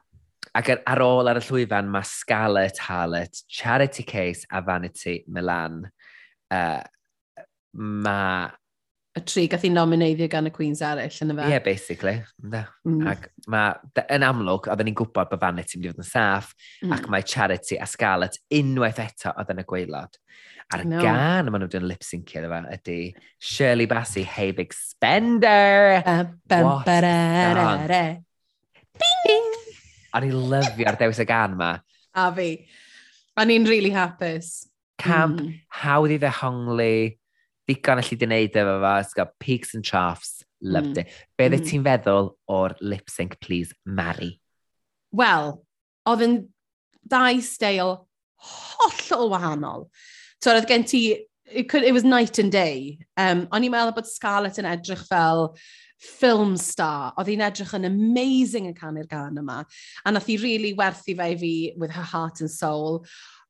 Ac 0.57 0.71
ar, 0.73 0.81
ar 0.89 1.03
ôl 1.05 1.29
ar 1.29 1.39
y 1.39 1.43
llwyfan 1.45 1.91
mae 1.93 2.07
Scarlett 2.09 2.81
Harlett, 2.87 3.43
Charity 3.47 4.03
Case 4.07 4.49
a 4.49 4.63
Vanity 4.65 5.19
Milan. 5.29 5.85
Uh, 6.51 6.81
mae 7.77 8.49
y 9.12 9.22
tri 9.28 9.43
gath 9.51 9.66
i 9.68 9.72
nomineiddio 9.74 10.30
gan 10.32 10.47
y 10.47 10.53
Queens 10.55 10.82
eraill 10.88 11.18
yn 11.26 11.34
y 11.34 11.36
fe. 11.36 11.43
Ie, 11.43 11.51
yeah, 11.51 11.64
basically. 11.66 12.14
Da. 12.53 12.64
Mm. 12.88 13.01
Ac 13.12 13.28
mae, 13.51 13.74
yn 14.16 14.24
amlwg, 14.24 14.70
oedden 14.72 14.88
ni'n 14.88 14.97
gwybod 15.01 15.32
bod 15.34 15.41
fan 15.41 15.59
ti'n 15.59 15.82
mynd 15.82 15.89
i 15.89 15.91
fod 15.91 16.03
yn 16.05 16.07
saff, 16.07 16.53
mm. 16.80 16.95
ac 16.95 17.09
mae 17.12 17.28
Charity 17.28 17.80
a 17.82 17.88
Scarlett 17.89 18.39
unwaith 18.55 19.01
eto 19.03 19.34
oedd 19.36 19.51
yn 19.51 19.64
y 19.64 19.68
gweilod. 19.68 20.20
A'r 20.72 20.86
no. 20.88 21.01
gan 21.03 21.51
maen 21.51 21.59
nhw 21.59 21.68
wedi'n 21.68 21.89
lip-syncio 21.89 22.45
efo 22.47 22.62
ydy 22.72 22.97
Shirley 23.43 23.89
Bassey, 23.91 24.24
Hey 24.24 24.55
Big 24.55 24.72
Spender! 24.72 25.99
What 26.47 26.88
Bing! 29.01 29.49
O'n 30.16 30.28
i'n 30.28 30.38
lyfio'r 30.51 30.99
dewis 30.99 31.20
y 31.20 31.28
gan 31.28 31.57
ma. 31.59 31.74
A 32.16 32.30
fi. 32.36 32.53
O'n 33.39 33.51
i'n 33.51 33.68
really 33.68 33.91
hapus. 33.91 34.70
Camp, 35.01 35.41
mm. 35.41 35.51
hawdd 35.82 36.16
i 36.16 36.20
ddehongli, 36.22 36.95
digon 37.72 38.03
allu 38.03 38.19
di 38.19 38.30
wneud 38.30 38.61
efo 38.61 38.78
fo, 38.84 38.93
it's 38.99 39.17
got 39.17 39.34
peaks 39.39 39.74
and 39.74 39.86
troughs, 39.88 40.43
loved 40.61 40.95
mm. 40.95 41.03
it. 41.05 41.17
Be 41.38 41.49
mm. 41.49 41.65
ti'n 41.72 41.88
feddwl 41.88 42.32
o'r 42.51 42.78
lip 42.82 43.09
sync, 43.09 43.39
please, 43.41 43.74
Mary? 43.86 44.36
Wel, 45.11 45.55
oedd 46.07 46.26
yn 46.28 46.39
dau 47.07 47.41
steil 47.43 47.97
hollol 48.41 49.30
wahanol. 49.34 49.89
So, 50.41 50.53
oedd 50.55 50.69
gen 50.69 50.86
ti, 50.88 51.03
it, 51.45 51.69
could, 51.69 51.84
it 51.84 51.93
was 51.93 52.03
night 52.03 52.39
and 52.39 52.51
day. 52.51 52.99
Um, 53.17 53.47
o'n 53.51 53.67
i'n 53.67 53.74
meddwl 53.74 53.95
bod 53.97 54.09
Scarlett 54.09 54.59
yn 54.61 54.69
edrych 54.69 55.03
fel 55.09 55.51
film 56.01 56.55
star. 56.57 57.11
Oedd 57.19 57.30
hi'n 57.30 57.45
edrych 57.45 57.76
yn 57.78 57.86
amazing 57.89 58.69
yn 58.72 58.78
canu'r 58.78 59.09
gan 59.09 59.38
yma. 59.38 59.61
A 60.05 60.13
nath 60.13 60.30
hi 60.32 60.39
really 60.41 60.74
werthu 60.78 61.15
fe 61.17 61.34
i 61.36 61.38
fi 61.38 61.53
with 61.78 61.93
her 61.93 62.07
heart 62.13 62.41
and 62.41 62.51
soul 62.51 63.03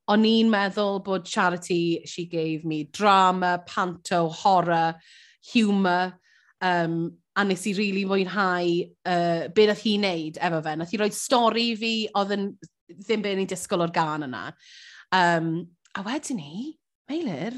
o'n 0.09 0.25
i'n 0.25 0.49
meddwl 0.51 1.01
bod 1.05 1.25
Charity, 1.25 2.01
she 2.05 2.25
gave 2.25 2.65
me 2.65 2.83
drama, 2.85 3.61
panto, 3.65 4.27
horror, 4.29 4.95
humour, 5.53 6.13
um, 6.61 7.17
a 7.35 7.43
nes 7.45 7.65
i 7.67 7.73
rili 7.73 8.03
really 8.03 8.05
mwynhau 8.05 8.91
uh, 9.05 9.47
be 9.55 9.65
nath 9.67 9.83
hi'n 9.85 10.03
neud 10.03 10.39
efo 10.43 10.61
fe. 10.65 10.75
Nath 10.75 10.91
hi 10.91 10.99
roi 10.99 11.11
stori 11.15 11.67
fi 11.79 11.93
oedd 12.19 12.33
yn 12.35 12.47
ddim 12.91 13.23
beth 13.23 13.37
ni'n 13.39 13.51
disgwyl 13.51 13.85
o'r 13.85 13.93
gan 13.95 14.27
yna. 14.27 14.43
Um, 15.15 15.53
a 15.95 16.03
wedyn 16.07 16.41
ni, 16.41 16.77
Meilir, 17.11 17.55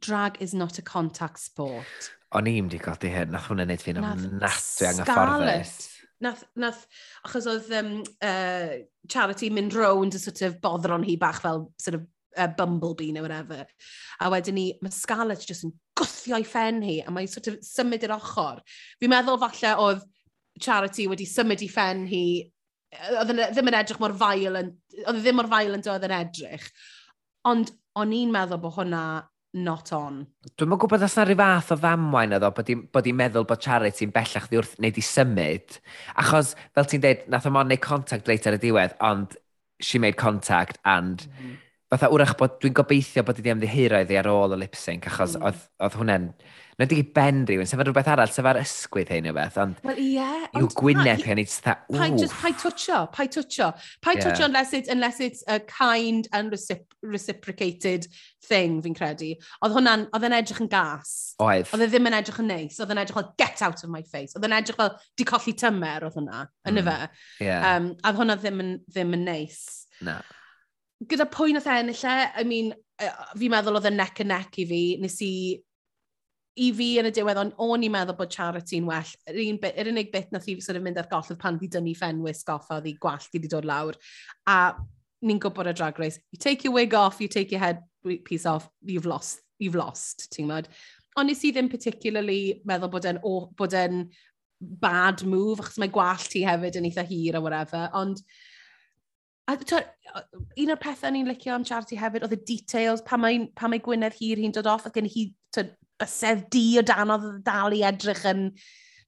drag 0.00 0.40
is 0.40 0.54
not 0.54 0.78
a 0.78 0.82
contact 0.82 1.40
sport. 1.40 2.12
O'n 2.36 2.48
i'n 2.50 2.68
di 2.68 2.80
godi 2.82 3.08
hyn, 3.12 3.32
nath 3.32 3.48
hwnna'n 3.48 3.72
neud 3.72 3.84
fi'n 3.84 4.02
ofnadwy 4.02 4.42
anghyfforddus. 4.42 5.04
Scarlett 5.06 5.95
nath, 6.24 6.44
nath, 6.56 6.84
achos 7.26 7.46
oedd 7.50 7.70
um, 7.76 7.92
uh, 8.24 8.76
Charity 9.12 9.50
mynd 9.52 9.76
rownd 9.76 10.16
y 10.16 10.20
sort 10.20 10.42
of 10.46 10.60
boddron 10.62 11.04
hi 11.06 11.16
bach 11.20 11.42
fel 11.44 11.66
sort 11.82 11.98
of 11.98 12.06
uh, 12.36 12.48
bumblebee 12.58 13.12
neu 13.12 13.24
whatever. 13.24 13.66
A 14.20 14.30
wedyn 14.32 14.56
ni, 14.58 14.66
mae 14.82 14.94
Scarlett 14.94 15.46
jyst 15.48 15.66
yn 15.68 15.74
gwthio 15.98 16.42
ffen 16.48 16.82
hi, 16.84 16.98
a 17.04 17.12
mae'n 17.12 17.30
sort 17.30 17.50
of 17.52 17.60
symud 17.64 18.04
i'r 18.06 18.16
ochr. 18.16 18.60
Fi'n 19.00 19.12
meddwl 19.12 19.40
falle 19.42 19.72
oedd 19.84 20.04
Charity 20.62 21.08
wedi 21.10 21.28
symud 21.28 21.64
i 21.64 21.70
ffen 21.70 22.04
hi, 22.10 22.24
oedd 23.12 23.32
ddim 23.36 23.72
yn 23.72 23.78
edrych 23.80 24.00
mor 24.00 24.14
violent, 24.16 24.76
oedd 25.04 25.20
ddim 25.20 25.40
mor 25.40 25.50
violent 25.52 25.88
oedd 25.92 26.06
yn 26.08 26.16
edrych. 26.16 26.68
Ond 27.46 27.72
o'n 27.96 28.14
i'n 28.16 28.32
meddwl 28.32 28.60
bod 28.62 28.76
hwnna 28.78 29.02
not 29.56 29.92
on. 29.96 30.22
Dwi'n 30.56 30.70
mwyn 30.70 30.80
gwybod 30.82 31.04
os 31.06 31.16
na 31.16 31.24
rhyw 31.26 31.38
fath 31.40 31.72
o 31.74 31.78
ddamwain 31.80 32.36
oedd 32.36 32.46
o, 32.46 32.52
bod 32.52 33.08
i'n 33.08 33.18
meddwl 33.18 33.46
bod 33.48 33.62
charity'n 33.64 34.12
bellach 34.14 34.48
di 34.50 34.60
wrth 34.60 34.76
neu 34.82 34.94
di 34.94 35.04
symud. 35.04 35.78
Achos, 36.22 36.54
fel 36.76 36.88
ti'n 36.90 37.04
dweud, 37.04 37.22
nath 37.32 37.48
o 37.48 37.54
mon 37.54 37.70
neu 37.72 37.80
contact 37.82 38.28
late 38.30 38.50
ar 38.50 38.58
y 38.58 38.62
diwedd, 38.62 38.96
ond 39.04 39.38
she 39.80 40.02
made 40.02 40.20
contact 40.20 40.80
and... 40.84 41.26
Mm 41.26 41.38
-hmm. 41.38 41.62
Fatha 41.86 42.08
wrach 42.10 42.32
bod 42.34 42.56
dwi'n 42.58 42.74
gobeithio 42.74 43.22
bod 43.22 43.38
i 43.38 43.42
di 43.42 43.50
ymddihiro 43.52 44.00
iddi 44.02 44.16
ar 44.18 44.26
ôl 44.26 44.56
y 44.56 44.58
lip 44.58 44.74
sync, 44.74 45.06
achos 45.06 45.36
mm. 45.36 45.44
oedd, 45.46 45.60
oedd 45.78 45.94
hwnna'n 46.00 46.24
na 46.78 46.84
di 46.88 47.00
ben 47.02 47.44
rhywun, 47.48 47.68
sef 47.68 47.80
rhywbeth 47.80 48.10
arall, 48.12 48.32
sef 48.32 48.46
ar 48.50 48.58
ysgwydd 48.60 49.12
hyn 49.14 49.30
o 49.30 49.34
beth, 49.36 49.56
ond... 49.62 49.78
Wel 49.86 50.00
ie. 50.02 50.08
Yeah, 50.16 50.46
yw 50.60 50.68
gwyneb 50.76 51.22
hyn, 51.24 51.40
it's 51.40 51.62
that, 51.64 51.86
ooh. 51.88 51.96
Pai, 51.96 52.10
just, 52.18 52.36
pai 52.36 52.52
twtio, 52.52 53.06
pai 53.14 53.28
twtio. 53.32 53.70
Pai 54.04 54.16
yeah. 54.16 54.26
twtio 54.26 54.48
unless, 54.50 54.74
it, 54.76 54.90
unless 54.92 55.20
it's 55.24 55.44
a 55.48 55.60
kind 55.60 56.28
and 56.32 56.52
recipro 56.52 56.84
reciprocated 57.06 58.06
thing, 58.46 58.80
fi'n 58.82 58.96
credu. 58.96 59.32
Oedd 59.64 59.74
hwnna'n, 59.76 60.06
oedd 60.16 60.26
yn 60.28 60.36
edrych 60.36 60.62
yn 60.64 60.70
gas. 60.70 61.12
Oedd. 61.42 61.68
Oedd 61.74 61.84
e 61.86 61.88
ddim 61.90 62.08
yn 62.10 62.16
edrych 62.18 62.40
yn 62.42 62.50
neis. 62.50 62.78
Oedd 62.82 62.94
yn 62.94 63.00
edrych 63.02 63.18
fel, 63.18 63.28
get 63.40 63.62
out 63.62 63.84
of 63.84 63.92
my 63.92 64.02
face. 64.02 64.34
Oedd 64.36 64.48
yn 64.48 64.56
edrych 64.56 64.78
fel, 64.80 64.96
di 65.18 65.26
colli 65.28 65.54
tymer 65.58 66.06
oedd 66.08 66.16
hwnna, 66.18 66.46
yn 66.66 66.74
mm. 66.74 66.80
y 66.80 66.86
fe. 66.88 66.96
Yeah. 67.46 67.68
Um, 67.70 67.92
a 68.00 68.10
oedd 68.10 68.20
hwnna 68.22 68.38
ddim 68.40 68.64
yn, 68.64 68.72
ddim 68.90 69.14
yn 69.18 69.24
neis. 69.28 69.62
Na. 70.06 70.18
Gyda 71.06 71.28
pwy 71.32 71.54
nath 71.54 71.68
e 71.68 71.78
ennill 71.82 72.04
e, 72.08 72.16
I 72.42 72.46
mean, 72.48 72.72
e, 72.98 73.12
fi'n 73.36 73.54
meddwl 73.54 73.80
oedd 73.80 73.90
yn 73.92 73.98
neck 74.00 74.22
and 74.24 74.32
neck 74.32 74.60
i 74.62 74.68
fi. 74.68 74.82
Nes 75.02 75.18
i 75.24 75.32
i 76.56 76.70
fi 76.72 76.88
yn 77.00 77.08
y 77.10 77.12
diwedd, 77.12 77.38
on, 77.40 77.50
o'n 77.60 77.84
i'n 77.84 77.92
meddwl 77.92 78.16
bod 78.16 78.32
charity'n 78.32 78.86
well. 78.88 79.12
Yr, 79.28 79.40
un 79.44 79.58
bit, 79.60 79.76
yr 79.76 79.90
unig 79.92 80.12
bit 80.12 80.30
nath 80.32 80.48
i 80.48 80.56
sort 80.64 80.78
of 80.78 80.84
mynd 80.86 81.00
ar 81.00 81.08
gollydd 81.10 81.40
pan 81.40 81.58
di 81.60 81.68
dynnu 81.72 81.92
ffenwys 81.98 82.44
goffa, 82.48 82.78
oedd 82.78 82.88
i 82.88 82.94
gwallt 83.02 83.36
i 83.36 83.42
di 83.42 83.50
dod 83.52 83.68
lawr. 83.68 83.98
A 84.48 84.72
ni'n 85.26 85.40
gwybod 85.42 85.68
y 85.68 85.74
drag 85.76 86.00
race, 86.00 86.20
you 86.32 86.40
take 86.40 86.64
your 86.64 86.76
wig 86.76 86.94
off, 86.96 87.20
you 87.20 87.28
take 87.28 87.52
your 87.52 87.60
head 87.60 87.84
piece 88.24 88.46
off, 88.46 88.70
you've 88.80 89.08
lost, 89.08 89.42
you've 89.58 89.76
lost, 89.76 90.30
ti'n 90.32 90.48
gwybod? 90.48 90.72
Ond 91.16 91.32
nes 91.32 91.44
i 91.48 91.52
ddim 91.52 91.68
particularly 91.72 92.40
meddwl 92.68 92.92
bod 92.92 93.08
e'n 93.08 93.20
oh, 93.24 93.50
bod 93.56 93.76
en 93.76 94.06
bad 94.56 95.24
move, 95.28 95.60
achos 95.60 95.80
mae 95.80 95.92
gwallt 95.92 96.30
ti 96.32 96.44
hefyd 96.46 96.80
yn 96.80 96.88
eitha 96.88 97.04
hir 97.08 97.36
a 97.36 97.44
whatever, 97.44 97.88
ond 97.96 98.24
A 99.46 99.54
to, 99.62 99.78
un 100.58 100.72
o'r 100.74 100.78
pethau 100.82 101.12
ni'n 101.14 101.28
licio 101.30 101.52
am 101.54 101.64
charity 101.66 101.94
hefyd 102.00 102.24
oedd 102.26 102.32
y 102.34 102.38
details, 102.48 103.02
pa 103.06 103.14
mae, 103.20 103.44
pa 103.54 103.68
mae 103.70 103.78
Gwynedd 103.78 104.16
hir 104.18 104.40
hi'n 104.42 104.54
dod 104.56 104.66
off, 104.66 104.88
ac 104.88 104.96
gen 104.96 105.06
hi 105.06 105.28
to, 105.54 105.62
ysedd 106.04 106.46
di 106.52 106.66
o 106.80 106.84
dan 106.86 107.14
oedd 107.14 107.30
dal 107.46 107.76
i 107.76 107.84
edrych 107.86 108.24
yn... 108.28 108.50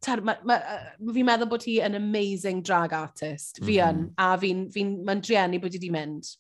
Tar, 0.04 0.20
ma, 0.22 0.36
ma, 0.46 0.56
fi'n 1.02 1.26
meddwl 1.26 1.48
bod 1.50 1.64
hi 1.66 1.80
yn 1.82 1.98
amazing 1.98 2.60
drag 2.62 2.92
artist. 2.94 3.58
Fi 3.64 3.80
yn, 3.82 4.04
mm. 4.06 4.12
a 4.22 4.28
fi'n... 4.38 4.66
Fi, 4.70 4.84
fi 4.84 5.06
Mae'n 5.08 5.24
driennu 5.26 5.62
bod 5.62 5.74
hi 5.74 5.80
wedi 5.80 5.90
mynd. 5.94 6.30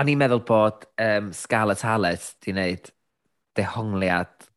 O'n 0.00 0.10
i'n 0.10 0.18
meddwl 0.18 0.42
bod 0.48 0.88
um, 1.04 1.30
Scarlett 1.36 1.84
Hallett 1.86 2.32
di 2.42 2.54
wneud 2.54 2.90
dehongliad 3.58 4.48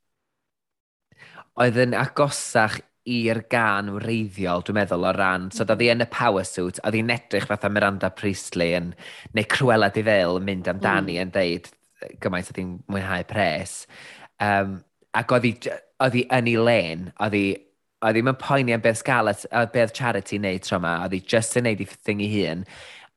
oedd 1.61 1.79
yn 1.79 1.95
agosach 1.95 2.79
i'r 3.05 3.43
gan 3.51 3.91
wreiddiol, 3.99 4.63
dwi'n 4.65 4.79
meddwl, 4.79 5.05
o 5.05 5.13
ran. 5.13 5.49
So, 5.53 5.63
oedd 5.63 5.77
hi 5.77 5.91
mhm. 5.91 5.99
yn 5.99 6.05
y 6.07 6.09
power 6.11 6.47
suit, 6.47 6.81
oedd 6.81 6.97
hi'n 6.97 7.13
edrych 7.13 7.47
fatha 7.51 7.69
Miranda 7.71 8.09
Priestley 8.17 8.73
yn, 8.79 8.91
neu 9.37 9.47
Cruella 9.51 9.91
Di 9.93 10.03
Fel 10.05 10.39
yn 10.39 10.47
mynd 10.47 10.69
amdani 10.71 11.19
mm. 11.19 11.27
yn 11.27 11.33
deud 11.35 11.69
gymaint 12.23 12.49
oedd 12.49 12.61
hi'n 12.61 12.73
mwynhau 12.91 13.27
pres. 13.29 13.83
Um, 14.43 14.79
ac 15.15 15.31
oedd 15.31 15.47
hi 15.47 16.25
yn 16.35 16.49
ei 16.51 16.57
len, 16.59 17.07
oedd 17.23 17.37
hi 17.37 17.45
oedd 18.05 18.17
ddim 18.17 18.29
yn 18.29 18.39
poeni 18.39 18.75
am 18.75 18.83
beth 18.83 18.99
Scarlett, 18.99 19.45
a 19.51 19.65
beth 19.71 19.93
Charity 19.95 20.39
wneud 20.39 20.65
tro 20.65 20.79
yma, 20.81 20.97
oedd 21.05 21.15
hi 21.15 21.21
just 21.33 21.55
yn 21.57 21.65
neud 21.67 21.81
i 21.81 21.87
thing 21.93 22.21
i 22.21 22.29
hun. 22.33 22.65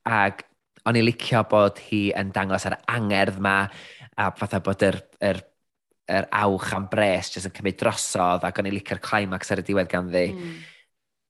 Ac 0.07 0.45
o'n 0.87 0.97
i 0.97 1.03
licio 1.03 1.43
bod 1.51 1.81
hi 1.89 2.07
yn 2.17 2.31
dangos 2.35 2.65
ar 2.69 2.79
angerdd 2.89 3.39
ma, 3.43 3.57
a 4.19 4.29
fatha 4.39 4.61
bod 4.63 4.83
yr, 4.87 4.97
yr, 5.25 5.41
yr 6.09 6.27
awch 6.41 6.73
am 6.77 6.87
bres 6.91 7.33
jyst 7.35 7.51
yn 7.51 7.55
cymryd 7.59 7.79
drosodd, 7.81 8.47
ac 8.47 8.61
o'n 8.61 8.71
i 8.71 8.73
licio'r 8.73 9.03
climax 9.03 9.53
ar 9.53 9.61
y 9.61 9.67
diwedd 9.67 9.91
ganddi. 9.91 10.25
Mm. 10.33 10.57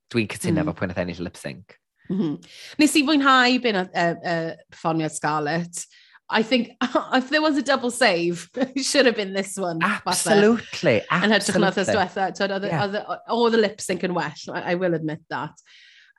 Dwi'n 0.09 0.31
cytuno 0.31 0.63
mm. 0.63 0.71
fo 0.71 0.79
pwy'n 0.79 0.95
ennill 1.03 1.25
lip 1.25 1.37
sync. 1.37 1.75
Mm 2.09 2.17
-hmm. 2.17 2.37
Nes 2.81 2.95
i 2.97 3.03
fwynhau 3.05 3.57
byn 3.61 3.77
y 3.77 3.83
uh, 3.85 4.13
uh, 4.17 4.53
perfformiad 4.71 5.13
Scarlett. 5.13 5.83
I 6.29 6.43
think 6.43 6.71
if 7.13 7.29
there 7.29 7.41
was 7.41 7.57
a 7.57 7.61
double 7.61 7.91
save, 7.91 8.49
it 8.55 8.83
should 8.83 9.05
have 9.05 9.15
been 9.15 9.33
this 9.33 9.57
one. 9.57 9.79
Absolutely. 9.81 11.01
Fatha. 11.09 11.25
Yn 11.25 11.33
hytrach 11.33 11.59
na 11.59 11.71
thys 11.71 11.89
diwetha. 11.89 12.29
Oedd 12.45 12.67
yeah. 12.69 12.85
the 12.87 13.57
lip 13.57 13.81
sync 13.81 14.05
yn 14.05 14.13
well, 14.13 14.33
I, 14.53 14.73
I 14.73 14.75
will 14.75 14.93
admit 14.93 15.21
that. 15.29 15.55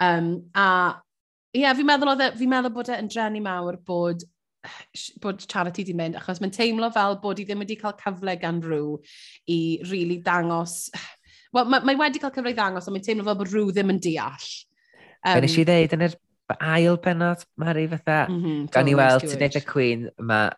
Um, 0.01 0.51
a 0.55 0.97
ie, 1.55 1.63
yeah, 1.63 1.75
fi'n 1.77 1.87
meddwl, 1.87 2.15
oedd, 2.15 2.25
e- 2.27 2.37
fi 2.39 2.49
meddwl 2.51 2.75
bod 2.75 2.91
e'n 2.95 3.11
drenu 3.11 3.43
mawr 3.45 3.79
bod 3.87 4.27
bod 5.25 5.41
charity 5.49 5.87
di 5.89 5.95
mynd, 5.97 6.19
achos 6.19 6.41
mae'n 6.43 6.53
teimlo 6.53 6.91
fel 6.93 7.17
bod 7.23 7.39
i 7.41 7.47
ddim 7.49 7.63
wedi 7.65 7.79
cael 7.81 7.95
cyfle 8.01 8.35
gan 8.41 8.61
rhyw 8.65 8.99
i 9.49 9.61
really 9.91 10.21
dangos... 10.25 10.83
Wel, 11.55 11.67
mae, 11.67 11.83
mae 11.83 11.99
wedi 11.99 12.21
cael 12.23 12.35
cyfle 12.35 12.53
i 12.53 12.57
ddangos, 12.59 12.87
ond 12.87 12.95
mae'n 12.95 13.07
teimlo 13.07 13.25
fel 13.27 13.39
bod 13.41 13.53
rhyw 13.55 13.71
ddim 13.75 13.95
yn 13.95 14.03
deall. 14.05 14.51
Um, 15.25 15.39
Be 15.39 15.47
nes 15.47 15.57
i 15.59 15.65
ddeud 15.69 15.97
yn 15.97 16.05
yr 16.07 16.19
Mae 16.51 16.81
ail 16.81 16.99
penod, 16.99 17.45
Mari, 17.63 17.87
fatha. 17.91 18.25
Mm 18.29 18.43
-hmm, 18.43 18.67
Gawn 18.75 18.89
ni 18.89 18.97
weld, 18.99 19.23
ti'n 19.23 19.39
neud 19.39 19.59
y 19.61 19.63
Queen, 19.67 20.09
mae 20.19 20.51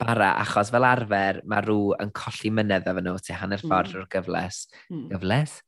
bara, 0.00 0.30
achos 0.40 0.70
fel 0.72 0.86
arfer, 0.88 1.42
mae 1.44 1.64
rhyw 1.64 1.92
yn 2.00 2.12
colli 2.16 2.52
mynedd 2.52 2.88
efo 2.88 3.02
nhw, 3.04 3.18
ti 3.20 3.36
hanner 3.36 3.60
mm. 3.60 3.68
ffordd 3.68 3.90
mm. 3.90 3.92
drwy'r 3.92 4.08
gyfles. 4.14 4.62
Mm. 4.92 5.04
Gyfles? 5.12 5.58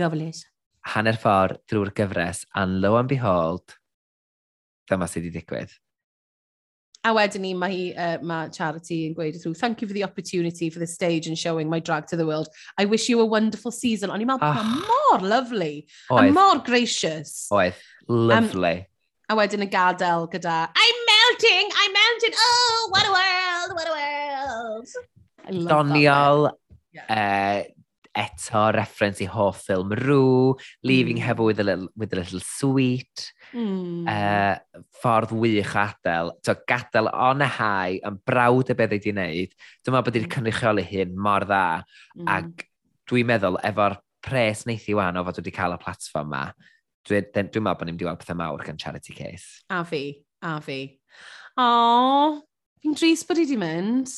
Gyfles. 0.00 0.42
Hanner 0.94 1.20
ffordd 1.20 1.60
drwy'r 1.68 1.92
gyfres, 2.00 2.42
and 2.56 2.80
lo 2.80 2.96
and 2.96 3.12
behold, 3.12 3.76
dyma 4.90 5.08
sydd 5.08 5.28
wedi 5.28 5.40
digwydd. 5.40 5.76
A 7.00 7.14
wedyn 7.16 7.40
ni, 7.40 7.54
mae, 7.56 7.72
hi, 7.72 7.84
uh, 7.96 8.18
mae 8.20 8.50
Charity 8.52 9.06
yn 9.08 9.14
gweud 9.16 9.38
through, 9.40 9.54
thank 9.56 9.80
you 9.80 9.88
for 9.88 9.96
the 9.96 10.04
opportunity 10.04 10.68
for 10.68 10.80
the 10.80 10.86
stage 10.86 11.26
and 11.28 11.38
showing 11.38 11.70
my 11.70 11.80
drag 11.80 12.06
to 12.08 12.16
the 12.16 12.26
world. 12.26 12.48
I 12.76 12.84
wish 12.84 13.08
you 13.08 13.20
a 13.20 13.24
wonderful 13.24 13.72
season. 13.72 14.12
O'n 14.12 14.20
i'n 14.20 14.28
meddwl, 14.28 14.44
oh. 14.44 14.60
Ah. 14.60 14.84
mor 14.84 15.24
lovely. 15.24 15.86
Oedd. 16.10 16.28
A 16.28 16.32
mor 16.36 16.60
gracious. 16.66 17.46
Oedd, 17.56 17.80
lovely. 18.06 18.84
Um, 18.84 18.89
A 19.30 19.34
wedyn 19.38 19.62
y 19.62 19.68
gadael 19.70 20.24
gyda, 20.26 20.54
I'm 20.74 20.96
melting, 21.06 21.68
I'm 21.78 21.92
melting, 21.94 22.32
oh, 22.34 22.88
what 22.90 23.06
a 23.06 23.12
world, 23.14 23.76
what 23.76 23.86
a 23.86 23.94
world. 23.94 24.88
Doniol, 25.70 26.50
yeah. 26.90 27.04
uh, 27.14 27.62
eto 28.18 28.62
reference 28.74 29.22
i 29.22 29.28
hoff 29.30 29.60
ffilm 29.68 29.94
Rw, 29.94 30.58
Leaving 30.82 31.18
mm. 31.18 31.22
Heaven 31.22 31.44
with 31.44 31.60
a 31.60 31.62
Little, 31.62 31.86
with 31.94 32.12
a 32.12 32.16
little 32.16 32.40
Sweet, 32.40 33.30
mm. 33.54 34.08
uh, 34.10 34.58
ffordd 34.98 35.30
wych 35.30 35.76
o 35.76 35.84
adael. 35.84 36.32
So, 36.42 36.56
gadael 36.66 37.12
on 37.14 37.46
a 37.46 37.46
high, 37.46 38.00
yn 38.02 38.18
brawd 38.26 38.74
y 38.74 38.78
beth 38.82 38.96
wedi 38.96 39.14
wneud, 39.14 39.54
dyma 39.86 40.02
bod 40.02 40.18
wedi'i 40.18 40.32
cynrychioli 40.34 40.88
hyn 40.90 41.14
mor 41.14 41.46
dda, 41.46 41.84
mm. 42.18 42.34
ac 42.34 42.66
dwi'n 43.06 43.30
meddwl 43.30 43.62
efo'r 43.70 44.00
pres 44.26 44.66
neithi 44.66 44.98
wan 44.98 45.22
o 45.22 45.24
fod 45.30 45.38
wedi 45.44 45.54
cael 45.54 45.78
y 45.78 45.80
platfform 45.86 46.34
yma, 46.34 46.44
Dwi'n 47.08 47.26
dwi, 47.32 47.62
meddwl 47.62 47.78
bod 47.78 47.88
ni'n 47.88 47.96
mynd 47.96 48.06
weld 48.06 48.20
pethau 48.20 48.38
mawr 48.38 48.64
gan 48.66 48.78
Charity 48.80 49.16
Case. 49.16 49.62
A 49.72 49.82
fi, 49.88 50.02
a 50.44 50.58
fi. 50.64 50.80
O, 51.60 52.40
fi'n 52.82 52.96
dris 52.98 53.24
bod 53.26 53.40
i 53.40 53.46
wedi 53.46 53.58
mynd. 53.60 54.12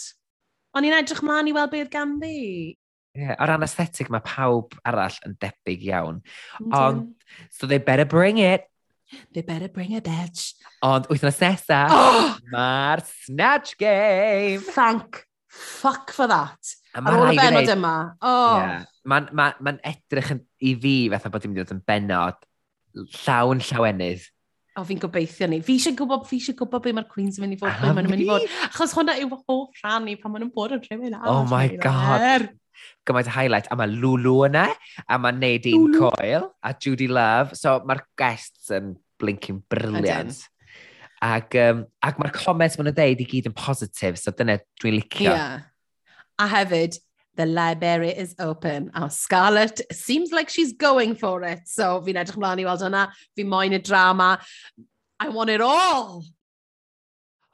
O'n 0.72 0.89
i'n 0.89 0.97
edrych 0.99 1.22
mlaen 1.24 1.51
i 1.51 1.55
weld 1.57 1.72
beth 1.72 1.93
ganddi. 1.93 2.76
Yeah, 3.14 3.37
o 3.37 3.47
ran 3.47 3.64
aesthetic, 3.64 4.09
mae 4.11 4.24
pawb 4.24 4.74
arall 4.89 5.18
yn 5.28 5.37
debyg 5.41 5.83
iawn. 5.91 6.22
Ond, 6.72 7.11
so 7.53 7.68
they 7.68 7.78
better 7.78 8.09
bring 8.09 8.41
it. 8.41 8.64
They 9.35 9.43
better 9.45 9.68
bring 9.68 9.93
a 9.95 10.01
bitch. 10.01 10.55
Ond 10.83 11.11
wythnos 11.12 11.43
nesa, 11.43 11.85
oh! 11.93 12.33
mae'r 12.55 13.05
Snatch 13.05 13.76
Game. 13.78 14.64
Thank 14.72 15.26
fuck 15.53 16.11
for 16.12 16.26
that. 16.26 16.72
Ar 16.97 17.16
ôl 17.16 17.33
y 17.33 17.37
benod 17.37 17.70
yma. 17.72 17.95
Oh. 18.24 18.57
Yeah. 18.57 18.89
Mae'n 19.09 19.28
ma, 19.37 19.51
ma 19.61 19.74
edrych 19.89 20.33
yn, 20.35 20.41
i 20.64 20.72
fi 20.80 20.95
fatha 21.12 21.30
bod 21.33 21.45
i'n 21.45 21.53
mynd 21.53 21.61
i 21.61 21.64
fod 21.64 21.76
yn 21.76 21.85
benod 21.89 22.49
llawn 22.95 23.62
llawenydd. 23.68 24.24
O, 24.72 24.86
fi'n 24.88 25.01
gobeithio 25.03 25.47
ni. 25.53 25.59
Fi 25.64 25.74
eisiau 25.76 25.97
gwybod, 25.99 26.24
fi 26.24 26.38
eisiau 26.40 26.57
gwybod 26.57 26.84
be 26.86 26.95
mae'r 26.97 27.09
Queens 27.11 27.36
yn 27.36 27.45
mynd 27.45 27.59
i 27.59 27.61
fod, 27.61 27.74
be 27.82 27.90
mae'n 27.93 28.09
mynd 28.09 28.24
i 28.24 28.28
fod. 28.30 28.47
Achos 28.70 28.95
hwnna 28.97 29.18
yw 29.20 29.34
hoff 29.34 29.82
rhan 29.82 30.09
i 30.09 30.14
pan 30.20 30.32
maen 30.32 30.47
nhw'n 30.47 30.55
bod 30.55 30.72
yn 30.78 30.80
rhywun 30.86 31.16
arall. 31.18 31.43
Oh 31.43 31.49
my 31.51 31.66
god. 31.82 32.24
Er. 32.24 32.47
Gymaint 33.07 33.28
o 33.28 33.34
highlight. 33.34 33.68
A 33.68 33.76
mae 33.76 33.93
Lulu 33.93 34.38
yna, 34.47 34.64
a 35.05 35.18
mae 35.20 35.36
Nadine 35.36 35.90
Lulu. 35.93 36.09
Coyle, 36.09 36.49
a 36.64 36.72
Judy 36.72 37.11
Love. 37.12 37.59
So 37.59 37.76
mae'r 37.84 38.01
guests 38.16 38.72
yn 38.72 38.95
blinking 39.20 39.61
brilliant. 39.68 40.40
Ac, 41.22 41.55
um, 41.61 41.84
ac 42.03 42.16
mae'r 42.18 42.32
comments 42.34 42.80
maen 42.80 42.88
nhw'n 42.88 42.97
deud 42.97 43.20
i 43.22 43.28
gyd 43.28 43.53
yn 43.53 43.59
positif, 43.59 44.16
so 44.18 44.32
dyna 44.34 44.57
dwi'n 44.80 44.97
licio. 45.03 45.36
Yeah. 45.36 45.68
A 46.40 46.49
hefyd, 46.49 46.97
The 47.35 47.47
library 47.47 48.11
is 48.11 48.35
open. 48.39 48.91
A 48.95 49.09
Scarlett 49.09 49.80
seems 49.91 50.33
like 50.33 50.51
she's 50.51 50.74
going 50.74 51.14
for 51.14 51.43
it. 51.43 51.64
So 51.64 52.03
fi'n 52.05 52.20
edrych 52.20 52.37
mlaen 52.37 52.61
i 52.61 52.66
weld 52.68 52.85
hwnna. 52.85 53.07
Fi 53.37 53.45
moyn 53.49 53.72
y 53.72 53.80
drama. 53.80 54.39
I 55.18 55.28
want 55.30 55.51
it 55.51 55.61
all. 55.61 56.24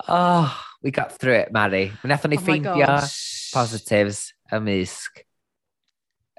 Oh, 0.09 0.65
we 0.83 0.91
got 0.91 1.13
through 1.13 1.35
it, 1.35 1.53
Mari. 1.53 1.93
Mi 2.03 2.11
wnaethon 2.11 2.35
ni 2.35 2.39
oh 2.39 2.45
ffeindio 2.47 2.91
positives, 3.55 4.33
ymysg, 4.53 5.23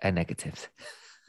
y 0.03 0.11
negatives. 0.11 0.67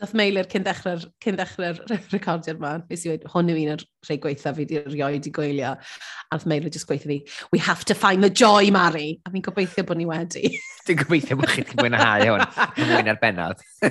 Nath 0.01 0.15
meilir 0.17 0.47
cyn 0.49 0.63
dechrau'r 0.65 1.03
cyn 1.21 1.37
dechrau'r 1.37 1.77
recordiad 2.15 2.57
yma, 2.57 2.71
nes 2.89 3.03
i 3.05 3.11
wedi, 3.11 3.29
hwn 3.29 3.51
yw 3.53 3.59
un 3.61 3.73
o'r 3.75 3.83
rhai 4.07 4.17
gweitha 4.23 4.53
fi 4.57 4.65
wedi 4.65 4.79
rioed 4.87 5.27
i 5.29 5.33
goelio. 5.37 5.75
A 5.77 6.39
nath 6.39 6.47
meilir 6.49 6.73
jyst 6.73 6.89
gweithio 6.89 7.11
fi, 7.11 7.19
we 7.53 7.61
have 7.61 7.85
to 7.91 7.95
find 7.95 8.25
the 8.25 8.31
joy, 8.31 8.71
Mari. 8.73 9.21
A 9.27 9.31
fi'n 9.35 9.45
gobeithio 9.45 9.85
bod 9.91 10.01
ni 10.01 10.07
wedi. 10.09 10.55
Dwi'n 10.89 11.01
gobeithio 11.03 11.37
bod 11.41 11.53
chi 11.53 11.67
wedi 11.67 11.77
mwynhau 11.83 12.25
hwn, 12.31 12.45
yn 12.81 12.89
mwyn 12.95 13.13
ar 13.13 13.21
benod. 13.21 13.59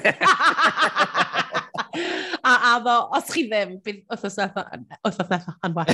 a 2.50 2.74
ddo, 2.82 2.98
os 3.20 3.30
chi 3.30 3.46
ddim, 3.52 3.78
bydd 3.86 4.02
wrthos 4.10 4.40
nethaf 4.42 5.70
yn 5.70 5.78
well. 5.78 5.94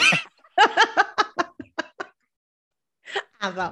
ddo. 3.51 3.67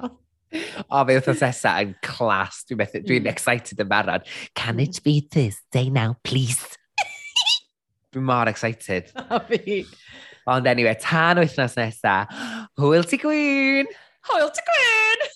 O, 0.88 1.02
fe 1.04 1.18
wrth 1.18 1.42
nesa 1.42 1.74
yn 1.82 1.94
clas. 2.04 2.62
Dwi'n 2.68 2.80
methu, 2.80 3.02
dwi'n 3.04 3.24
hmm. 3.24 3.32
excited 3.32 3.82
yn 3.84 3.90
barod. 3.90 4.26
Can 4.54 4.78
hmm. 4.78 4.86
it 4.86 5.02
be 5.04 5.20
Thursday 5.20 5.90
now, 5.90 6.16
please? 6.24 6.78
dwi'n 8.14 8.28
mor 8.30 8.50
excited. 8.50 9.10
A 9.34 9.40
fi. 9.48 9.84
Ond 10.50 10.66
anyway, 10.68 10.96
tan 11.00 11.40
wythnos 11.40 11.78
nesa, 11.80 12.18
hwyl 12.80 13.06
ti 13.08 13.16
gwyn! 13.22 13.88
Hwyl 14.28 14.50
ti 14.52 14.64
gwyn! 14.68 15.30